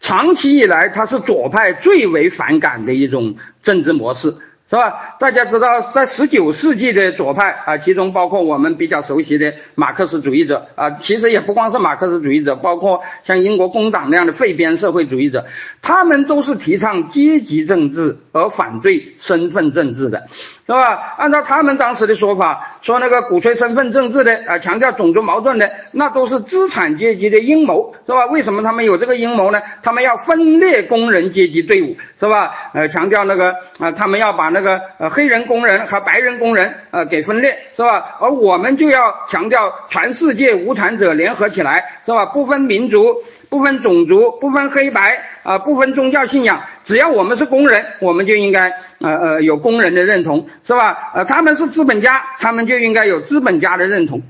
[0.00, 4.36] 长期以来它是左派最为反感的一种政治模式。
[4.69, 5.14] 是吧？
[5.21, 15.47] 大家知道，在十九世纪的左派啊，其中包括我们比较熟悉的马克思主义者啊，其实也不光是马克思主义者，包括像英国工党那样的废边社会主义者，
[15.83, 20.27] 他们都是提倡阶级政治而反对身份政治的，
[20.67, 21.14] 是吧？
[21.17, 28.27] 按照他们当时的说法，说那个鼓吹身份政治的啊，强调种族矛盾的，那都是资产阶级的阴谋，是吧？
[28.27, 29.62] 为什么他们有这个阴谋呢？
[29.85, 32.53] 他们要分裂工人阶级队伍，是吧？
[32.75, 34.55] 呃，强调那个啊，他们要把那。
[34.57, 38.16] 那个呃黑人工人和白人工人呃给分裂是吧？
[38.22, 42.24] 而我们就要强调全世界无产者联合起来是吧？
[42.24, 48.70] 不分民族、不分种族、不分黑白啊，不分宗教信仰，只要我们是工人，我们就应该
[49.02, 51.12] 呃呃有工人的认同是吧？
[51.14, 54.22] 呃他们是资本家，他们就应该有资本家的认同。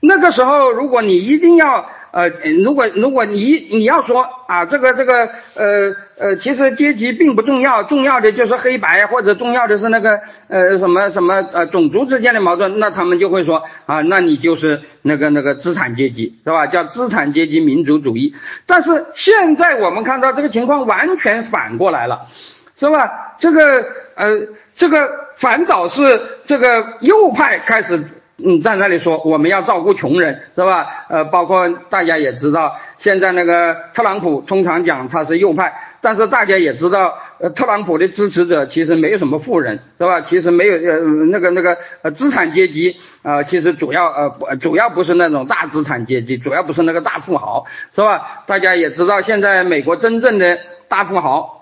[0.00, 1.90] 那个时候，如果你一定要。
[2.12, 2.28] 呃，
[2.62, 3.38] 如果如果你
[3.70, 16.66] 你要说啊，这个这个呃呃，其实阶级并不重要，重要的就是黑白，或者重要的是那个呃什么什么呃种族之间的矛盾，那他们就会说啊，那你就是那个那个资产阶级是吧？
[16.66, 18.34] 叫资产阶级民族主义。
[18.66, 22.28] 但是现在我们看到这个情况完全反过来了，
[22.76, 23.34] 是吧？
[23.38, 23.86] 这个
[24.16, 28.04] 呃这个反倒是这个右派开始。
[28.44, 30.86] 嗯，在那里说我们要照顾穷人，是吧？
[31.08, 40.20] 呃，包括大家也知道，现在那个特朗普通常讲他是右派，但是大家也知道，呃，特朗普的支持者其实没有什么富人，是吧？
[40.20, 48.42] 其实没有呃那个那个呃资产阶级啊，其实主要呃不主要不是那种大资产阶级，主要不是那个大富豪，是吧？
[48.46, 51.61] 大家也知道，现在美国真正的大富豪，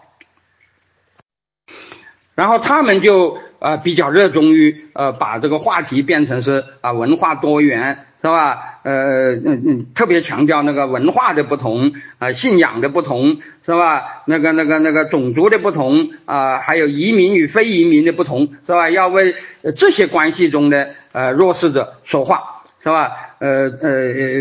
[2.40, 3.36] 然后他们就。
[3.62, 8.78] 呃，比较热衷于呃把这个话题变成是啊文化多元是吧？
[8.84, 14.22] 呃嗯嗯，特别强调那个文化的不同啊，信仰的不同是吧？
[14.24, 18.88] 那个那个那个种族的不同啊，还有移民与非移民的不同是吧？
[18.88, 19.36] 要为
[19.76, 23.12] 这些关系中的呃弱势者说话是吧？
[23.40, 23.90] 呃呃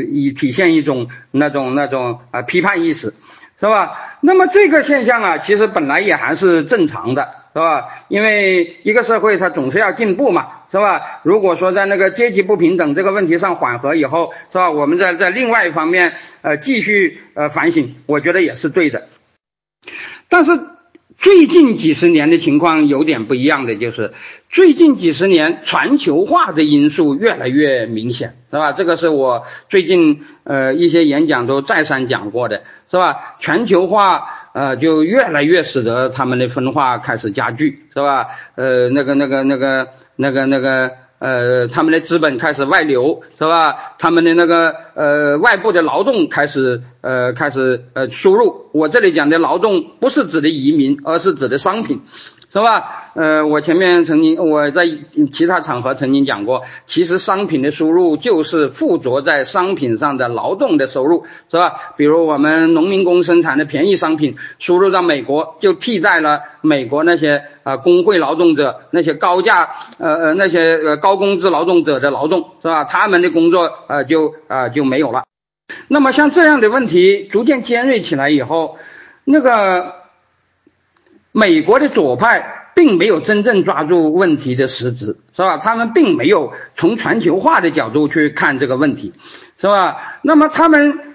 [0.09, 3.13] 以体现一种那种那种啊批判意识
[3.59, 4.17] 是吧？
[4.21, 7.38] 那么这个现象啊，其实本来也还是正常的。
[7.51, 8.05] 是吧？
[8.09, 11.21] 因为一个社会它总是要进步嘛，是吧？
[11.23, 14.69] 如果说在那个阶级不平等这个问题上缓和以后，是吧？
[14.69, 19.07] 我们在在另外一方面呃继续呃反省，我觉得也是对的。
[20.29, 20.51] 但是
[21.17, 24.13] 最近几十年的情况有点不一样的，就是
[24.49, 28.73] 最近几十年全球化的因素越来越明显，是吧？
[28.73, 33.35] 这个是我最近呃一些演讲都再三讲过的，是吧？
[33.39, 34.38] 全球化。
[34.53, 38.27] 呃，就越来越使得他们的分化开始加剧，是吧？
[38.55, 43.95] 呃，那个、那个、那个、那个、那个，呃，他们的资本开始外流，是吧？
[43.99, 48.69] 他们的那个呃外部的劳动开始呃开始呃输入。
[48.73, 52.01] 我这里讲的劳动不是指的移民，而是指的商品。
[52.51, 53.11] 是吧？
[53.13, 54.87] 呃，我前面曾经我在
[55.31, 61.93] 其他场合曾经讲过，其实商品的输入就是附着在商品上的劳动的收入，是吧？
[61.95, 69.69] 比如我们农民工生产的便宜商品输入到美国，就替代了美国那些啊工会劳动者那些高价
[69.99, 72.83] 呃呃那些呃高工资劳动者的劳动，是吧？
[72.83, 75.23] 他们的工作呃就啊就没有了。
[75.87, 78.79] 那么像这样的问题逐渐尖锐起来以后，
[79.23, 79.98] 那个。
[81.31, 85.57] 美国的左派并没有真正抓住问题的实质，是吧？
[85.57, 89.13] 他们并没有从全球化的角度去看这个问题，
[89.59, 90.19] 是吧？
[90.21, 91.13] 那么他们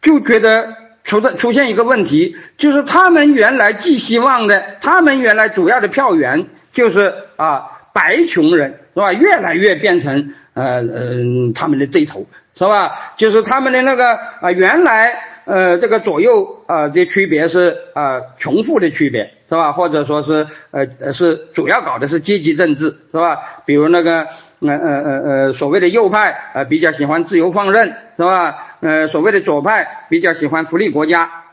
[0.00, 0.74] 就觉得
[1.04, 9.12] 出的出现一个问题，就是他们原来寄希望的，他们原来主要的票源就是啊白穷人，是吧？
[9.12, 13.14] 越来越变成呃呃他们的这头，是吧？
[13.16, 15.35] 就是他们的那个啊原来。
[15.46, 19.70] 呃，这个左右啊，这区别是啊，穷富的区别是吧？
[19.70, 23.38] 或者说是呃，是主要搞的是阶级政治是吧？
[23.64, 24.26] 比如那个
[24.58, 28.76] 呃呃呃呃，所谓的右派呃比较喜欢自由放任是吧？
[28.80, 31.44] 呃，所谓的左派比较喜欢福利国家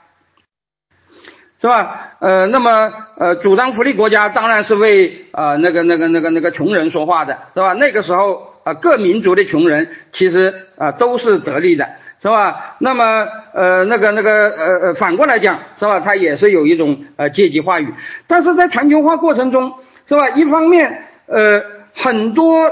[1.62, 2.16] 是吧？
[2.18, 7.74] 呃，那么呃，主张福利国家当然是为啊那个那个那个那个穷人说话的是吧？
[7.74, 11.90] 那个时候啊，各民族的穷人其实啊都是得利的。
[12.24, 12.78] 是吧？
[12.80, 16.00] 那么，呃，那个，那个，呃，呃，反过来讲，是吧？
[16.00, 17.94] 它也是有一种呃阶级话语，
[18.28, 19.74] 但是在全球化过程中，
[20.08, 20.30] 是吧？
[20.30, 21.62] 一方面，呃，
[21.94, 22.72] 很多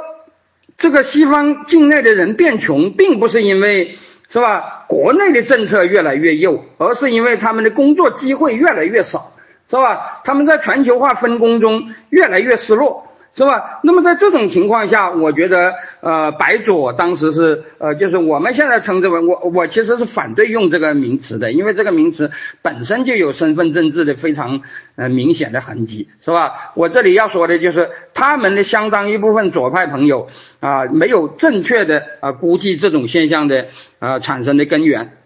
[0.77, 3.97] 这个西方境内的人变穷，并不是因为
[4.29, 4.85] 是吧？
[4.87, 9.33] 国内的政策越来越右，而是因为他们的工作机会越来越少，
[9.69, 10.21] 是吧？
[10.23, 13.10] 他们在全球化分工中越来越失落。
[13.33, 13.79] 是吧？
[13.81, 22.29] 那么在这种情况下，我觉得，呃，白左当时是，呃，就是我们现在称之为我，我其实是反对用这个名词的，因为这个名词
[22.61, 24.61] 本身就有身份政治的非常
[24.95, 26.73] 呃明显的痕迹，是吧？
[26.75, 30.27] 我这里要说的就是，他们的相当一部分左派朋友
[30.59, 33.65] 啊，没有正确的啊估计这种现象的
[33.99, 35.17] 啊产生的根源。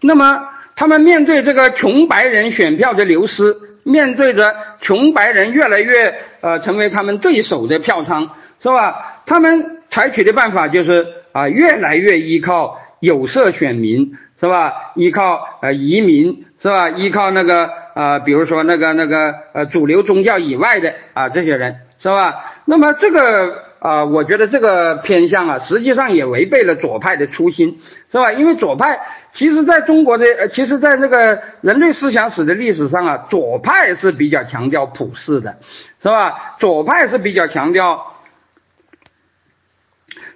[0.00, 3.56] 那么，他们面对这个穷白人选票的流失。
[3.82, 8.30] 面对着穷白人越来越呃成为他们对手的票仓，
[8.60, 9.22] 是吧？
[9.26, 14.92] 他们采取的办法就是啊，越来越依靠有色选民，是吧？
[14.94, 16.90] 依靠呃移民，是吧？
[16.90, 22.52] 依靠那个啊，比如说那个那个呃主流宗教以外的啊这些人，是吧？
[22.64, 23.71] 那么这个。
[23.82, 27.80] 啊，我觉得这个偏向啊，实际上也违背了左派的初心，
[28.12, 28.30] 是吧？
[28.30, 29.00] 因为左派
[29.32, 35.58] 其实在中国的，呃，其实在那个人类思想史的历史上啊，左派是比较强调普世的，
[36.00, 36.54] 是吧？
[36.60, 38.14] 左派是比较强调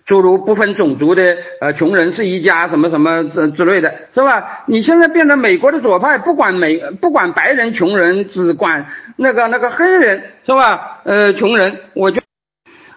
[0.05, 4.64] 诸如不分种族的，呃，穷人是一家，什么什么之之类的，是吧？
[4.66, 11.02] 你现在变成美国的左派，不管美，不管白人穷人，只管那个那个黑人，是吧？
[11.05, 12.26] 呃，穷人，我就。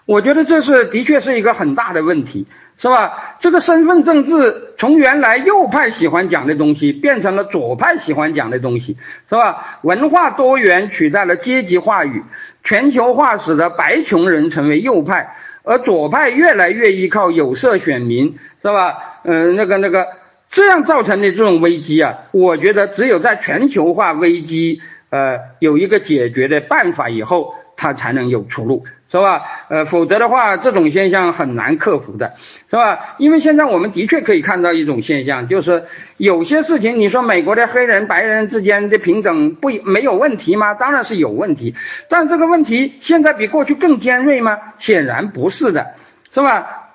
[0.09, 2.47] 我觉得这是的确是一个很大的问题，
[2.79, 3.35] 是吧？
[3.39, 8.97] 这个身份政治从原来右派喜欢讲的东西，变成了左派喜欢讲的东西，
[9.29, 9.77] 是吧？
[9.83, 12.23] 文化多元取代了阶级话语，
[12.63, 19.19] 全球化使得白穷人成为右派，而左派越来越依靠有色选民，是吧？
[19.25, 20.07] 嗯，那个那个，
[20.49, 24.81] 这样造成的这种危机啊，我觉得只有在全球化危机
[25.11, 28.85] 呃有一个解决的办法以后，它才能有出路。
[29.11, 29.41] 是吧？
[29.69, 32.33] 呃，否则的话，这种现象很难克服的，
[32.69, 33.15] 是吧？
[33.17, 35.85] 因为现在我们的确可以看到一种现象，就是
[36.17, 40.75] 有些事情，你说美国的黑人、白人之间的平等不没有问题吗？
[40.75, 41.73] 当然是有问题，
[42.07, 44.59] 但这个问题现在比过去更尖锐吗？
[44.77, 45.87] 显然不是的，
[46.31, 46.88] 是吧？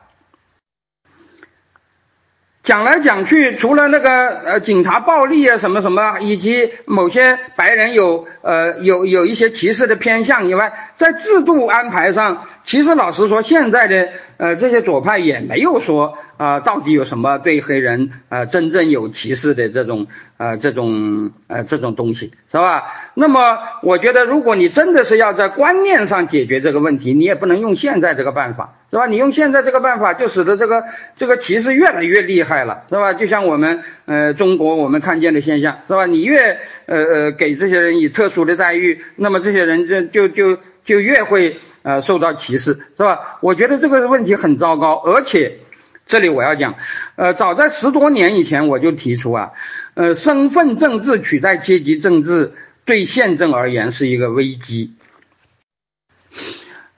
[2.64, 14.08] 讲来讲去，除了那个呃警察暴力啊什么什么，以及某些白人有呃有有一些歧视的偏向以外，在制度安排上，其实老实说，现在的
[14.38, 20.06] 呃这些左派也没有说啊到底有什么对黑人啊真正有歧视的这种
[20.36, 22.84] 呃这种呃这种东西，是吧？
[23.14, 28.74] 那么我觉得，如果你真的是要在观念上解决这个问题，你也不能用现在这个办法。
[28.90, 29.06] 是吧？
[29.06, 30.84] 你用现在这个办法，就使得这个
[31.16, 33.12] 这个歧视越来越厉害了，是吧？
[33.12, 36.06] 就像我们呃中国我们看见的现象，是吧？
[36.06, 43.38] 你越呃呃给这些人以特殊的待遇，那么这些人就就就就越会呃受到歧视，是吧？
[43.40, 45.58] 我觉得这个问题很糟糕，而且
[46.06, 46.74] 这里我要讲，
[47.16, 49.52] 呃，早在十多年以前我就提出啊，
[49.94, 52.52] 呃，身份政治取代阶级政治，
[52.84, 54.94] 对宪政而言是一个危机。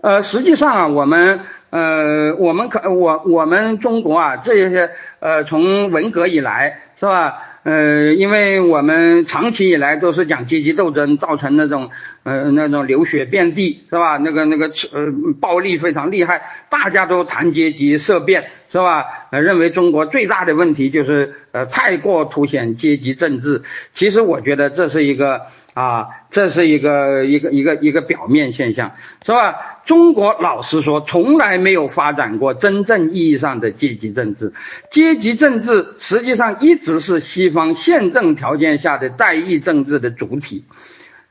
[0.00, 1.40] 呃，实际上啊，我们。
[1.68, 7.55] 呃，我们可我我们中国啊，这些呃，从文革以来是吧？
[7.66, 11.90] 呃，因为我们长期以来都是讲阶级斗争，造成那种
[12.22, 14.18] 呃那种流血遍地是吧？
[14.18, 19.05] 那个那个呃暴力非常厉害，大家都谈阶级色变是吧？
[19.32, 23.64] 呃，认为中国最大的问题就是呃太过凸显阶级政治。
[23.93, 25.40] 其实我觉得这是一个。
[25.76, 28.92] 啊，这是一个一个一个一个表面现象，
[29.26, 29.82] 是吧？
[29.84, 34.54] 中国老实说，从来没有发展过真正意义上的阶级政治。
[34.90, 40.64] 阶级政治实际上一直是西方宪政条件下的代议政治的主体，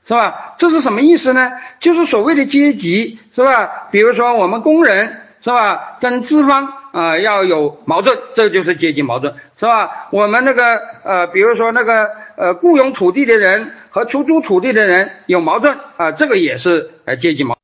[0.06, 0.54] 是吧？
[0.60, 1.54] 这是什么意思呢？
[1.80, 3.88] 就是所谓的阶级，是吧？
[3.90, 5.98] 比如说我们工人，是吧？
[6.00, 10.08] 跟资方啊要有矛盾，这就是阶级矛盾，是吧？
[10.12, 13.72] 我们那个呃，比如说那个呃，雇佣土地的人。
[13.96, 17.56] 和出租土地的人有矛盾啊，这个也是呃阶级矛。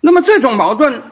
[0.00, 1.04] 那么这种矛盾，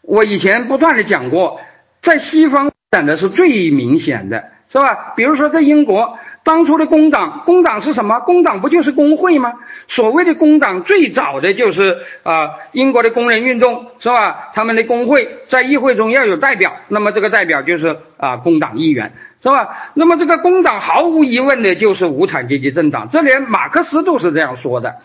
[0.00, 1.60] 我以前不断的讲过，
[2.00, 5.12] 在西方展的是最明显的，是吧？
[5.16, 6.18] 比如说在英国。
[6.44, 8.20] 当初的工党，工党是什么？
[8.20, 9.54] 工党不就是工会吗？
[9.88, 14.50] 所谓的工党，最早的就是啊，英国的工人运动，是吧？
[14.52, 19.14] 他们的工会在议会中要有代表，那么这个代表就是啊，工党议员，
[19.44, 19.92] 是吧？
[19.92, 24.96] 那么这个工党毫无疑问的就是无产阶级政党，这连马克思都是这样说的。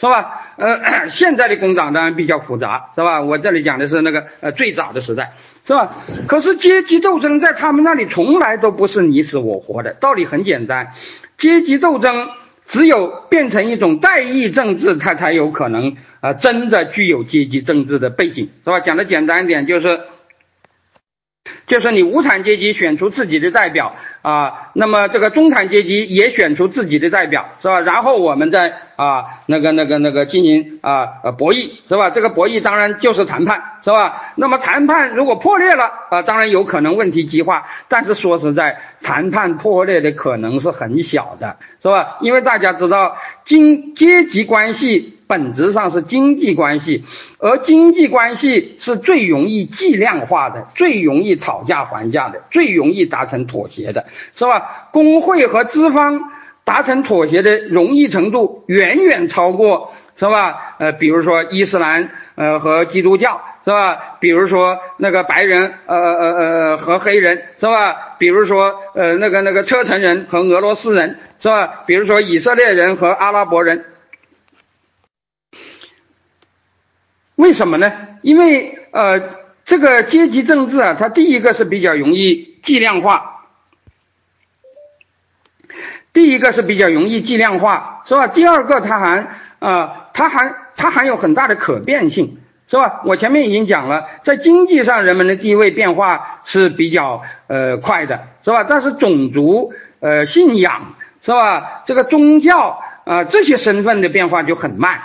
[0.00, 0.52] 是吧？
[0.56, 3.20] 呃， 现在的工党当然比较复杂，是吧？
[3.20, 5.32] 我这里讲的是那个呃最早的时代，
[5.66, 5.96] 是吧？
[6.28, 10.92] 可是阶级斗争在他们那里从来都不是你死我活的，道理很简单，
[11.36, 12.28] 阶级斗争
[12.64, 18.78] 只有变成一种代议政治，它才有可能啊真的具有阶级政治的背景，是吧？
[18.78, 19.98] 讲的简单一点就是。
[21.68, 27.80] 就是你无产阶级选出自己的代表啊，那么这个中产阶级也选出自己的代表，是吧？
[27.80, 32.10] 然后我们再啊那个那个那个进行啊呃博弈，是吧？
[32.10, 34.32] 这个博弈当然就是谈判，是吧？
[34.34, 42.16] 那么谈判如果破裂了啊，当然有可能问题激化，但是说实在，谈判破裂的可能是很小的，是吧？
[42.22, 45.17] 因为大家知道，经阶级关系。
[45.28, 47.04] 本质上是经济关系，
[47.38, 54.88] 而经济关系是最容易计量化的，最容易讨价还价的，最容易达成妥协的，是吧？
[54.90, 56.30] 工会和资方
[56.64, 60.76] 达成妥协的容易程度远远超过，是吧？
[60.78, 64.16] 呃，比如说伊斯兰呃和基督教，是吧？
[64.20, 68.16] 比如说那个白人呃呃呃和黑人，是吧？
[68.18, 71.84] 比如说呃那个那个车臣人和俄罗斯人，是吧？
[71.86, 73.84] 比如说以色列人和阿拉伯人。
[77.38, 77.92] 为什么呢？
[78.22, 79.30] 因为呃，
[79.64, 83.44] 这个阶级政治啊，它第一个是比较容易计量化，
[86.12, 88.26] 第一个是比较容易计量化，是吧？
[88.26, 93.02] 第二个，它还啊，它还它还有很大的可变性，是吧？
[93.04, 98.64] 我前面已经讲了，在经济上人们的地位变化是比较呃快的，是吧？
[98.64, 101.84] 但是种族呃信仰是吧？
[101.86, 104.98] 这个宗教啊这些身份的变化就很慢。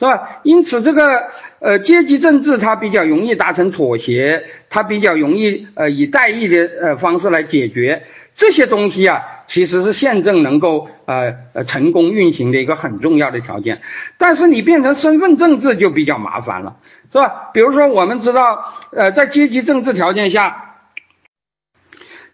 [0.00, 0.40] 是吧？
[0.44, 1.28] 因此，这个
[1.58, 8.04] 呃阶级政治它比较容易达成妥协，它比较容易呃以代议的呃方式来解决
[8.34, 9.20] 这些东西啊。
[9.46, 13.82] 其实是宪政能够呃呃成功运行的一个很重要的条件。
[14.16, 16.76] 但是你变成身份政治就比较麻烦了，
[17.12, 17.50] 是吧？
[17.52, 20.76] 比如说我们知道，呃，在阶级政治条件下，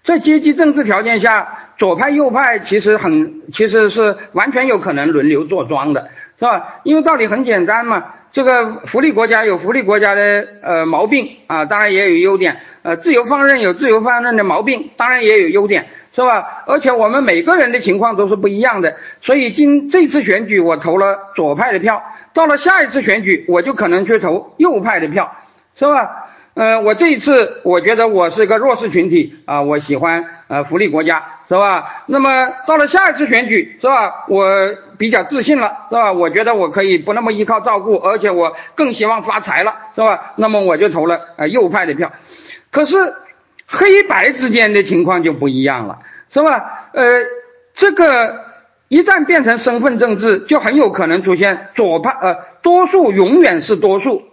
[0.05, 6.81] 在阶级政治条件下，左派右派其实很其实是完全有可能轮流坐庄的，是吧？
[6.85, 8.13] 因为道理很简单嘛。
[8.33, 12.59] 这个福利国家有福利国家的呃毛病啊，当然也有优点。
[12.83, 16.63] 呃，自由放任有自由放任的毛病，当然也有优点，是吧？
[16.67, 22.03] 而且我们每个人的情况都是不一样的，所以今这次选举我投了左派的票，
[22.35, 25.35] 到了下一次选举我就可能去投右派的票，
[25.75, 26.27] 是吧？
[26.55, 32.05] 呃，我这一次我觉得我是一个弱势群体啊，我喜欢呃福利国家，是吧？
[32.07, 34.25] 那么到了下一次选举，是吧？
[34.29, 36.13] 我比较自信了，是吧？
[36.13, 40.33] 我觉得我可以不那么依靠照顾，而且我更希望发财了，是吧？
[40.37, 42.13] 那么我就投了呃右派的票。
[42.71, 43.15] 可是
[43.67, 46.01] 黑白之间的情况就不一样了，
[46.31, 46.89] 是吧？
[46.93, 47.05] 呃，
[47.75, 48.45] 这个
[48.89, 54.25] 一旦变成身份政治，就很有可能出现左派呃多数永远是多数。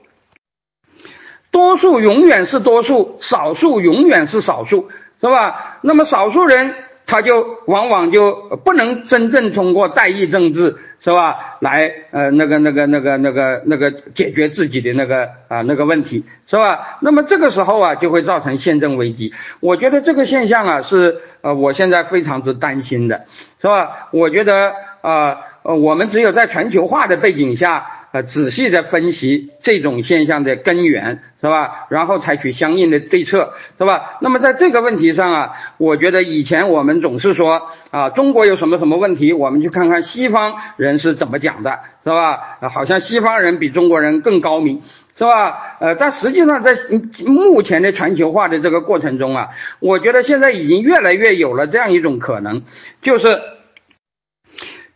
[1.52, 4.90] 多数永远是多数，少数永远是少数，
[5.22, 5.77] 是吧？
[5.81, 6.73] 那么少数人
[7.05, 11.57] 他就往往就不能真正通过代议政治，是吧？
[11.59, 16.97] 来呃那个那个那个那个那个解决自己的那个啊那个问题，是吧？
[17.01, 19.34] 那么这个时候啊就会造成宪政危机。
[19.59, 23.25] 我觉得这个现象啊是呃我现在非常之担心的，
[23.61, 24.07] 是吧？
[24.11, 27.99] 我觉得啊呃我们只有在全球化的背景下。
[28.14, 31.88] 呃，仔细的分析这种现象的根源，是吧？
[31.90, 34.19] 然后采取相应的对策，是吧？
[34.22, 42.60] 那么在这个问题上啊，我觉得以前我们总是说啊，中国有什么什么问题，我们去看看西方人是怎么讲的，是吧？
[42.69, 44.84] 好像西方人比中国人更高明，
[45.18, 45.77] 是吧？
[45.80, 46.77] 呃，但实际上在
[47.26, 49.48] 目前的全球化的这个过程中啊，
[49.80, 52.61] 我觉得现在已经越来越有了这样一种可能，
[53.02, 53.41] 就是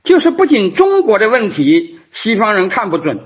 [0.03, 1.96] 就是不仅中国的问题。
[2.19, 3.19] 西方人看不准，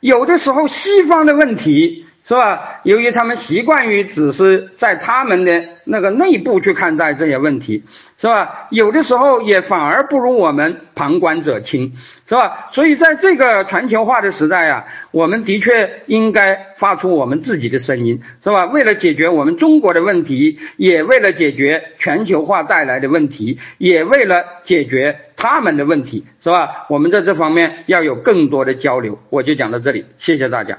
[0.00, 2.80] 有的时候西方的问题是吧？
[2.84, 7.84] 由于他们习惯于只是在他们的那个内部去看待这些问题，
[8.16, 8.66] 是吧？
[8.70, 11.92] 有的时候也反而不如我们旁观者清，
[12.26, 12.68] 是吧？
[12.72, 18.64] 所以在这个全球化的时代啊，我们的确应该发出我们自己的声音，是吧？
[18.64, 25.20] 为了解决我们中国的问题，也为了解决全球化带来的问题，也为了解决。
[25.36, 26.86] 他们的问题是吧？
[26.88, 29.18] 我们在这方面要有更多的交流。
[29.28, 30.78] 我就讲到这里，谢谢大家。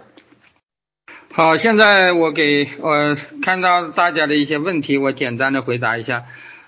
[1.37, 3.13] 好，现在我给我
[3.43, 6.23] 看到大家的一些问题，我简单的回答一下。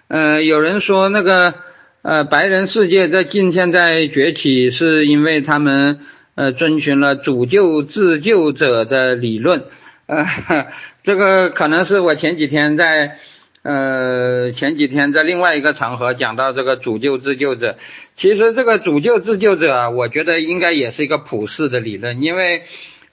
[0.10, 1.54] 呃，有人说那个
[2.02, 6.02] 呃白人世界在近现在崛起，是因为他们
[6.36, 9.64] 呃遵循了主救自救者的理论。
[10.06, 10.26] 呃，
[11.02, 13.20] 这个可能是我前几天在。
[13.64, 17.78] 呃，前几天在另外一个场合讲到这个主救自救者，
[18.16, 22.64] 其实这个主救自救者，我觉得应该也是一个普世的理论，因为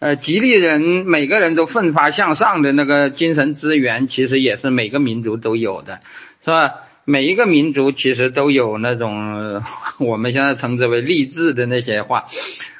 [0.04, 6.00] 呃，吉利人每个人都奋发向上的那个精神资源，其实也是每个民族都有的，
[6.44, 6.74] 是吧？
[7.06, 9.62] 每一个民族其实都有那种
[9.98, 12.26] 我们现在称之为励志的那些话，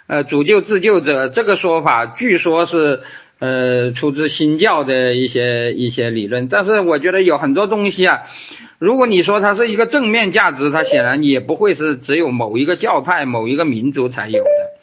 [0.07, 3.01] 呃，主救自救者这个说法，据说是。
[3.41, 8.23] 呃，出自新教的一些一些理论，但是我觉得有很多东西啊，
[8.79, 14.74] 如果你说它是一个正面价值，它显然也不会是只有某一个教派、某一个民族才有的。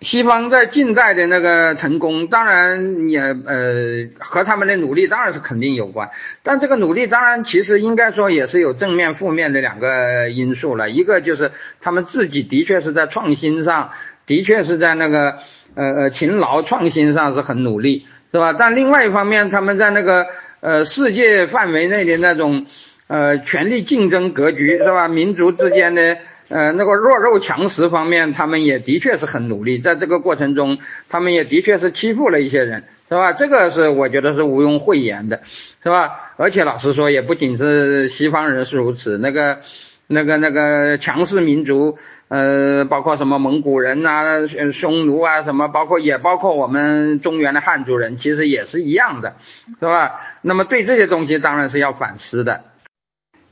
[0.00, 6.10] 西方在近代的那个成功，当然也呃和他们的努力当然是肯定有关，
[6.42, 10.90] 但这个努力当然其实应该说也是有正面、负面的两个因素了。
[10.90, 13.90] 一个就是他们自己的确是在创新上，
[14.26, 15.38] 的确是在那个。
[15.72, 18.52] 呃呃，勤劳创新上是很努力，是吧？
[18.52, 20.26] 但另外一方面，他们在那个
[20.58, 22.66] 呃世界范围内的那种
[23.06, 25.06] 呃权力竞争格局，是吧？
[25.06, 26.16] 民族之间的
[26.50, 29.78] 呃那个弱肉强食方面，他们也的确是很努力。
[29.78, 30.78] 在这个过程中，
[31.08, 33.32] 他们也的确是欺负了一些人，是吧？
[33.32, 35.40] 这个是我觉得是毋庸讳言的，
[35.82, 36.32] 是吧？
[36.36, 39.60] 而且老实说，也不仅是西方人是如此，那个
[40.06, 41.98] 那个那个强势民族。
[42.28, 49.34] 呃，包括什么蒙古人呐、匈奴啊，什么，包括也包括我们中原的汉族人，其实也是一样的，
[49.80, 50.20] 是吧？
[50.40, 52.60] 那么对这些东西当然是要反思的。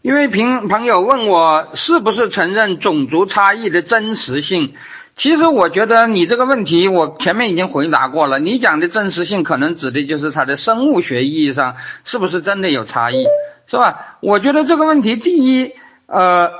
[0.03, 4.75] 因为平朋友问我是不是承认种族差异的真实性，
[5.17, 8.39] 其实我觉得你这个问题我前面已经回答过了。
[8.39, 13.25] 你讲的真实性可能指的就是它的生物学意义上是不是真的有差异，
[13.67, 14.19] 是吧？
[14.21, 15.73] 我觉得这个问题第一，
[16.07, 16.51] 呃。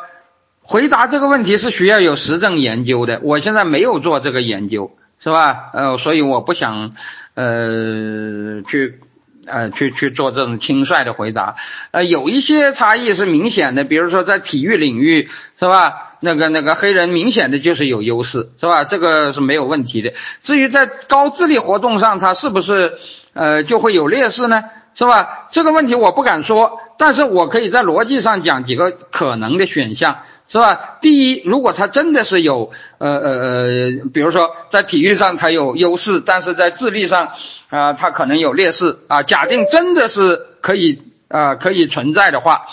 [0.71, 5.71] 回答这个问题是需要有实证研究的，我现在没有做这个研究，是吧？
[5.73, 6.93] 呃，所以我不想，
[7.33, 9.01] 呃，去
[9.51, 11.57] 呃去去做这种轻率的回答。
[11.91, 16.17] 呃，有一些差异是明显的，比如说在体育领域，是吧？
[16.21, 18.85] 那个那个黑人明显的就是有优势，是吧？
[18.85, 20.13] 这个是没有问题的。
[20.43, 22.99] 至于在高智力活动上，他是不是
[23.35, 24.65] 呃就会有劣势呢？
[24.95, 25.47] 是吧？
[25.53, 30.19] 这个问题我不敢说，但是我可以在逻辑上讲几个可能的选项，
[30.49, 30.97] 是吧？
[31.03, 37.33] 第一，如果他真的是有呃呃呃，比如说在体育上他有优势，但是在智力上
[37.69, 39.23] 啊他可能有劣势啊。
[39.23, 42.67] 假定真的是可以啊可以存在的话。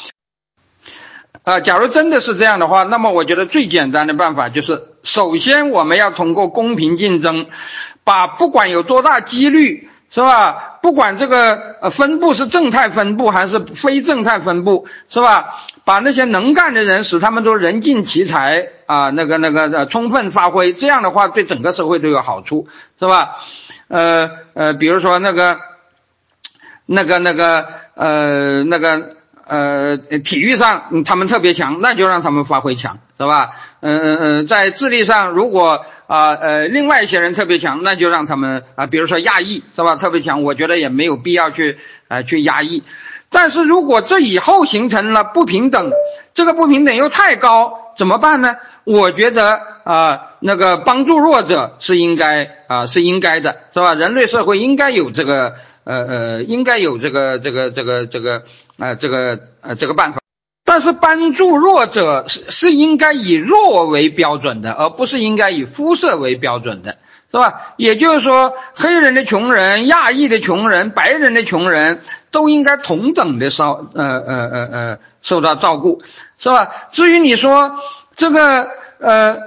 [1.44, 7.46] 啊，假如真的是这样的话，那么我觉得最简单的办法就是，首先我们要通过公平竞争，
[8.04, 10.78] 把不管有多大几率，是吧？
[10.82, 15.56] 不管这个呃分布是正态分布还是非正态分布，是吧？
[15.84, 22.68] 把那些能干的人使他们都人尽其才啊，那个那个呃充分发挥，这样的话对整个社会都有好处，
[23.00, 23.36] 是吧？
[23.88, 25.60] 呃呃，比如说那个
[26.86, 29.15] 那个那个呃那个。
[29.48, 33.52] 呃，体育上他们特别强，那就让他们发挥强，是吧？
[33.80, 39.96] 嗯嗯嗯，在智力上，如果啊呃另外一些人特别强，那就让他们啊，比如说亚裔，是吧？
[39.98, 41.78] 特别强，我觉得也没有必要去
[42.08, 42.84] 啊去压抑。
[43.30, 45.92] 但是如果这以后形成了不平等，
[46.34, 48.56] 这个不平等又太高，怎么办呢？
[48.84, 53.94] 我觉得啊，那个帮助弱者是应该啊是应该的，是吧？
[53.94, 55.56] 人类社会应该有这个。
[55.86, 58.44] 呃呃，应该有这个这个这个这个
[58.78, 60.20] 呃这个呃这个办法，
[60.66, 66.98] 但是帮助弱者是是应该以弱为标准的，而不是应该以肤色为标准的，
[67.32, 67.76] 是吧？
[67.78, 72.02] 也就是说，黑人的穷人、亚裔的穷人、白人的穷人
[72.32, 76.02] 都应该同等的受呃呃呃呃受到照顾，
[76.40, 76.68] 是吧？
[76.90, 77.80] 至于你说
[78.16, 79.38] 这个呃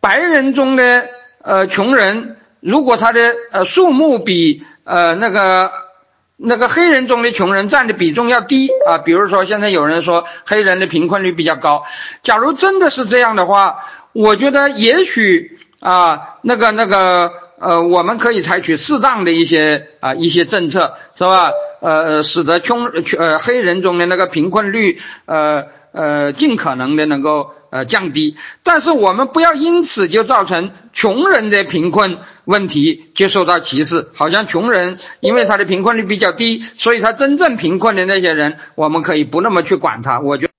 [0.00, 1.06] 白人中的
[1.42, 3.20] 呃穷人，如果他的
[3.50, 5.81] 呃数目比呃那个。
[6.44, 11.84] 那个黑人中的穷人占的比重要低啊，比如说现在有人说黑人的贫困率比较高，
[12.24, 13.76] 假如真的是这样的话，
[14.12, 21.52] 我觉得也许啊，那个那个呃，我们可以采取适当的一些啊一些政策，是吧？
[21.80, 22.86] 呃，使得穷
[23.18, 27.54] 呃黑人中的那个贫困率呃呃尽可能的能够。
[27.72, 40.20] 呃，降低，但是我们不要因此就造成穷人的贫困问题就受到歧视，好像穷人因为他的贫困率比较低，所以他真正贫困的那些人，我们可以不那么去管他。
[40.20, 40.50] 我觉，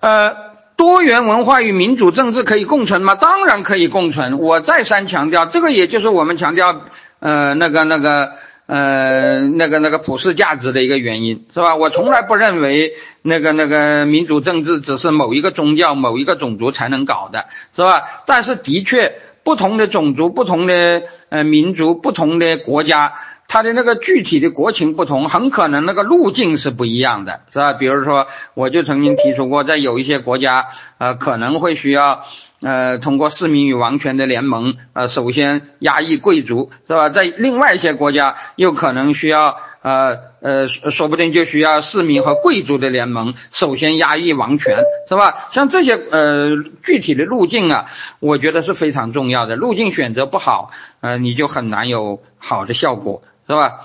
[0.00, 0.34] 呃，
[0.78, 3.14] 多元文化与民主政治可以共存吗？
[3.14, 4.38] 当然可以共存。
[4.38, 6.86] 我再三强调，这个也就是我们强调，
[7.18, 8.32] 呃，那个那个。
[8.66, 11.76] 呃，那个那个普世价值的一个原因是吧？
[11.76, 17.46] 我从来不认为那个那个民主政治只是某一个宗教、某一个种族才能搞的，
[17.76, 18.04] 是吧？
[18.26, 23.12] 但是的确，不同的种族、不同的呃民族、不同的国家，
[23.48, 27.74] 它的那个具体的国情不同，很可能那个路径是不一样的，是吧？
[27.74, 32.24] 比如说，我就曾经提出过，在有一些国家，呃，可能会需要。
[32.64, 37.10] 呃，通过市民与王权的联盟，呃，首先压抑贵族，是吧？
[37.10, 45.48] 在另外一些国家，又可能需要，呃呃，说不定就需要市民和贵族的联盟，首先压抑王权，是吧？
[45.52, 47.84] 像这些呃具体的路径啊，
[48.18, 49.56] 我觉得是非常重要的。
[49.56, 50.70] 路径选择不好，
[51.02, 53.80] 呃，你就很难有好的效果，是吧？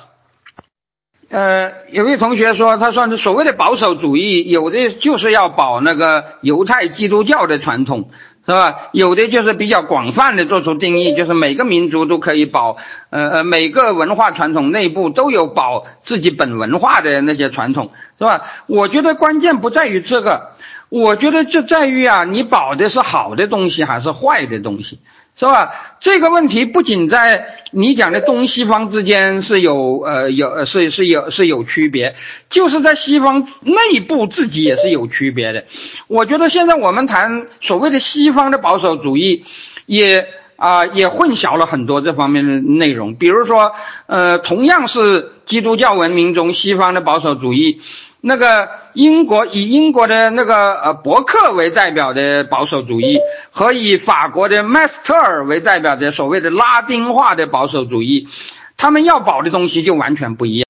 [1.32, 8.10] 呃，有位同学说，他说所谓的保守主义，有的就是要保那个犹太基督教的传统。
[8.50, 8.90] 是吧？
[8.94, 12.78] 有的就是比较广泛的做出定义，就是每个民族都可以保，
[13.12, 18.42] 呃呃，每个文化传统内部都有保自己本文化的那些传统，是吧？
[18.66, 20.54] 我觉得关键不在于这个，
[20.90, 25.00] 我觉得就在于啊，你保的是好的东西还是坏的东西。
[25.40, 25.72] 是吧？
[26.02, 32.16] 这个问题不仅在你讲的东西方之间是有呃有是是有是有区别，
[32.50, 35.64] 就是在西方内部自己也是有区别的。
[36.08, 39.46] 我觉得现在我们谈所谓的西方的保守主义，
[39.86, 43.16] 也啊也混淆了很多这方面的内容。
[43.16, 43.72] 比如说，
[44.08, 47.80] 呃，同样是基督教文明中西方的保守主义。
[48.22, 53.20] 那个英国以英国的那个呃伯克为代表的保守主义，
[53.50, 58.28] 和以法国的麦斯特尔为代表的所谓的拉丁化的保守主义，
[58.76, 60.66] 他们要保的东西就完全不一样。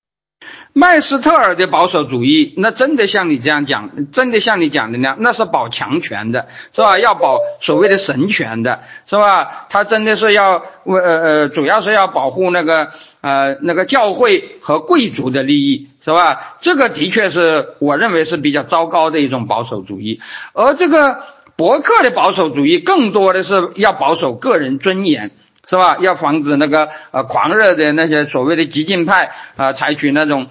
[0.72, 7.00] 麦斯特尔的保守主义，那真的像你这样讲，真的像你讲的那样，那是保强权的，是吧？
[7.00, 9.66] 要保所谓的神权的，是吧？
[9.70, 15.89] 他真的是要为呃呃，主要是要保护那个呃那个教会和贵族的利益。
[16.02, 16.56] 是吧？
[16.62, 20.22] 这个的确是我认为是比较糟糕的一种保守主义，
[20.54, 21.24] 而这个
[21.58, 25.32] 伯克的保守主义更多的是要保守个人尊严，
[25.68, 25.98] 是吧？
[26.00, 30.48] 要防止那个呃狂热的那些所谓的激进派啊，采取那种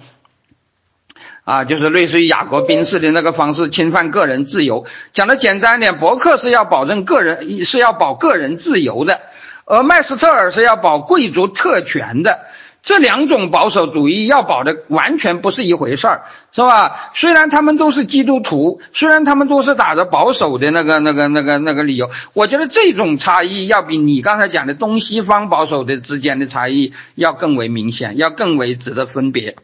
[1.45, 4.85] 啊，就是类似于雅各宾式的那个方式侵犯个人自由。
[5.13, 9.19] 讲的简单点，伯克是要保证个人是要保个人自由的，
[9.65, 12.41] 而麦斯特尔是要保贵族特权的。
[12.81, 17.11] 这两种保守主义要保的完全不是一回事儿，是吧？
[17.13, 29.55] 虽然他们都是基督徒，虽然他们都是打着保守的那个、那个、那个、那个理由，我觉得这种差异要比你刚才讲的东西方保守的之间的差异要更为明显，要更为值得分别。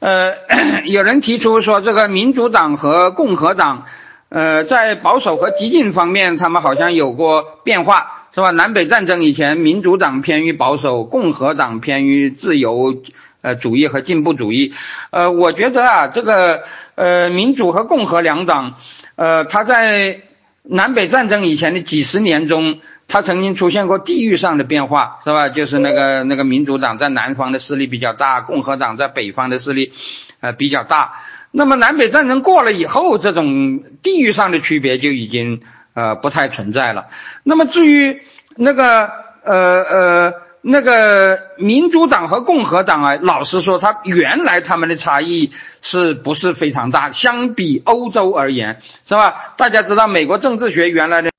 [0.00, 0.34] 呃，
[0.86, 3.84] 有人提出说，这个民主党和共和党，
[4.30, 8.22] 呃，在保守和激进方面，他们好像有过变化。
[8.34, 8.50] 是吧？
[8.50, 13.00] 南北战争以前，民主党偏于保守，共和党偏于自由，
[13.42, 14.74] 呃，主义和进步主义。
[15.10, 16.64] 呃，我觉得啊，这个
[16.96, 18.74] 呃，民主和共和两党，
[19.14, 20.22] 呃，它在
[20.64, 25.48] 南北战争以前的几十年中，它曾经出现过地域上的变化，是吧？
[25.48, 29.92] 就是那个那个民主党在南方的势力比较大，共和党在北方的势力，
[30.40, 31.12] 呃，比较大。
[31.52, 35.60] 那么南北战争过了以后，这种地域上的区别就已经。
[35.94, 37.06] 呃，不太存在了。
[37.44, 38.22] 那么至于
[38.56, 39.10] 那个
[39.42, 45.52] 呃呃那个民主党和共和党啊，老实说，他原来他们的差异
[45.82, 47.12] 是不是非常大？
[47.12, 49.54] 相比欧洲而言，是吧？
[49.56, 51.30] 大家知道美国政治学原来的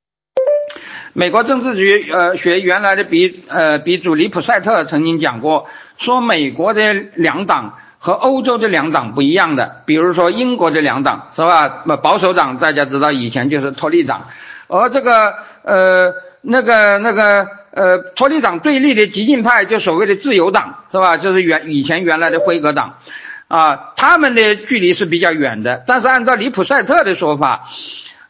[1.13, 5.67] 美国政治学呃学原来的比呃比主里普赛特曾经讲过，
[5.97, 7.77] 说美国的两党。
[8.05, 11.81] 和欧洲的两党不一样的，比如说英国的两党是吧？
[11.85, 14.27] 那保守党大家知道以前就是托利党，
[14.67, 15.33] 而这个
[15.63, 21.17] 呃那个那个呃托利党对立的激进派就所谓的自由党是吧？
[21.17, 22.99] 就是原以前原来的辉格党，
[23.47, 25.83] 啊，他们的距离是比较远的。
[25.87, 27.65] 但是按照里普赛特的说法，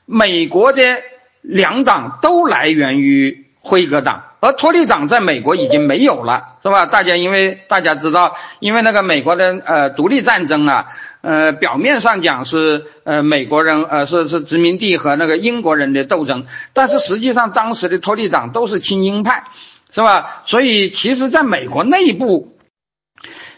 [0.05, 0.81] 美国的
[1.41, 4.23] 两党都来源于辉格党。
[4.41, 6.85] 而托利党在美国已经没有了，是吧？
[6.85, 10.85] 大家因为大家知道，因为那个美国的呃独立战争啊，
[11.21, 19.45] 呃表面上讲是呃美国人呃是是殖民地和那个英国人的斗争，但是实际上当时的托利党都是亲英派，
[19.89, 20.43] 是吧？
[20.45, 22.55] 所以其实在美国内部，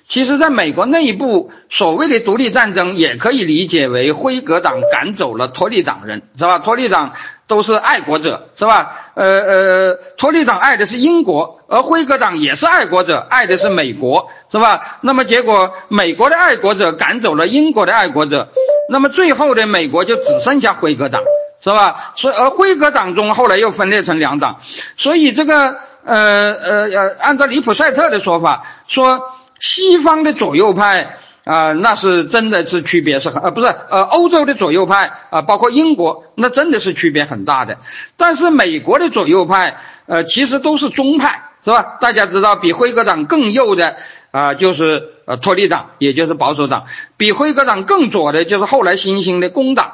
[0.07, 6.59] 其实在美国内部所谓的独立战争也可以理解为辉格党赶走了托利党人，是吧？
[6.59, 7.11] 托利党。
[7.47, 9.11] 都是爱国者，是吧？
[9.15, 14.99] 呃呃，托利党爱的是英国，而辉格党也是爱国者，爱的是美国，是吧？
[15.01, 18.49] 那么结果，美国的爱国者赶走了英国的爱国者，
[18.89, 21.23] 那么最后的美国就只剩下辉格党，
[21.61, 22.11] 是吧？
[22.15, 24.59] 所以而辉格党中后来又分裂成两党，
[24.97, 29.21] 所以这个呃呃呃，按照里普赛特的说法，说
[29.59, 31.17] 西方的左右派。
[31.47, 37.77] 啊，那是真的是区别是很呃，不是呃，欧洲的左右派啊，包括英国，那真的是区别很大的。
[38.17, 41.97] 但是美国的左右派，呃，其实都是中派，是吧？
[42.01, 43.95] 大家知道，比辉格党更右的
[44.31, 46.81] 啊，就是呃托利党，也就是保守党；
[47.15, 49.93] 比辉格党更左的，就是后来新兴的工党。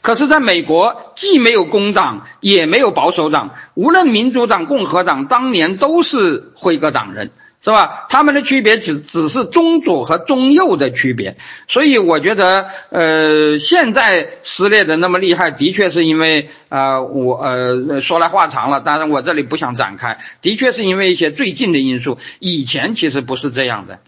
[0.00, 7.30] 可是，在美国，既没有工党，也没有保守党，无论民主党、共和党，当年都是辉格党人。
[7.64, 8.06] 是吧？
[8.08, 11.36] 他们的区别只只是中左和中右的区别，
[11.68, 24.00] 所以我觉得，呃，现在撕裂的那么厉害，的确是因为，呃，我呃说来话长了，当然我这里不想展开，的确是因为一些最近的因素，以前其实不是这样的。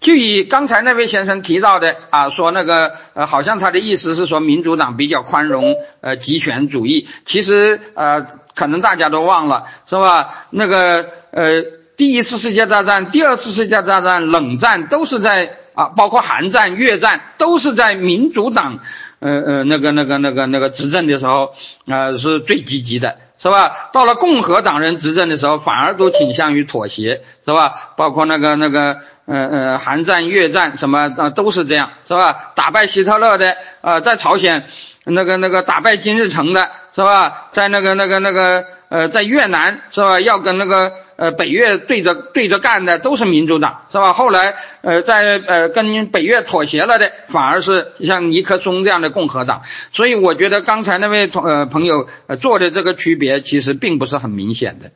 [0.00, 8.26] 就以刚才那位先生提到的啊，说那个呃，好像他的意思是说民主党比较宽容，呃，极权主义，其实呃，
[8.56, 10.46] 可能大家都忘了，是吧？
[10.50, 11.83] 那个呃。
[11.96, 18.80] 第一次世界大战、第二次世界大战、冷战都是在啊，包括韩战、越战都是在民主党，
[19.20, 21.52] 呃呃那个那个那个那个执政的时候
[21.86, 23.90] 啊是最积极的，是吧？
[23.92, 27.92] 到了共和党人执政的时候，反而都倾向于妥协，是吧？
[27.96, 32.52] 包括那个那个呃呃韩战、越战什么啊都是这样，是吧？
[32.54, 34.66] 打败希特勒的啊，在朝鲜
[35.04, 37.48] 那个那个打败金日成的，是吧？
[37.52, 40.20] 在那个那个那个呃在越南是吧？
[40.20, 40.92] 要跟那个。
[41.16, 44.12] 呃，北越对着对着干的都是民主党，是吧？
[44.12, 49.62] 后来，呃，在呃跟北越妥协了的，反而是像尼克松这样的共和党。
[49.92, 54.90] 所以，我觉得刚才那位同呃朋友呃做的这个区别，其实并不是很明显的。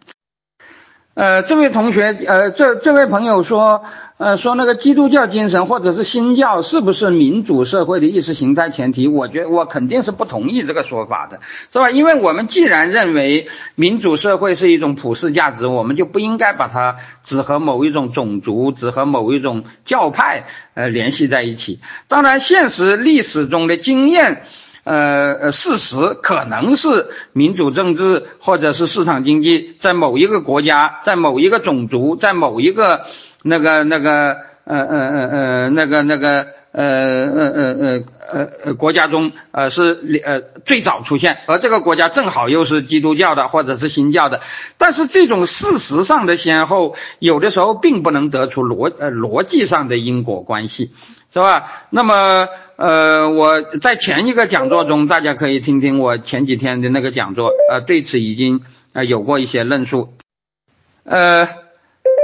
[1.15, 3.85] 呃，这位同学，呃，这这位朋友说。
[4.19, 9.07] 呃，说那个基督教精神或者是新教是不是民主社会的意识形态前提？
[9.07, 11.39] 我觉我肯定是不同意这个说法的，
[11.73, 11.93] 是吧？
[11.93, 13.47] 因为我们既然认为
[13.77, 21.79] 民主社会是一种普世价值，我们就不应该把它只和某一种种族、只和某一种教派呃联系在一起。
[22.09, 24.43] 当然，现实历史中的经验，
[24.83, 33.03] 呃呃，事实可能是民主政治或者是市场经济在某一个国家、在某一个种族、在某一个。
[33.43, 38.03] 那个那个呃呃呃呃那个那个呃呃呃
[38.33, 44.41] 呃呃国家中呃是呃最早出现，而这个国家正好又是基督教的或者是新教的，
[44.77, 50.93] 但是这种事实上的先后，有的时候并不能得出逻呃逻辑上的因果关系，
[51.33, 51.71] 是吧？
[51.91, 58.61] 那么呃我在前一个讲座中，大家可以听听我前几天的那个讲座，呃对此已经
[58.93, 60.13] 呃有过一些论述，
[61.05, 61.49] 呃。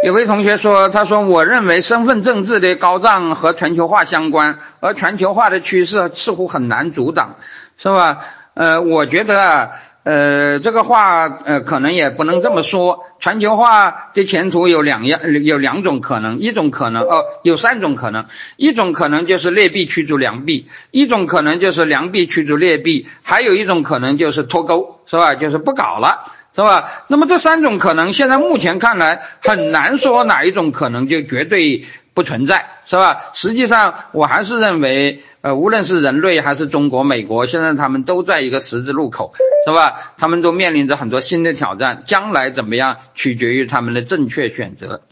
[0.04, 7.36] 有位同学说：“他说，我认为身份政治的高涨和全球化相关，而全球化的趋势似乎很难阻挡，
[7.78, 8.18] 是吧？
[8.52, 9.70] 呃，我觉得，
[10.02, 13.06] 呃，这个话呃，可能也不能这么说。
[13.18, 18.26] 全球化的前途有两样，有两种可能，一种可能哦，有三种可能，
[18.58, 25.34] 一种可能就是劣币驱逐良币，一种可能就是良币驱逐劣币，还有一种可能就是脱钩，是吧？
[25.34, 26.24] 就是不搞了。”
[26.54, 27.04] 是吧？
[27.08, 33.30] 那么这三种可能，现在目前看来很难说哪一种可能就绝对不存在，是吧？
[33.32, 39.34] 实际上，我还是认为，呃，无论是人类还是中国、美国，现在他们都在一个十字路口，
[39.66, 40.12] 是吧？
[40.16, 45.02] 他们都面临着很多新的挑战，将来怎么样，取决于他们的正确选择。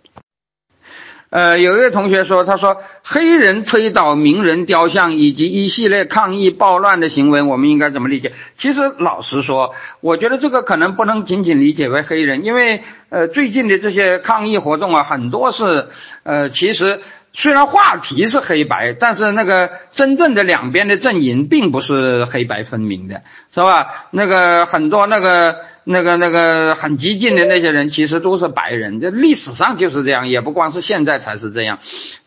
[1.33, 8.35] 呃，有一位同学说，他说黑人推倒名人雕像以及一系列抗议暴乱的行为，我们应该怎么理解？
[8.59, 15.89] 其实老实说，我觉得这个可能不能仅仅理解为黑人，因为呃，最近的这些抗议活动啊，很多是
[16.23, 17.01] 呃，其实。
[17.35, 23.23] 虽然话题是黑白，但是那个真正的两边的阵营并不是黑白分明的，
[23.55, 24.09] 是吧？
[24.11, 31.79] 那个很多那个那个那个很激进的那些人，其实都是白人，这历史上就是这样，也不光是现在才是这样，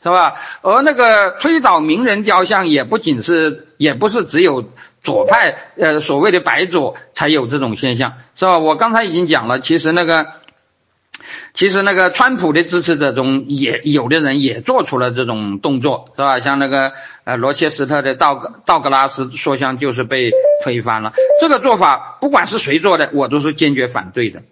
[0.02, 0.34] 是吧？
[0.62, 4.72] 而那个推倒名人雕像，也不仅是，也不是只有
[5.04, 8.58] 左派，呃，所谓的白左才有这种现象，是吧？
[8.58, 10.26] 我刚才已经讲了，其实那个。
[11.56, 16.42] 其实那个川普的支持者中也有的人也做出了这种动作，是吧？
[16.42, 16.92] 像那个
[17.24, 20.32] 呃罗切斯特的道格道格拉斯说像就是被
[20.64, 21.14] 推翻了。
[21.40, 24.44] 这个做法不管是谁做的，我都是坚决反对的。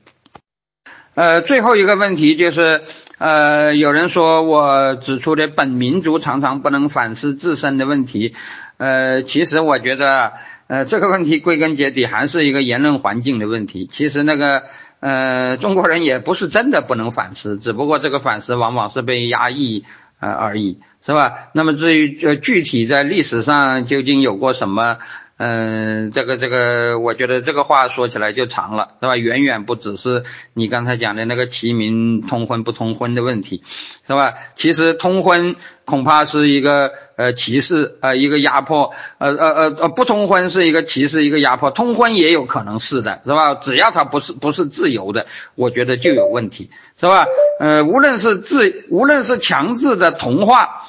[1.13, 2.83] 呃，最后一个问题就是，
[3.17, 8.33] 呃，有人说我指出的本民族常常不能反思自身的问题，
[8.77, 10.31] 呃，其实我觉得，
[10.67, 13.87] 呃，这个问题归根结底还是一个言论环境的问题。
[13.91, 14.63] 其实那个。
[15.03, 19.83] 呃，中国人也不是真的不能反思，只不过这个反思往往是被压抑
[20.21, 21.49] 呃而已，是吧？
[21.53, 24.99] 那么至于呃具体在历史上究竟有过什么？
[25.45, 29.17] 嗯，这个这个，我觉得这个话说起来就长了，是吧？
[29.17, 33.61] 远远不只是你刚才讲的那个齐民通婚不通婚的问题，
[34.07, 34.35] 是吧？
[34.55, 43.55] 其实通婚恐怕是一个呃歧视呃一个压迫，呃呃呃呃不通婚是一个歧视一个压迫，通婚也有可能是的，是吧？
[43.55, 45.25] 只要他不是不是自由的，
[45.55, 46.69] 我觉得就有问题，
[47.09, 47.25] 是吧？
[47.59, 50.83] 呃，无论是自无论是强制的同化，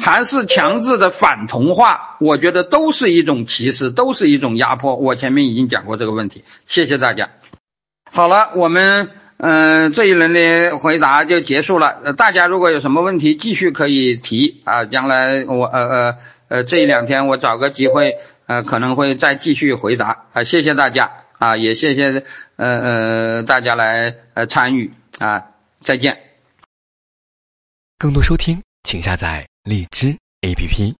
[0.00, 3.90] 还是强制的反同化，我觉得都是一种歧视。
[3.90, 7.30] 都是一种压迫，我前面已经讲过这个问题，谢谢大家。
[8.10, 12.14] 好了，我们嗯这一轮的回答就结束了。
[12.14, 14.84] 大家如果有什么问题，继续可以提啊。
[14.84, 16.16] 将来我呃呃
[16.48, 18.16] 呃这一两天我找个机会
[18.46, 20.42] 呃可能会再继续回答啊。
[20.42, 22.24] 谢谢大家啊，也谢谢
[22.56, 25.49] 呃呃大家来呃参与啊。
[25.82, 26.16] 再见。
[27.98, 30.99] 更多收听，请下载荔枝 APP。